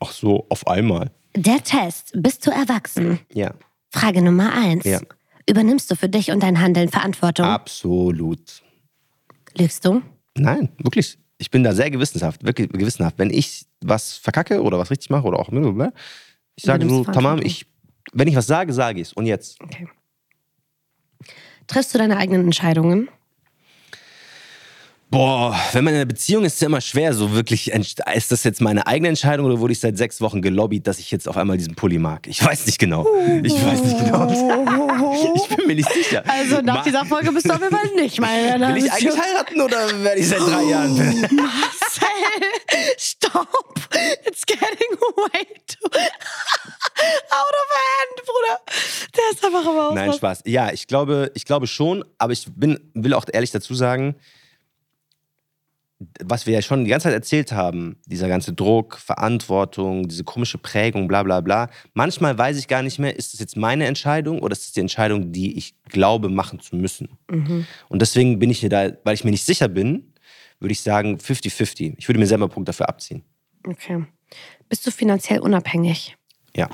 Ach 0.00 0.12
so, 0.12 0.46
auf 0.48 0.66
einmal. 0.66 1.10
Der 1.36 1.62
Test. 1.62 2.12
Bist 2.14 2.46
du 2.46 2.50
erwachsen? 2.50 3.20
Ja, 3.32 3.52
Frage 3.90 4.22
Nummer 4.22 4.52
eins. 4.54 4.84
Ja. 4.84 5.00
Übernimmst 5.46 5.90
du 5.90 5.96
für 5.96 6.08
dich 6.08 6.30
und 6.30 6.42
dein 6.42 6.60
Handeln 6.60 6.88
Verantwortung? 6.88 7.44
absolut. 7.46 8.62
Lügst 9.58 9.84
du? 9.84 10.00
Nein, 10.36 10.68
wirklich. 10.78 11.18
Ich 11.40 11.50
bin 11.50 11.64
da 11.64 11.72
sehr 11.72 11.90
gewissenhaft, 11.90 12.44
wirklich 12.44 12.68
gewissenhaft. 12.68 13.18
Wenn 13.18 13.30
ich 13.30 13.64
was 13.80 14.18
verkacke 14.18 14.62
oder 14.62 14.78
was 14.78 14.90
richtig 14.90 15.08
mache 15.08 15.26
oder 15.26 15.38
auch 15.38 15.48
blablabla, 15.48 15.92
ich 16.54 16.64
sage 16.64 16.86
so, 16.86 17.02
tamam, 17.04 17.40
ich, 17.42 17.66
wenn 18.12 18.28
ich 18.28 18.36
was 18.36 18.46
sage, 18.46 18.74
sage 18.74 19.00
ich 19.00 19.08
es. 19.08 19.12
Und 19.14 19.24
jetzt? 19.24 19.58
Okay. 19.62 19.88
Triffst 21.66 21.94
du 21.94 21.98
deine 21.98 22.18
eigenen 22.18 22.44
Entscheidungen? 22.44 23.08
Boah, 25.10 25.58
wenn 25.72 25.82
man 25.82 25.94
in 25.94 25.98
einer 26.00 26.06
Beziehung 26.06 26.44
ist, 26.44 26.52
ist 26.52 26.54
es 26.56 26.60
ja 26.60 26.66
immer 26.66 26.80
schwer, 26.80 27.12
so 27.14 27.32
wirklich, 27.32 27.72
ist 27.72 28.30
das 28.30 28.44
jetzt 28.44 28.60
meine 28.60 28.86
eigene 28.86 29.08
Entscheidung 29.08 29.46
oder 29.46 29.58
wurde 29.58 29.72
ich 29.72 29.80
seit 29.80 29.98
sechs 29.98 30.20
Wochen 30.20 30.40
gelobbyt, 30.40 30.86
dass 30.86 31.00
ich 31.00 31.10
jetzt 31.10 31.26
auf 31.28 31.36
einmal 31.36 31.56
diesen 31.56 31.74
Pulli 31.74 31.98
mag? 31.98 32.28
Ich 32.28 32.44
weiß 32.44 32.66
nicht 32.66 32.78
genau. 32.78 33.04
Ich 33.42 33.52
weiß 33.54 33.82
nicht 33.82 33.98
genau. 33.98 34.28
Ich 35.34 35.56
bin 35.56 35.66
mir 35.66 35.74
nicht 35.74 35.92
sicher. 35.92 36.22
Also 36.26 36.60
nach 36.62 36.76
Ma- 36.76 36.82
dieser 36.84 37.04
Folge 37.04 37.32
bist 37.32 37.46
du 37.46 37.52
auf 37.52 37.60
jeden 37.60 37.74
Fall 37.76 37.86
nicht 37.96 38.20
meine 38.20 38.74
Will 38.74 38.84
ich 38.84 38.92
eigentlich 38.92 39.18
heiraten 39.20 39.60
oder 39.60 40.02
werde 40.02 40.20
ich 40.20 40.28
seit 40.28 40.40
drei 40.40 40.62
Jahren? 40.64 40.96
Marcel, 41.36 42.06
stop. 42.96 43.48
It's 44.26 44.46
getting 44.46 44.96
way 45.16 45.46
too 45.66 45.88
out 45.90 47.54
of 47.60 47.68
hand, 47.76 48.26
Bruder. 48.26 48.60
Der 49.16 49.24
ist 49.32 49.44
einfach 49.44 49.66
aus. 49.66 49.94
Nein, 49.94 50.12
Spaß. 50.12 50.42
Ja, 50.46 50.70
ich 50.72 50.86
glaube, 50.86 51.30
ich 51.34 51.44
glaube 51.44 51.66
schon, 51.66 52.04
aber 52.18 52.32
ich 52.32 52.46
bin, 52.54 52.78
will 52.94 53.14
auch 53.14 53.24
ehrlich 53.32 53.50
dazu 53.50 53.74
sagen, 53.74 54.14
was 56.24 56.46
wir 56.46 56.54
ja 56.54 56.62
schon 56.62 56.84
die 56.84 56.90
ganze 56.90 57.04
Zeit 57.04 57.14
erzählt 57.14 57.52
haben, 57.52 57.96
dieser 58.06 58.28
ganze 58.28 58.54
Druck, 58.54 58.96
Verantwortung, 58.96 60.08
diese 60.08 60.24
komische 60.24 60.56
Prägung, 60.56 61.08
bla 61.08 61.22
bla 61.22 61.40
bla. 61.40 61.68
Manchmal 61.92 62.38
weiß 62.38 62.58
ich 62.58 62.68
gar 62.68 62.82
nicht 62.82 62.98
mehr, 62.98 63.16
ist 63.16 63.34
das 63.34 63.40
jetzt 63.40 63.56
meine 63.56 63.86
Entscheidung 63.86 64.40
oder 64.40 64.52
ist 64.52 64.64
das 64.64 64.72
die 64.72 64.80
Entscheidung, 64.80 65.32
die 65.32 65.58
ich 65.58 65.74
glaube, 65.84 66.30
machen 66.30 66.60
zu 66.60 66.76
müssen. 66.76 67.18
Und 67.28 68.02
deswegen 68.02 68.38
bin 68.38 68.50
ich 68.50 68.60
hier 68.60 68.70
da, 68.70 68.90
weil 69.04 69.14
ich 69.14 69.24
mir 69.24 69.30
nicht 69.30 69.44
sicher 69.44 69.68
bin, 69.68 70.14
würde 70.58 70.72
ich 70.72 70.80
sagen 70.80 71.16
50-50. 71.16 71.94
Ich 71.98 72.08
würde 72.08 72.18
mir 72.18 72.26
selber 72.26 72.44
einen 72.44 72.52
Punkt 72.52 72.68
dafür 72.68 72.88
abziehen. 72.88 73.22
Okay. 73.66 74.04
Bist 74.68 74.86
du 74.86 74.90
finanziell 74.90 75.40
unabhängig? 75.40 76.16
Ja. 76.56 76.68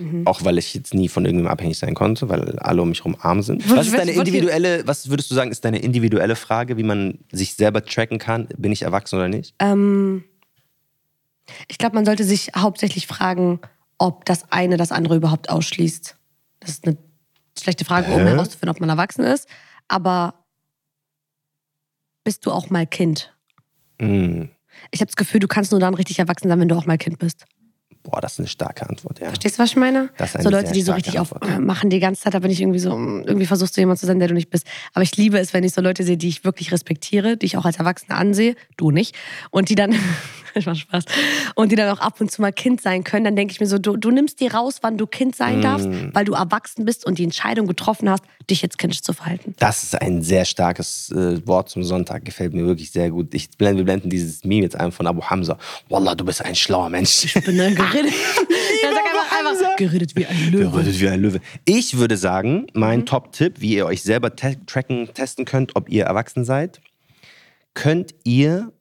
Mhm. 0.00 0.26
Auch 0.26 0.44
weil 0.44 0.56
ich 0.58 0.74
jetzt 0.74 0.94
nie 0.94 1.08
von 1.08 1.24
irgendjemandem 1.24 1.52
abhängig 1.52 1.78
sein 1.78 1.94
konnte, 1.94 2.28
weil 2.28 2.58
alle 2.58 2.80
um 2.80 2.88
mich 2.88 3.00
herum 3.00 3.16
arm 3.20 3.42
sind. 3.42 3.68
Was 3.70 3.86
ist 3.86 3.96
deine 3.96 4.12
individuelle, 4.12 4.86
was 4.86 5.10
würdest 5.10 5.30
du 5.30 5.34
sagen, 5.34 5.50
ist 5.50 5.64
deine 5.64 5.78
individuelle 5.78 6.36
Frage, 6.36 6.76
wie 6.76 6.82
man 6.82 7.18
sich 7.30 7.54
selber 7.54 7.84
tracken 7.84 8.18
kann? 8.18 8.48
Bin 8.56 8.72
ich 8.72 8.82
erwachsen 8.82 9.16
oder 9.16 9.28
nicht? 9.28 9.54
Ähm, 9.58 10.24
ich 11.68 11.78
glaube, 11.78 11.94
man 11.96 12.04
sollte 12.04 12.24
sich 12.24 12.52
hauptsächlich 12.56 13.06
fragen, 13.06 13.60
ob 13.98 14.24
das 14.24 14.50
eine 14.50 14.76
das 14.76 14.92
andere 14.92 15.16
überhaupt 15.16 15.50
ausschließt. 15.50 16.16
Das 16.60 16.70
ist 16.70 16.86
eine 16.86 16.96
schlechte 17.58 17.84
Frage, 17.84 18.10
um 18.12 18.20
Hä? 18.20 18.30
herauszufinden, 18.30 18.70
ob 18.70 18.80
man 18.80 18.88
erwachsen 18.88 19.24
ist. 19.24 19.48
Aber 19.88 20.34
bist 22.24 22.46
du 22.46 22.52
auch 22.52 22.70
mal 22.70 22.86
Kind? 22.86 23.34
Hm. 24.00 24.48
Ich 24.90 25.00
habe 25.00 25.08
das 25.08 25.16
Gefühl, 25.16 25.40
du 25.40 25.48
kannst 25.48 25.72
nur 25.72 25.80
dann 25.80 25.94
richtig 25.94 26.18
erwachsen 26.18 26.48
sein, 26.48 26.58
wenn 26.58 26.68
du 26.68 26.76
auch 26.76 26.86
mal 26.86 26.96
Kind 26.96 27.18
bist. 27.18 27.44
Boah, 28.02 28.20
das 28.20 28.32
ist 28.32 28.38
eine 28.38 28.48
starke 28.48 28.88
Antwort, 28.88 29.20
ja. 29.20 29.26
Verstehst 29.26 29.58
du, 29.58 29.62
was 29.62 29.70
ich 29.70 29.76
meine? 29.76 30.08
Das 30.16 30.30
ist 30.30 30.36
eine 30.36 30.44
so 30.44 30.50
Leute, 30.50 30.72
die 30.72 30.80
so 30.80 30.92
richtig 30.92 31.18
auf 31.18 31.34
Antwort. 31.34 31.58
äh, 31.58 31.60
machen 31.60 31.90
die 31.90 32.00
ganze 32.00 32.22
Zeit, 32.22 32.32
da 32.32 32.38
bin 32.38 32.50
ich 32.50 32.60
irgendwie 32.60 32.78
so, 32.78 32.96
mm, 32.96 33.24
irgendwie 33.26 33.46
versuchst 33.46 33.76
du 33.76 33.80
jemand 33.82 33.98
zu 34.00 34.06
sein, 34.06 34.18
der 34.18 34.28
du 34.28 34.34
nicht 34.34 34.48
bist. 34.48 34.66
Aber 34.94 35.02
ich 35.02 35.14
liebe 35.18 35.38
es, 35.38 35.52
wenn 35.52 35.64
ich 35.64 35.72
so 35.72 35.82
Leute 35.82 36.02
sehe, 36.02 36.16
die 36.16 36.28
ich 36.28 36.42
wirklich 36.42 36.72
respektiere, 36.72 37.36
die 37.36 37.44
ich 37.46 37.58
auch 37.58 37.66
als 37.66 37.78
Erwachsene 37.78 38.16
ansehe, 38.16 38.54
du 38.78 38.90
nicht, 38.90 39.14
und 39.50 39.68
die 39.68 39.74
dann, 39.74 39.94
ich 40.54 40.66
mach 40.66 40.76
Spaß, 40.76 41.04
und 41.54 41.70
die 41.72 41.76
dann 41.76 41.88
auch 41.96 42.00
ab 42.00 42.20
und 42.20 42.30
zu 42.30 42.40
mal 42.42 42.52
Kind 42.52 42.80
sein 42.80 43.04
können, 43.04 43.24
dann 43.24 43.36
denke 43.36 43.52
ich 43.52 43.60
mir 43.60 43.66
so, 43.66 43.78
du, 43.78 43.96
du 43.96 44.10
nimmst 44.10 44.40
dir 44.40 44.54
raus, 44.54 44.78
wann 44.82 44.96
du 44.98 45.06
Kind 45.06 45.36
sein 45.36 45.60
Mm. 45.60 45.62
darfst, 45.62 45.88
weil 46.12 46.24
du 46.24 46.32
erwachsen 46.34 46.84
bist 46.84 47.04
und 47.06 47.18
die 47.18 47.24
Entscheidung 47.24 47.66
getroffen 47.66 48.08
hast, 48.10 48.22
dich 48.48 48.62
jetzt 48.62 48.78
kindisch 48.78 49.02
zu 49.02 49.12
verhalten. 49.12 49.54
Das 49.58 49.82
ist 49.82 50.00
ein 50.00 50.22
sehr 50.22 50.44
starkes 50.44 51.10
äh, 51.10 51.46
Wort 51.46 51.68
zum 51.68 51.82
Sonntag. 51.84 52.24
Gefällt 52.24 52.52
mir 52.54 52.66
wirklich 52.66 52.90
sehr 52.90 53.10
gut. 53.10 53.34
Ich 53.34 53.50
blende, 53.50 53.78
wir 53.78 53.84
blenden 53.84 54.10
dieses 54.10 54.44
Meme 54.44 54.62
jetzt 54.62 54.76
ein 54.76 54.92
von 54.92 55.06
Abu 55.06 55.22
Hamza. 55.22 55.58
Wallah, 55.88 56.14
du 56.14 56.24
bist 56.24 56.44
ein 56.44 56.54
schlauer 56.54 56.88
Mensch. 56.88 57.24
Ich 57.24 57.34
bin 57.44 57.58
dann 57.58 57.74
geredet. 57.74 58.12
Dann 58.82 58.94
sag 58.94 59.04
einfach, 59.04 59.60
einfach 59.60 59.76
geredet 59.76 60.16
wie 60.16 60.26
ein 60.26 60.50
Löwe. 60.50 60.70
Geredet 60.70 61.00
wie 61.00 61.08
ein 61.08 61.20
Löwe. 61.20 61.40
Ich 61.64 61.96
würde 61.98 62.16
sagen, 62.16 62.66
mein 62.74 63.06
Top-Tipp, 63.06 63.54
wie 63.60 63.74
ihr 63.74 63.86
euch 63.86 64.02
selber 64.02 64.34
te 64.34 64.56
tracken, 64.66 65.08
testen 65.14 65.44
könnt, 65.44 65.76
ob 65.76 65.88
ihr 65.88 66.04
erwachsen 66.04 66.44
seid, 66.44 66.80
könnt 67.74 68.14
ihr 68.24 68.72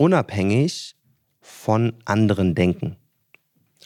unabhängig 0.00 0.96
von 1.42 1.92
anderen 2.06 2.54
denken. 2.54 2.96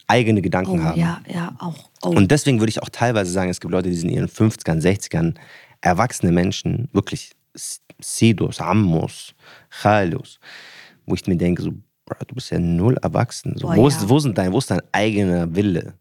Eigene 0.07 0.41
Gedanken 0.41 0.79
Oh, 0.79 0.83
haben. 0.83 0.99
ja, 0.99 1.19
ja, 1.27 1.55
auch. 1.59 1.89
Oh. 2.03 2.09
Und 2.09 2.31
deswegen 2.31 2.59
würde 2.59 2.69
ich 2.69 2.81
auch 2.81 2.89
teilweise 2.89 3.31
sagen, 3.31 3.49
es 3.49 3.59
gibt 3.59 3.71
Leute, 3.71 3.89
die 3.89 3.95
sind 3.95 4.09
in 4.09 4.15
ihren 4.15 4.29
50ern, 4.29 4.81
60ern, 4.81 5.35
erwachsene 5.81 6.31
Menschen, 6.31 6.87
wirklich 6.93 7.31
Sidos, 7.99 8.61
Ammos, 8.61 9.33
Chalos, 9.69 10.39
wo 11.05 11.15
ich 11.15 11.27
mir 11.27 11.35
denke, 11.35 11.61
so, 11.63 11.71
Bro, 12.05 12.17
du 12.27 12.35
bist 12.35 12.51
ja 12.51 12.59
null 12.59 12.95
erwachsen. 13.01 13.57
So, 13.57 13.67
Boah, 13.67 13.75
wo, 13.75 13.89
ja. 13.89 13.95
ist, 13.97 14.07
wo, 14.07 14.19
sind 14.19 14.37
dein, 14.37 14.53
wo 14.53 14.59
ist 14.59 14.69
dein 14.71 14.81
eigener 14.91 15.53
Wille? 15.53 15.95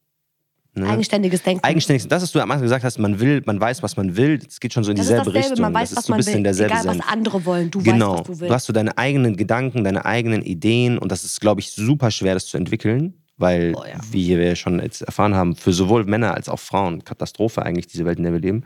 Ne? 0.77 0.89
Eigenständiges 0.89 1.43
Denken. 1.43 1.62
Eigenständig, 1.62 2.09
das, 2.09 2.22
was 2.25 2.33
du 2.33 2.41
am 2.41 2.51
Anfang 2.51 2.64
gesagt 2.64 2.83
hast, 2.85 2.99
man 2.99 3.20
will, 3.20 3.43
man 3.47 3.61
weiß, 3.61 3.83
was 3.85 3.97
man 3.97 4.16
will, 4.16 4.41
es 4.47 4.59
geht 4.59 4.72
schon 4.72 4.83
so 4.83 4.91
in 4.91 4.97
das 4.97 5.07
ist 5.07 5.11
dieselbe 5.12 5.27
dasselbe, 5.33 5.51
Richtung. 5.51 5.62
man 5.62 5.75
weiß, 5.75 5.91
das 5.91 5.93
ist 5.93 5.97
was 5.99 6.05
so 6.07 6.12
ein 6.33 6.43
man 6.43 6.45
will. 6.59 6.64
Egal, 6.66 6.85
was 6.87 7.01
andere 7.09 7.45
wollen, 7.45 7.70
du 7.70 7.81
Genau. 7.81 8.11
weißt, 8.14 8.18
was 8.20 8.27
du 8.27 8.33
Du 8.35 8.41
willst. 8.41 8.55
hast 8.55 8.64
so 8.66 8.72
deine 8.72 8.99
eigenen 8.99 9.37
Gedanken, 9.37 9.85
deine 9.85 10.05
eigenen 10.05 10.43
Ideen 10.43 10.99
und 10.99 11.12
das 11.12 11.22
ist, 11.25 11.41
glaube 11.41 11.61
ich, 11.61 11.70
super 11.70 12.11
schwer, 12.11 12.35
das 12.35 12.47
zu 12.47 12.57
entwickeln, 12.57 13.14
weil, 13.37 13.70
Boah, 13.72 13.87
ja. 13.87 13.95
wie 14.11 14.37
wir 14.37 14.57
schon 14.57 14.81
jetzt 14.81 15.03
erfahren 15.03 15.35
haben, 15.37 15.55
für 15.55 15.72
sowohl 15.72 16.05
Männer 16.07 16.35
als 16.35 16.49
auch 16.49 16.59
Frauen 16.59 17.05
Katastrophe 17.05 17.62
eigentlich, 17.62 17.87
diese 17.87 18.05
Welt, 18.05 18.18
in 18.18 18.25
der 18.25 18.33
wir 18.33 18.41
leben. 18.41 18.64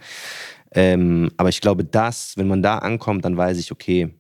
Ähm, 0.73 1.31
aber 1.37 1.51
ich 1.51 1.61
glaube, 1.61 1.85
das, 1.85 2.33
wenn 2.37 2.49
man 2.49 2.63
da 2.63 2.79
ankommt, 2.79 3.27
dann 3.27 3.37
weiß 3.37 3.59
ich, 3.59 3.71
okay, 3.71 4.15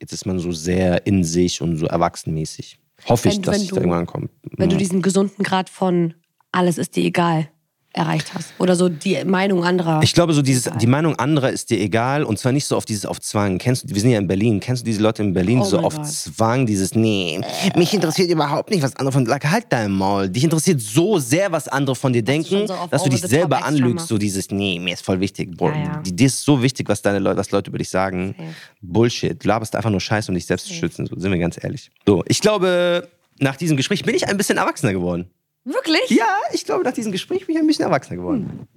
jetzt 0.00 0.12
ist 0.14 0.24
man 0.26 0.38
so 0.38 0.52
sehr 0.52 1.06
in 1.06 1.22
sich 1.22 1.60
und 1.60 1.76
so 1.76 1.86
erwachsenmäßig. 1.86 2.78
Hoffe 3.08 3.28
ich, 3.28 3.36
Wenn- 3.36 3.42
dass 3.42 3.54
wenn 3.56 3.62
ich 3.62 3.68
du- 3.68 3.74
da 3.74 3.80
irgendwann 3.82 4.00
ankomme. 4.00 4.28
wenn 4.56 4.68
du 4.68 4.74
Ja. 4.74 4.78
diesen 4.78 5.02
gesunden 5.02 5.42
Grad 5.42 5.68
von 5.68 6.14
alles 6.52 6.78
ist 6.78 6.96
dir 6.96 7.04
egal 7.04 7.48
erreicht 7.94 8.32
hast. 8.34 8.54
Oder 8.58 8.74
so 8.74 8.88
die 8.88 9.22
Meinung 9.24 9.64
anderer. 9.64 10.00
Ich 10.02 10.14
glaube, 10.14 10.32
so 10.32 10.42
dieses, 10.42 10.70
die 10.80 10.86
Meinung 10.86 11.18
anderer 11.18 11.50
ist 11.50 11.70
dir 11.70 11.78
egal 11.78 12.24
und 12.24 12.38
zwar 12.38 12.52
nicht 12.52 12.64
so 12.64 12.76
auf 12.76 12.84
dieses 12.84 13.04
auf 13.04 13.20
Zwang. 13.20 13.58
Kennst 13.58 13.84
du, 13.84 13.94
wir 13.94 14.00
sind 14.00 14.10
ja 14.10 14.18
in 14.18 14.26
Berlin, 14.26 14.60
kennst 14.60 14.82
du 14.82 14.86
diese 14.86 15.02
Leute 15.02 15.22
in 15.22 15.32
Berlin, 15.34 15.58
die 15.58 15.66
Oh 15.66 15.68
so 15.68 15.78
auf 15.78 15.96
Gott. 15.96 16.06
Zwang, 16.06 16.66
dieses, 16.66 16.94
nee, 16.94 17.40
mich 17.76 17.92
interessiert 17.92 18.30
überhaupt 18.30 18.70
nicht, 18.70 18.82
was 18.82 18.96
andere 18.96 19.12
von 19.12 19.24
dir, 19.24 19.30
like, 19.30 19.44
halt 19.44 19.66
dein 19.68 19.92
Maul. 19.92 20.28
Dich 20.28 20.44
interessiert 20.44 20.80
so 20.80 21.18
sehr, 21.18 21.52
was 21.52 21.68
andere 21.68 21.94
von 21.94 22.12
dir 22.12 22.22
denken, 22.22 22.66
schon 22.66 22.68
so 22.68 22.74
dass 22.90 23.04
du 23.04 23.10
dich 23.10 23.20
selber 23.20 23.64
anlügst, 23.64 24.08
so 24.08 24.16
dieses, 24.16 24.50
nee, 24.50 24.78
mir 24.78 24.94
ist 24.94 25.04
voll 25.04 25.20
wichtig. 25.20 25.50
Ja, 25.60 25.66
ja. 25.68 26.02
Dir 26.02 26.26
ist 26.26 26.42
so 26.42 26.62
wichtig, 26.62 26.88
was 26.88 27.02
deine 27.02 27.18
Leute, 27.18 27.36
was 27.36 27.50
Leute 27.50 27.68
über 27.68 27.78
dich 27.78 27.90
sagen. 27.90 28.34
Safe. 28.38 28.48
Bullshit. 28.80 29.44
Du 29.44 29.48
laberst 29.48 29.76
einfach 29.76 29.90
nur 29.90 30.00
Scheiße, 30.00 30.30
um 30.30 30.34
dich 30.34 30.46
selbst 30.46 30.66
zu 30.66 30.72
schützen. 30.72 31.06
So, 31.06 31.18
sind 31.18 31.30
wir 31.30 31.38
ganz 31.38 31.62
ehrlich. 31.62 31.90
So, 32.06 32.24
ich 32.26 32.40
glaube, 32.40 33.08
nach 33.38 33.56
diesem 33.56 33.76
Gespräch 33.76 34.02
bin 34.02 34.14
ich 34.14 34.26
ein 34.28 34.36
bisschen 34.36 34.56
erwachsener 34.56 34.92
geworden. 34.92 35.30
Wirklich? 35.64 36.10
Ja, 36.10 36.26
ich 36.52 36.64
glaube, 36.64 36.84
nach 36.84 36.92
diesem 36.92 37.12
Gespräch 37.12 37.46
bin 37.46 37.54
ich 37.56 37.60
ein 37.60 37.66
bisschen 37.66 37.84
erwachsener 37.84 38.16
geworden. 38.16 38.68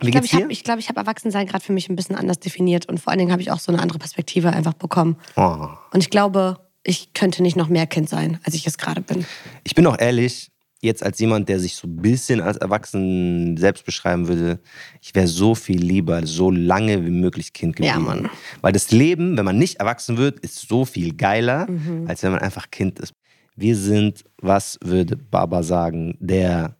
Wie 0.00 0.06
Ich 0.06 0.12
glaube, 0.12 0.24
ich 0.26 0.32
habe 0.34 0.48
glaub, 0.48 0.80
hab 0.80 0.96
Erwachsensein 0.96 1.46
gerade 1.46 1.62
für 1.64 1.72
mich 1.72 1.88
ein 1.90 1.96
bisschen 1.96 2.16
anders 2.16 2.38
definiert 2.38 2.88
und 2.88 2.98
vor 3.00 3.10
allen 3.10 3.18
Dingen 3.18 3.32
habe 3.32 3.42
ich 3.42 3.50
auch 3.50 3.58
so 3.58 3.70
eine 3.72 3.82
andere 3.82 3.98
Perspektive 3.98 4.50
einfach 4.50 4.74
bekommen. 4.74 5.16
oh. 5.36 5.68
Und 5.92 6.00
ich 6.02 6.10
glaube, 6.10 6.58
ich 6.82 7.12
könnte 7.12 7.42
nicht 7.42 7.56
noch 7.56 7.68
mehr 7.68 7.86
Kind 7.86 8.08
sein, 8.08 8.40
als 8.44 8.54
ich 8.54 8.66
es 8.66 8.78
gerade 8.78 9.02
bin. 9.02 9.26
Ich 9.64 9.74
bin 9.74 9.86
auch 9.86 9.98
ehrlich, 9.98 10.50
jetzt 10.80 11.02
als 11.02 11.18
jemand, 11.18 11.50
der 11.50 11.60
sich 11.60 11.74
so 11.74 11.86
ein 11.86 11.96
bisschen 11.96 12.40
als 12.40 12.56
Erwachsen 12.56 13.58
selbst 13.58 13.84
beschreiben 13.84 14.28
würde, 14.28 14.60
ich 15.02 15.14
wäre 15.14 15.26
so 15.28 15.54
viel 15.54 15.78
lieber 15.78 16.26
so 16.26 16.50
lange 16.50 17.04
wie 17.04 17.10
möglich 17.10 17.52
Kind 17.52 17.78
Ja, 17.78 17.96
geblieben. 17.96 18.22
Mann. 18.22 18.30
Weil 18.62 18.72
das 18.72 18.90
Leben, 18.90 19.36
wenn 19.36 19.44
man 19.44 19.58
nicht 19.58 19.76
erwachsen 19.80 20.16
wird, 20.16 20.40
ist 20.40 20.66
so 20.66 20.86
viel 20.86 21.14
geiler, 21.14 21.70
Mhm. 21.70 22.06
als 22.08 22.22
wenn 22.22 22.32
man 22.32 22.40
einfach 22.40 22.70
Kind 22.70 22.98
ist. 22.98 23.12
Wir 23.60 23.76
sind, 23.76 24.24
was 24.40 24.78
würde 24.82 25.16
Baba 25.16 25.62
sagen, 25.62 26.16
der 26.18 26.76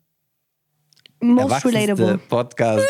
Most 1.21 1.67
relatable. 1.67 2.17
Podcast. 2.27 2.87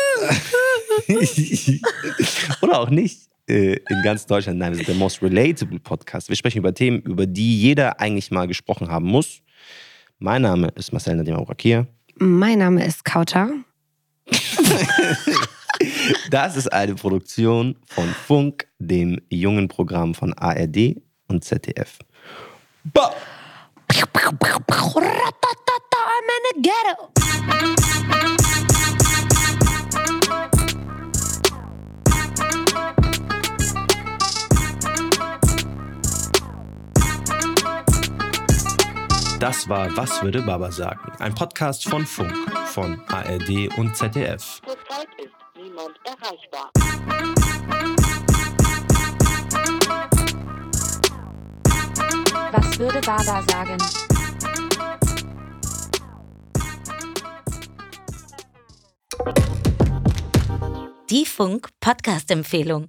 Oder 2.61 2.79
auch 2.79 2.89
nicht. 2.89 3.27
äh, 3.49 3.73
In 3.73 4.01
ganz 4.01 4.25
Deutschland. 4.25 4.59
Nein, 4.59 4.71
wir 4.71 4.77
sind 4.77 4.87
der 4.87 4.95
most 4.95 5.21
relatable 5.21 5.77
Podcast. 5.81 6.29
Wir 6.29 6.37
sprechen 6.37 6.59
über 6.59 6.73
Themen, 6.73 7.01
über 7.01 7.25
die 7.27 7.59
jeder 7.59 7.99
eigentlich 7.99 8.31
mal 8.31 8.47
gesprochen 8.47 8.87
haben 8.87 9.07
muss. 9.07 9.41
Mein 10.19 10.43
Name 10.43 10.69
ist 10.75 10.93
Marcel 10.93 11.17
Nadim 11.17 11.35
Aurakir. 11.35 11.85
Mein 12.15 12.59
Name 12.59 12.85
ist 12.85 13.03
Kauta. 13.03 13.49
Das 16.29 16.55
ist 16.57 16.71
eine 16.71 16.93
Produktion 16.93 17.75
von 17.87 18.07
Funk, 18.07 18.67
dem 18.77 19.19
jungen 19.29 19.67
Programm 19.67 20.13
von 20.13 20.31
ARD 20.33 21.01
und 21.27 21.43
ZDF. 21.43 21.97
Bah! 22.83 23.11
I'm 26.13 26.29
in 26.29 26.41
the 26.47 26.55
ghetto. 26.61 26.95
Das 39.39 39.67
war 39.67 39.95
Was 39.97 40.21
würde 40.23 40.41
Baba 40.41 40.71
sagen? 40.71 40.99
Ein 41.19 41.33
Podcast 41.33 41.87
von 41.89 42.05
Funk, 42.05 42.33
von 42.67 43.01
ARD 43.07 43.75
und 43.77 43.95
ZDF. 43.95 44.61
Würde 52.81 52.99
Baba 53.01 53.43
sagen? 53.43 53.77
Die 61.11 61.25
Funk-Podcast-Empfehlung. 61.25 62.87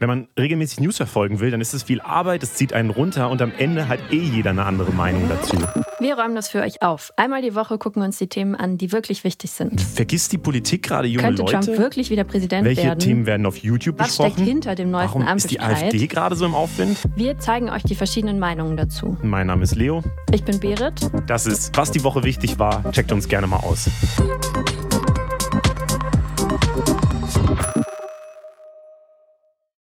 Wenn 0.00 0.08
man 0.08 0.28
regelmäßig 0.38 0.80
News 0.80 0.96
verfolgen 0.96 1.40
will, 1.40 1.50
dann 1.50 1.60
ist 1.60 1.74
es 1.74 1.82
viel 1.82 2.00
Arbeit, 2.00 2.42
es 2.42 2.54
zieht 2.54 2.72
einen 2.72 2.88
runter 2.88 3.28
und 3.28 3.42
am 3.42 3.52
Ende 3.58 3.86
hat 3.86 3.98
eh 4.10 4.16
jeder 4.16 4.48
eine 4.48 4.64
andere 4.64 4.92
Meinung 4.92 5.28
dazu. 5.28 5.58
Wir 5.98 6.16
räumen 6.16 6.34
das 6.34 6.48
für 6.48 6.62
euch 6.62 6.80
auf. 6.80 7.12
Einmal 7.18 7.42
die 7.42 7.54
Woche 7.54 7.76
gucken 7.76 8.00
wir 8.00 8.06
uns 8.06 8.16
die 8.16 8.26
Themen 8.26 8.54
an, 8.54 8.78
die 8.78 8.92
wirklich 8.92 9.24
wichtig 9.24 9.50
sind. 9.50 9.78
Vergisst 9.78 10.32
die 10.32 10.38
Politik 10.38 10.84
gerade 10.84 11.06
junge 11.06 11.26
Könnte 11.26 11.42
Leute? 11.42 11.60
Trump 11.66 11.78
wirklich 11.78 12.08
wieder 12.08 12.24
Präsident 12.24 12.64
Welche 12.64 12.84
werden? 12.84 12.98
Themen 12.98 13.26
werden 13.26 13.44
auf 13.44 13.58
YouTube 13.58 13.98
Was 13.98 14.14
steckt 14.14 14.36
besprochen? 14.36 14.46
hinter 14.46 14.74
dem 14.74 14.90
neuesten 14.90 15.20
Warum 15.20 15.36
ist 15.36 15.50
die? 15.50 15.60
AfD 15.60 16.06
gerade 16.06 16.34
so 16.34 16.46
im 16.46 16.54
Aufwind? 16.54 16.96
Wir 17.14 17.38
zeigen 17.38 17.68
euch 17.68 17.82
die 17.82 17.94
verschiedenen 17.94 18.38
Meinungen 18.38 18.78
dazu. 18.78 19.18
Mein 19.22 19.48
Name 19.48 19.64
ist 19.64 19.74
Leo. 19.74 20.02
Ich 20.32 20.44
bin 20.44 20.58
Berit. 20.60 20.94
Das 21.26 21.44
ist, 21.44 21.76
was 21.76 21.90
die 21.90 22.02
Woche 22.02 22.24
wichtig 22.24 22.58
war. 22.58 22.90
Checkt 22.92 23.12
uns 23.12 23.28
gerne 23.28 23.46
mal 23.46 23.58
aus. 23.58 23.90